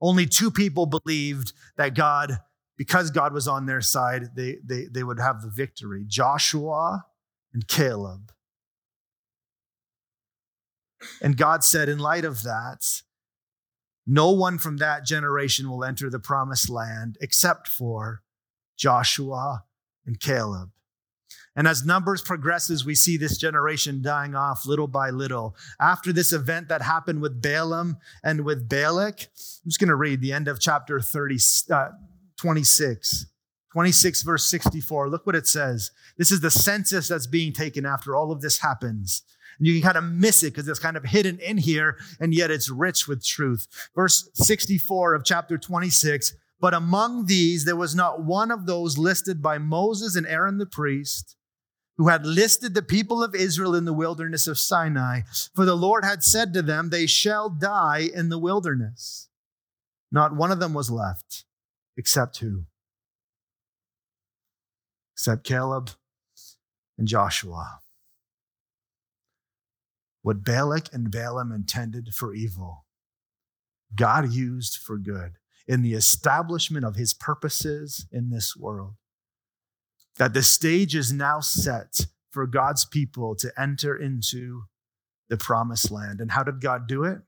Only 0.00 0.26
two 0.26 0.50
people 0.50 0.86
believed 0.86 1.52
that 1.76 1.94
God, 1.94 2.38
because 2.76 3.10
God 3.10 3.32
was 3.32 3.46
on 3.46 3.66
their 3.66 3.80
side, 3.80 4.34
they, 4.34 4.58
they, 4.64 4.86
they 4.90 5.04
would 5.04 5.20
have 5.20 5.42
the 5.42 5.50
victory 5.50 6.04
Joshua 6.06 7.06
and 7.54 7.66
Caleb. 7.68 8.32
And 11.20 11.36
God 11.36 11.64
said, 11.64 11.88
in 11.88 11.98
light 11.98 12.24
of 12.24 12.42
that, 12.42 13.02
no 14.06 14.30
one 14.30 14.58
from 14.58 14.78
that 14.78 15.04
generation 15.04 15.70
will 15.70 15.84
enter 15.84 16.10
the 16.10 16.18
promised 16.18 16.68
land 16.68 17.16
except 17.20 17.68
for 17.68 18.22
Joshua 18.76 19.64
and 20.06 20.18
Caleb. 20.18 20.70
And 21.54 21.68
as 21.68 21.84
numbers 21.84 22.22
progresses, 22.22 22.84
we 22.84 22.94
see 22.94 23.16
this 23.16 23.36
generation 23.36 24.00
dying 24.00 24.34
off 24.34 24.64
little 24.66 24.86
by 24.86 25.10
little. 25.10 25.54
After 25.78 26.12
this 26.12 26.32
event 26.32 26.68
that 26.68 26.80
happened 26.82 27.20
with 27.20 27.42
Balaam 27.42 27.98
and 28.24 28.44
with 28.44 28.68
Balak, 28.68 29.20
I'm 29.20 29.68
just 29.68 29.78
going 29.78 29.88
to 29.88 29.96
read 29.96 30.20
the 30.20 30.32
end 30.32 30.48
of 30.48 30.60
chapter 30.60 31.00
30, 31.00 31.38
uh, 31.70 31.88
26. 32.38 33.26
26 33.72 34.22
verse 34.22 34.46
64. 34.46 35.08
Look 35.08 35.26
what 35.26 35.34
it 35.34 35.46
says. 35.46 35.90
This 36.18 36.30
is 36.30 36.40
the 36.40 36.50
census 36.50 37.08
that's 37.08 37.26
being 37.26 37.52
taken 37.52 37.86
after 37.86 38.14
all 38.14 38.30
of 38.30 38.42
this 38.42 38.58
happens. 38.58 39.22
And 39.58 39.66
you 39.66 39.74
can 39.74 39.82
kind 39.82 39.96
of 39.96 40.04
miss 40.04 40.42
it 40.42 40.52
because 40.52 40.68
it's 40.68 40.78
kind 40.78 40.96
of 40.96 41.04
hidden 41.04 41.38
in 41.38 41.58
here, 41.58 41.96
and 42.20 42.34
yet 42.34 42.50
it's 42.50 42.70
rich 42.70 43.06
with 43.06 43.24
truth. 43.24 43.66
Verse 43.94 44.28
64 44.34 45.14
of 45.14 45.24
chapter 45.24 45.56
26. 45.56 46.34
But 46.60 46.74
among 46.74 47.26
these, 47.26 47.64
there 47.64 47.76
was 47.76 47.94
not 47.94 48.22
one 48.22 48.50
of 48.50 48.66
those 48.66 48.98
listed 48.98 49.42
by 49.42 49.58
Moses 49.58 50.16
and 50.16 50.26
Aaron 50.26 50.58
the 50.58 50.66
priest 50.66 51.36
who 51.96 52.08
had 52.08 52.24
listed 52.24 52.74
the 52.74 52.82
people 52.82 53.22
of 53.22 53.34
Israel 53.34 53.74
in 53.74 53.84
the 53.84 53.92
wilderness 53.92 54.46
of 54.46 54.58
Sinai. 54.58 55.20
For 55.54 55.64
the 55.64 55.76
Lord 55.76 56.04
had 56.04 56.22
said 56.22 56.52
to 56.54 56.62
them, 56.62 56.90
They 56.90 57.06
shall 57.06 57.48
die 57.48 58.08
in 58.12 58.28
the 58.28 58.38
wilderness. 58.38 59.28
Not 60.10 60.34
one 60.34 60.50
of 60.50 60.60
them 60.60 60.74
was 60.74 60.90
left, 60.90 61.44
except 61.96 62.38
who? 62.38 62.64
Except 65.14 65.44
Caleb 65.44 65.90
and 66.98 67.06
Joshua. 67.06 67.80
What 70.22 70.44
Balak 70.44 70.92
and 70.92 71.10
Balaam 71.10 71.52
intended 71.52 72.14
for 72.14 72.34
evil, 72.34 72.84
God 73.94 74.32
used 74.32 74.76
for 74.78 74.98
good 74.98 75.32
in 75.66 75.82
the 75.82 75.94
establishment 75.94 76.84
of 76.84 76.96
his 76.96 77.12
purposes 77.12 78.06
in 78.10 78.30
this 78.30 78.56
world 78.56 78.94
that 80.16 80.34
the 80.34 80.42
stage 80.42 80.94
is 80.94 81.12
now 81.12 81.40
set 81.40 82.06
for 82.30 82.46
God's 82.46 82.84
people 82.84 83.34
to 83.36 83.52
enter 83.58 83.96
into 83.96 84.64
the 85.28 85.36
promised 85.36 85.90
land. 85.90 86.20
And 86.20 86.30
how 86.30 86.42
did 86.42 86.60
God 86.60 86.86
do 86.86 87.04
it? 87.04 87.18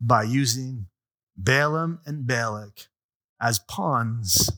By 0.00 0.22
using 0.22 0.86
Balaam 1.36 2.00
and 2.06 2.26
Balak 2.26 2.88
as 3.40 3.58
pawns 3.58 4.50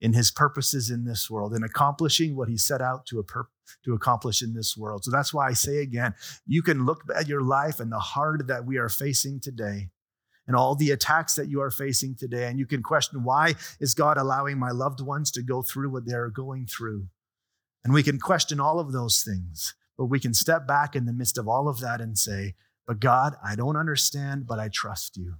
in 0.00 0.12
his 0.12 0.30
purposes 0.30 0.90
in 0.90 1.04
this 1.04 1.30
world 1.30 1.52
and 1.52 1.64
accomplishing 1.64 2.36
what 2.36 2.48
he 2.48 2.56
set 2.56 2.80
out 2.80 3.06
to, 3.06 3.22
pur- 3.22 3.48
to 3.84 3.94
accomplish 3.94 4.42
in 4.42 4.54
this 4.54 4.76
world. 4.76 5.04
So 5.04 5.10
that's 5.10 5.32
why 5.32 5.48
I 5.48 5.52
say 5.52 5.78
again, 5.78 6.14
you 6.46 6.62
can 6.62 6.84
look 6.84 7.02
at 7.14 7.28
your 7.28 7.40
life 7.40 7.80
and 7.80 7.90
the 7.90 7.98
hard 7.98 8.48
that 8.48 8.66
we 8.66 8.76
are 8.76 8.88
facing 8.88 9.40
today 9.40 9.88
and 10.46 10.56
all 10.56 10.74
the 10.74 10.90
attacks 10.90 11.34
that 11.34 11.48
you 11.48 11.60
are 11.60 11.70
facing 11.70 12.14
today. 12.14 12.46
And 12.46 12.58
you 12.58 12.66
can 12.66 12.82
question, 12.82 13.24
why 13.24 13.54
is 13.80 13.94
God 13.94 14.16
allowing 14.16 14.58
my 14.58 14.70
loved 14.70 15.00
ones 15.00 15.30
to 15.32 15.42
go 15.42 15.62
through 15.62 15.90
what 15.90 16.06
they're 16.06 16.30
going 16.30 16.66
through? 16.66 17.08
And 17.84 17.92
we 17.92 18.02
can 18.02 18.18
question 18.18 18.60
all 18.60 18.78
of 18.78 18.92
those 18.92 19.22
things, 19.22 19.74
but 19.96 20.06
we 20.06 20.20
can 20.20 20.34
step 20.34 20.66
back 20.66 20.96
in 20.96 21.06
the 21.06 21.12
midst 21.12 21.38
of 21.38 21.48
all 21.48 21.68
of 21.68 21.80
that 21.80 22.00
and 22.00 22.18
say, 22.18 22.54
But 22.86 23.00
God, 23.00 23.34
I 23.44 23.56
don't 23.56 23.76
understand, 23.76 24.46
but 24.46 24.58
I 24.58 24.68
trust 24.68 25.16
you. 25.16 25.34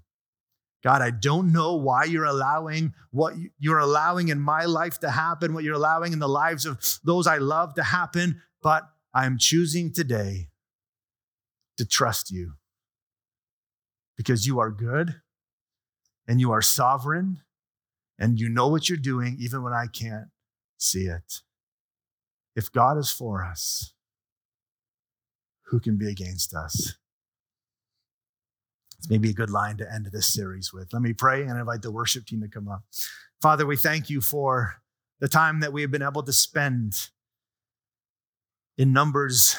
God, 0.85 1.03
I 1.03 1.11
don't 1.11 1.53
know 1.53 1.75
why 1.75 2.05
you're 2.05 2.25
allowing 2.25 2.95
what 3.11 3.35
you're 3.59 3.81
allowing 3.81 4.29
in 4.29 4.39
my 4.39 4.67
life 4.67 5.01
to 5.01 5.11
happen, 5.11 5.55
what 5.55 5.65
you're 5.65 5.75
allowing 5.75 6.13
in 6.13 6.21
the 6.21 6.29
lives 6.29 6.65
of 6.67 6.79
those 7.03 7.27
I 7.27 7.39
love 7.39 7.75
to 7.75 7.83
happen, 7.83 8.41
but 8.63 8.85
I'm 9.13 9.39
choosing 9.39 9.93
today 9.93 10.49
to 11.79 11.85
trust 11.85 12.31
you 12.31 12.53
because 14.17 14.47
you 14.47 14.59
are 14.59 14.71
good 14.71 15.21
and 16.27 16.41
you 16.41 16.51
are 16.53 16.63
sovereign 16.63 17.41
and 18.19 18.39
you 18.39 18.49
know 18.49 18.69
what 18.69 18.89
you're 18.89 18.99
doing 18.99 19.37
even 19.39 19.63
when 19.63 19.73
I 19.73 19.87
can't 19.87 20.29
see 20.79 21.07
it. 21.07 21.41
If 22.55 22.73
God 22.73 22.97
is 22.97 23.11
for 23.11 23.45
us, 23.45 23.93
who 25.67 25.81
can 25.81 25.97
be 25.99 26.09
against 26.09 26.55
us? 26.55 26.95
It's 28.99 29.11
maybe 29.11 29.31
a 29.31 29.35
good 29.35 29.51
line 29.51 29.77
to 29.79 29.93
end 29.93 30.09
this 30.11 30.33
series 30.33 30.73
with. 30.73 30.93
Let 30.93 31.03
me 31.03 31.13
pray 31.13 31.43
and 31.43 31.59
invite 31.59 31.83
the 31.83 31.93
worship 31.93 32.25
team 32.25 32.41
to 32.41 32.49
come 32.49 32.69
up. 32.69 32.83
Father, 33.43 33.67
we 33.67 33.77
thank 33.77 34.09
you 34.09 34.21
for 34.21 34.77
the 35.21 35.29
time 35.29 35.61
that 35.61 35.73
we 35.73 35.83
have 35.83 35.91
been 35.91 36.03
able 36.03 36.23
to 36.23 36.33
spend 36.33 37.11
in 38.79 38.93
Numbers 38.93 39.57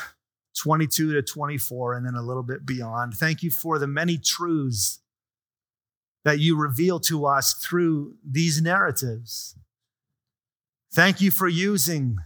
22 0.57 1.13
to 1.13 1.21
24, 1.21 1.93
and 1.95 2.05
then 2.05 2.15
a 2.15 2.21
little 2.21 2.43
bit 2.43 2.65
beyond. 2.65 3.13
Thank 3.13 3.43
you 3.43 3.51
for 3.51 3.77
the 3.79 3.87
many 3.87 4.17
truths 4.17 4.99
that 6.25 6.39
you 6.39 6.57
reveal 6.57 6.99
to 7.01 7.25
us 7.25 7.53
through 7.53 8.15
these 8.27 8.61
narratives. 8.61 9.55
Thank 10.93 11.21
you 11.21 11.31
for 11.31 11.47
using 11.47 12.17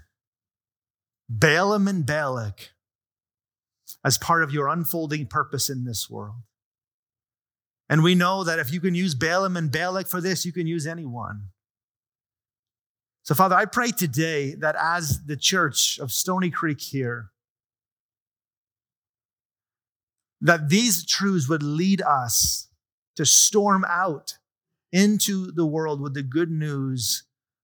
Balaam 1.29 1.87
and 1.87 2.05
Balak 2.05 2.71
as 4.03 4.17
part 4.17 4.43
of 4.43 4.51
your 4.51 4.67
unfolding 4.67 5.27
purpose 5.27 5.69
in 5.69 5.85
this 5.85 6.09
world. 6.09 6.41
And 7.89 8.03
we 8.03 8.15
know 8.15 8.43
that 8.43 8.59
if 8.59 8.71
you 8.71 8.79
can 8.79 8.95
use 8.95 9.13
Balaam 9.13 9.57
and 9.57 9.71
Balak 9.71 10.07
for 10.07 10.21
this, 10.21 10.45
you 10.45 10.53
can 10.53 10.65
use 10.65 10.87
anyone. 10.87 11.49
So, 13.23 13.35
Father, 13.35 13.55
I 13.55 13.65
pray 13.65 13.91
today 13.91 14.55
that 14.55 14.75
as 14.79 15.25
the 15.25 15.37
church 15.37 15.99
of 15.99 16.11
Stony 16.11 16.49
Creek 16.49 16.81
here, 16.81 17.31
that 20.41 20.69
these 20.69 21.05
truths 21.05 21.47
would 21.47 21.63
lead 21.63 22.01
us 22.01 22.67
to 23.15 23.25
storm 23.25 23.85
out 23.87 24.37
into 24.91 25.51
the 25.51 25.65
world 25.65 26.01
with 26.01 26.13
the 26.13 26.23
good 26.23 26.49
news 26.49 27.23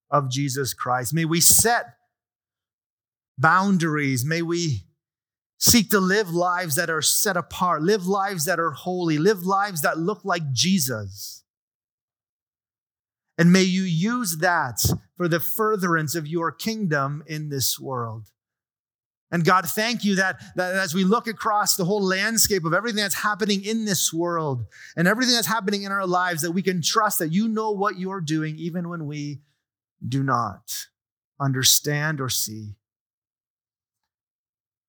of 0.09 0.30
Jesus 0.30 0.73
Christ. 0.73 1.13
May 1.13 1.25
we 1.25 1.41
set 1.41 1.95
boundaries. 3.38 4.23
May 4.23 4.41
we 4.41 4.84
seek 5.57 5.89
to 5.89 5.99
live 5.99 6.30
lives 6.30 6.75
that 6.75 6.89
are 6.89 7.01
set 7.01 7.36
apart, 7.36 7.82
live 7.82 8.05
lives 8.05 8.45
that 8.45 8.59
are 8.59 8.71
holy, 8.71 9.17
live 9.17 9.43
lives 9.43 9.82
that 9.82 9.97
look 9.97 10.23
like 10.23 10.51
Jesus. 10.51 11.43
And 13.38 13.51
may 13.51 13.63
you 13.63 13.84
use 13.84 14.38
that 14.38 14.80
for 15.15 15.28
the 15.28 15.39
furtherance 15.39 16.15
of 16.15 16.28
your 16.28 16.51
kingdom 16.51 17.23
in 17.28 17.49
this 17.49 17.80
world. 17.80 18.30
And 19.30 19.43
God, 19.43 19.65
thank 19.65 20.05
you 20.05 20.15
that, 20.15 20.41
that 20.55 20.75
as 20.75 20.93
we 20.93 21.03
look 21.03 21.28
across 21.28 21.75
the 21.75 21.84
whole 21.84 22.01
landscape 22.01 22.63
of 22.63 22.73
everything 22.73 23.01
that's 23.01 23.15
happening 23.15 23.63
in 23.63 23.84
this 23.84 24.13
world 24.13 24.65
and 24.95 25.07
everything 25.07 25.36
that's 25.36 25.47
happening 25.47 25.84
in 25.84 25.91
our 25.91 26.07
lives, 26.07 26.41
that 26.43 26.51
we 26.51 26.61
can 26.61 26.82
trust 26.82 27.19
that 27.19 27.34
you 27.34 27.47
know 27.49 27.71
what 27.71 27.99
you're 27.99 28.21
doing 28.21 28.55
even 28.57 28.88
when 28.88 29.05
we 29.05 29.41
do 30.07 30.23
not 30.23 30.88
understand 31.41 32.21
or 32.21 32.30
see. 32.30 32.75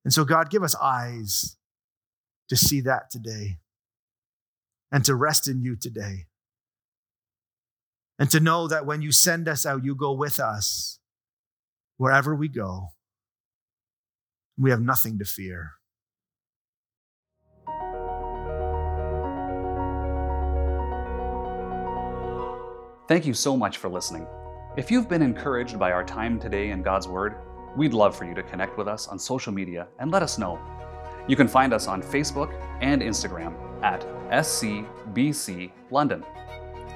And 0.04 0.12
so, 0.12 0.24
God, 0.24 0.50
give 0.50 0.62
us 0.62 0.76
eyes 0.76 1.56
to 2.48 2.56
see 2.56 2.80
that 2.82 3.10
today 3.10 3.58
and 4.90 5.04
to 5.04 5.14
rest 5.14 5.48
in 5.48 5.62
you 5.62 5.76
today. 5.76 6.26
And 8.20 8.30
to 8.30 8.40
know 8.40 8.68
that 8.68 8.86
when 8.86 9.02
you 9.02 9.12
send 9.12 9.48
us 9.48 9.66
out, 9.66 9.84
you 9.84 9.94
go 9.94 10.12
with 10.12 10.40
us 10.40 10.98
wherever 11.98 12.34
we 12.34 12.48
go. 12.48 12.88
We 14.58 14.70
have 14.70 14.80
nothing 14.80 15.18
to 15.18 15.24
fear. 15.24 15.72
Thank 23.08 23.24
you 23.24 23.32
so 23.32 23.56
much 23.56 23.78
for 23.78 23.88
listening. 23.88 24.26
If 24.76 24.90
you've 24.90 25.08
been 25.08 25.22
encouraged 25.22 25.78
by 25.78 25.92
our 25.92 26.04
time 26.04 26.38
today 26.38 26.70
in 26.70 26.82
God's 26.82 27.08
Word, 27.08 27.36
we'd 27.76 27.94
love 27.94 28.14
for 28.14 28.26
you 28.26 28.34
to 28.34 28.42
connect 28.42 28.76
with 28.76 28.86
us 28.86 29.08
on 29.08 29.18
social 29.18 29.52
media 29.52 29.88
and 29.98 30.10
let 30.10 30.22
us 30.22 30.38
know. 30.38 30.60
You 31.26 31.34
can 31.34 31.48
find 31.48 31.72
us 31.72 31.86
on 31.86 32.02
Facebook 32.02 32.52
and 32.80 33.00
Instagram 33.00 33.54
at 33.82 34.02
SCBC 34.30 35.70
London. 35.90 36.22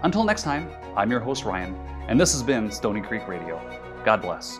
Until 0.03 0.25
next 0.25 0.43
time, 0.43 0.71
I'm 0.97 1.11
your 1.11 1.21
host 1.21 1.45
Ryan, 1.45 1.75
and 2.09 2.21
this 2.21 2.33
has 2.33 2.43
been 2.43 2.71
Stony 2.71 3.01
Creek 3.01 3.27
Radio. 3.27 3.59
God 4.05 4.21
bless. 4.21 4.59